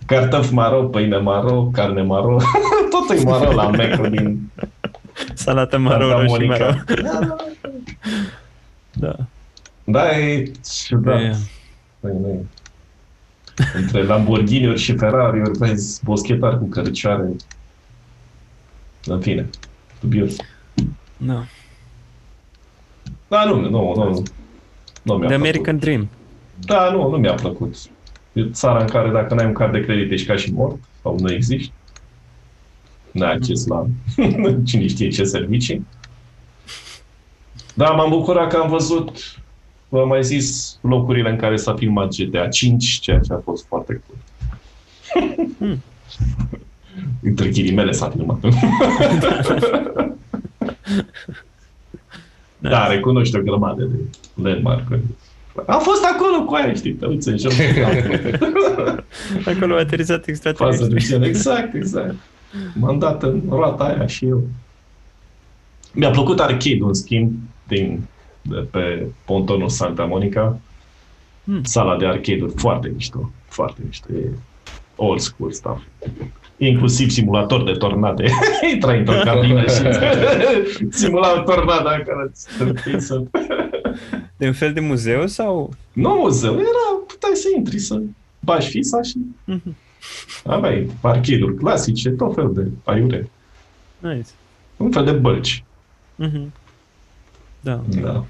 [0.06, 2.36] Cartof maro, pâine maro, carne maro.
[2.92, 4.50] Tot e maro la mecul din
[5.34, 6.64] Salată maro, Santa roșii maro.
[6.64, 6.84] Monica.
[8.92, 9.14] Da.
[9.84, 10.50] Da, e
[10.86, 11.20] ciudat.
[11.20, 11.36] E,
[12.00, 12.44] Păi, nu e.
[13.74, 17.28] Între Lamborghini-uri și Ferrari-uri, vezi, boschetari cu căricioare.
[19.04, 19.48] În fine,
[20.00, 20.36] dubios.
[21.16, 21.44] da.
[23.28, 24.22] Da, nu, nu, nu.
[25.02, 25.32] Nu mi-a The plăcut.
[25.32, 26.08] American Dream.
[26.58, 27.74] Da, nu, nu mi-a plăcut.
[28.38, 31.18] E țara în care dacă n-ai un card de credit ești ca și mort sau
[31.20, 31.72] nu existi.
[33.10, 33.86] N-ai acces la
[34.66, 35.86] cine știe ce servicii.
[37.74, 39.40] Da, m-am bucurat că am văzut,
[39.88, 44.02] v-am mai zis, locurile în care s-a filmat GTA 5, ceea ce a fost foarte
[44.06, 44.18] cool.
[47.22, 48.40] Între ghilimele s-a filmat.
[52.58, 53.96] da, recunoști o grămadă de
[54.34, 55.02] landmark-uri.
[55.66, 57.52] Am fost acolo cu aia, știi, te uiți în joc.
[59.46, 61.04] Acolo a aterizat Fază de extraterestri.
[61.06, 62.14] gen, exact, exact.
[62.74, 64.42] M-am dat în roata aia și eu.
[65.92, 67.32] Mi-a plăcut arcade în schimb,
[67.68, 68.00] din,
[68.42, 70.58] de pe pontonul Santa Monica.
[71.44, 71.62] Hmm.
[71.62, 74.12] Sala de arcade-uri foarte mișto, foarte mișto.
[74.12, 74.30] E
[74.96, 75.82] old school stuff.
[76.56, 78.24] Inclusiv simulator de tornade.
[78.74, 79.82] Intrai într-o cabină și
[81.00, 83.22] simula o tornadă în care îți stâmpii să...
[84.38, 85.74] De un fel de muzeu sau...
[85.92, 88.00] Nu muzeu, era, puteai să intri, să
[88.40, 89.76] bagi fisa și Mhm.
[90.44, 93.30] aveai arcade-uri clasice, tot fel de aiure.
[93.98, 94.28] Nice.
[94.76, 95.64] Un fel de bălci.
[96.14, 96.52] Mhm.
[97.60, 97.80] Da.
[98.00, 98.24] Da.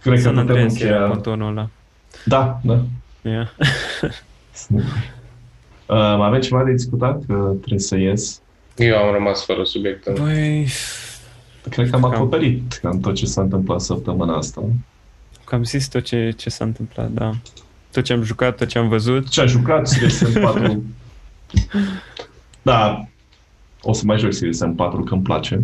[0.00, 1.08] Cred că San putem Andreas era încheia...
[1.10, 1.68] contonul ăla.
[2.24, 2.84] Da, da.
[3.22, 3.48] Yeah.
[5.88, 7.22] Uh, mai avem ceva de discutat?
[7.26, 8.40] Că trebuie să ies.
[8.76, 10.10] Eu am rămas fără subiect.
[10.10, 10.68] Băi,
[11.70, 12.12] Cred că am Cam.
[12.14, 14.62] acoperit cam tot ce s-a întâmplat săptămâna asta.
[15.44, 17.32] am zis tot ce, ce s-a întâmplat, da.
[17.92, 19.28] Tot ce am jucat, tot ce am văzut.
[19.28, 20.82] Ce a jucat Series 4?
[22.62, 23.04] Da,
[23.82, 25.62] o să mai joc Series 4 că îmi place.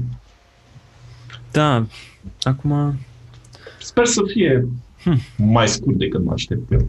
[1.51, 1.87] Da,
[2.43, 2.99] acum...
[3.79, 4.67] Sper să fie
[5.37, 6.87] mai scurt decât mă aștept eu.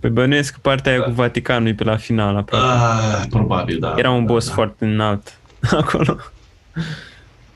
[0.00, 2.66] Pe bănuiesc că partea aia cu Vaticanul e pe la final aproape.
[2.66, 3.94] Ah, probabil, da.
[3.96, 4.52] Era un da, boss da.
[4.52, 5.38] foarte înalt
[5.70, 6.16] acolo.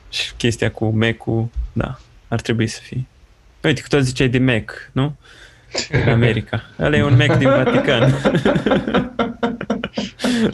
[0.09, 3.05] Și chestia cu Mac-ul, da, ar trebui să fie.
[3.63, 5.15] Uite, că tot ziceai de Mac, nu?
[5.91, 6.61] În America.
[6.79, 8.13] Ăla e un Mac din Vatican.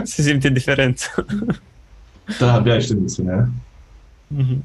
[0.04, 1.26] Se simte diferența.
[2.40, 3.46] Da, abia aștept să ne
[4.28, 4.64] Mhm.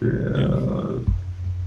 [0.00, 1.00] Uh,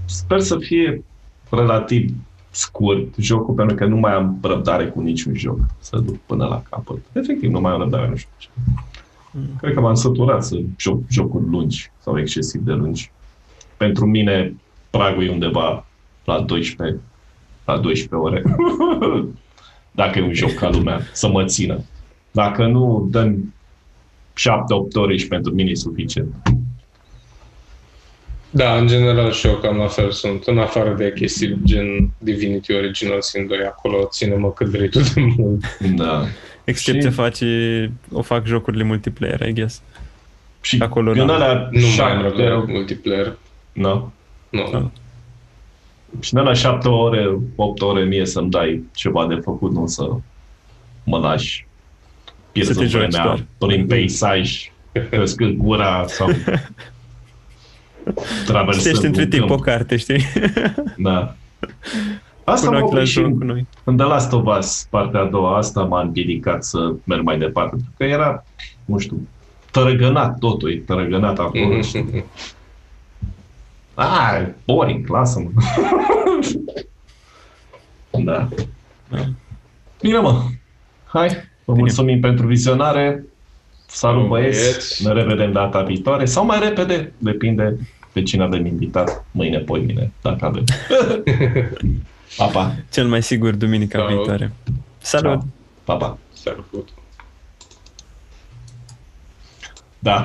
[0.04, 1.04] Sper să fie
[1.50, 2.14] relativ
[2.50, 6.62] scurt jocul, pentru că nu mai am răbdare cu niciun joc să duc până la
[6.70, 6.98] capăt.
[7.12, 8.48] Efectiv, nu mai am răbdare, nu știu ce.
[9.60, 13.12] Cred că m-am săturat să joc jocuri lungi sau excesiv de lungi.
[13.76, 14.54] Pentru mine,
[14.90, 15.86] pragul e undeva
[16.24, 17.00] la 12,
[17.64, 18.42] la 12 ore.
[20.00, 21.84] Dacă e un joc ca lumea, să mă țină.
[22.30, 23.54] Dacă nu, dăm
[24.32, 26.34] 7-8 ore și pentru mine e suficient.
[28.50, 32.72] Da, în general și eu cam la fel sunt, în afară de chestii gen Divinity
[32.72, 35.78] Original Sin 2, acolo ține-mă cât vrei tu de mult.
[35.96, 36.24] Da.
[36.70, 37.46] Excepție Și- face,
[38.12, 39.82] o fac jocurile multiplayer, I guess.
[40.60, 41.34] Și Acolo, în da.
[41.34, 43.36] alea Nu mai am șapte, răbdare cu multiplayer.
[43.72, 44.12] nu?
[44.50, 44.68] Nu.
[44.72, 44.90] Da.
[46.20, 50.08] Și de la 7 ore, 8 ore mie să-mi dai ceva de făcut, nu să
[51.04, 51.66] mă lași
[52.24, 53.44] Să te pierzând joci vremea doar.
[53.58, 54.70] prin peisaj,
[55.10, 56.28] crescând gura sau
[58.46, 59.62] traversând Citești între un timp o câmp.
[59.62, 60.24] carte, știi?
[60.96, 61.34] Da.
[62.44, 63.66] Asta Cu un m-a ochi la oprit și joc în, cu noi.
[63.84, 67.70] în The Last of Us, partea a doua, asta m-a împiedicat să merg mai departe.
[67.70, 68.44] Pentru că era,
[68.84, 69.28] nu știu,
[69.70, 71.80] tărăgănat totul, e tărăgănat acolo.
[71.80, 72.24] și- Mhm.
[73.94, 75.50] Ah, boring, lasă-mă.
[78.24, 78.48] da.
[79.10, 79.24] Da.
[80.00, 80.42] Bine, mă.
[81.06, 81.78] Hai, vă Bine.
[81.78, 83.04] mulțumim pentru vizionare.
[83.06, 83.26] Salut,
[83.86, 84.58] Salut, băieți.
[84.60, 85.06] băieți.
[85.06, 87.76] Ne revedem data viitoare sau mai repede, depinde
[88.12, 89.24] pe cine avem invitat.
[89.30, 90.64] Mâine, poi mine, dacă avem.
[92.36, 92.76] Pa, pa.
[92.90, 94.10] Cel mai sigur duminica Salut.
[94.16, 94.52] viitoare.
[95.02, 95.42] Salut!
[95.84, 96.18] Pa, pa.
[96.32, 96.88] Salut!
[99.98, 100.24] Da.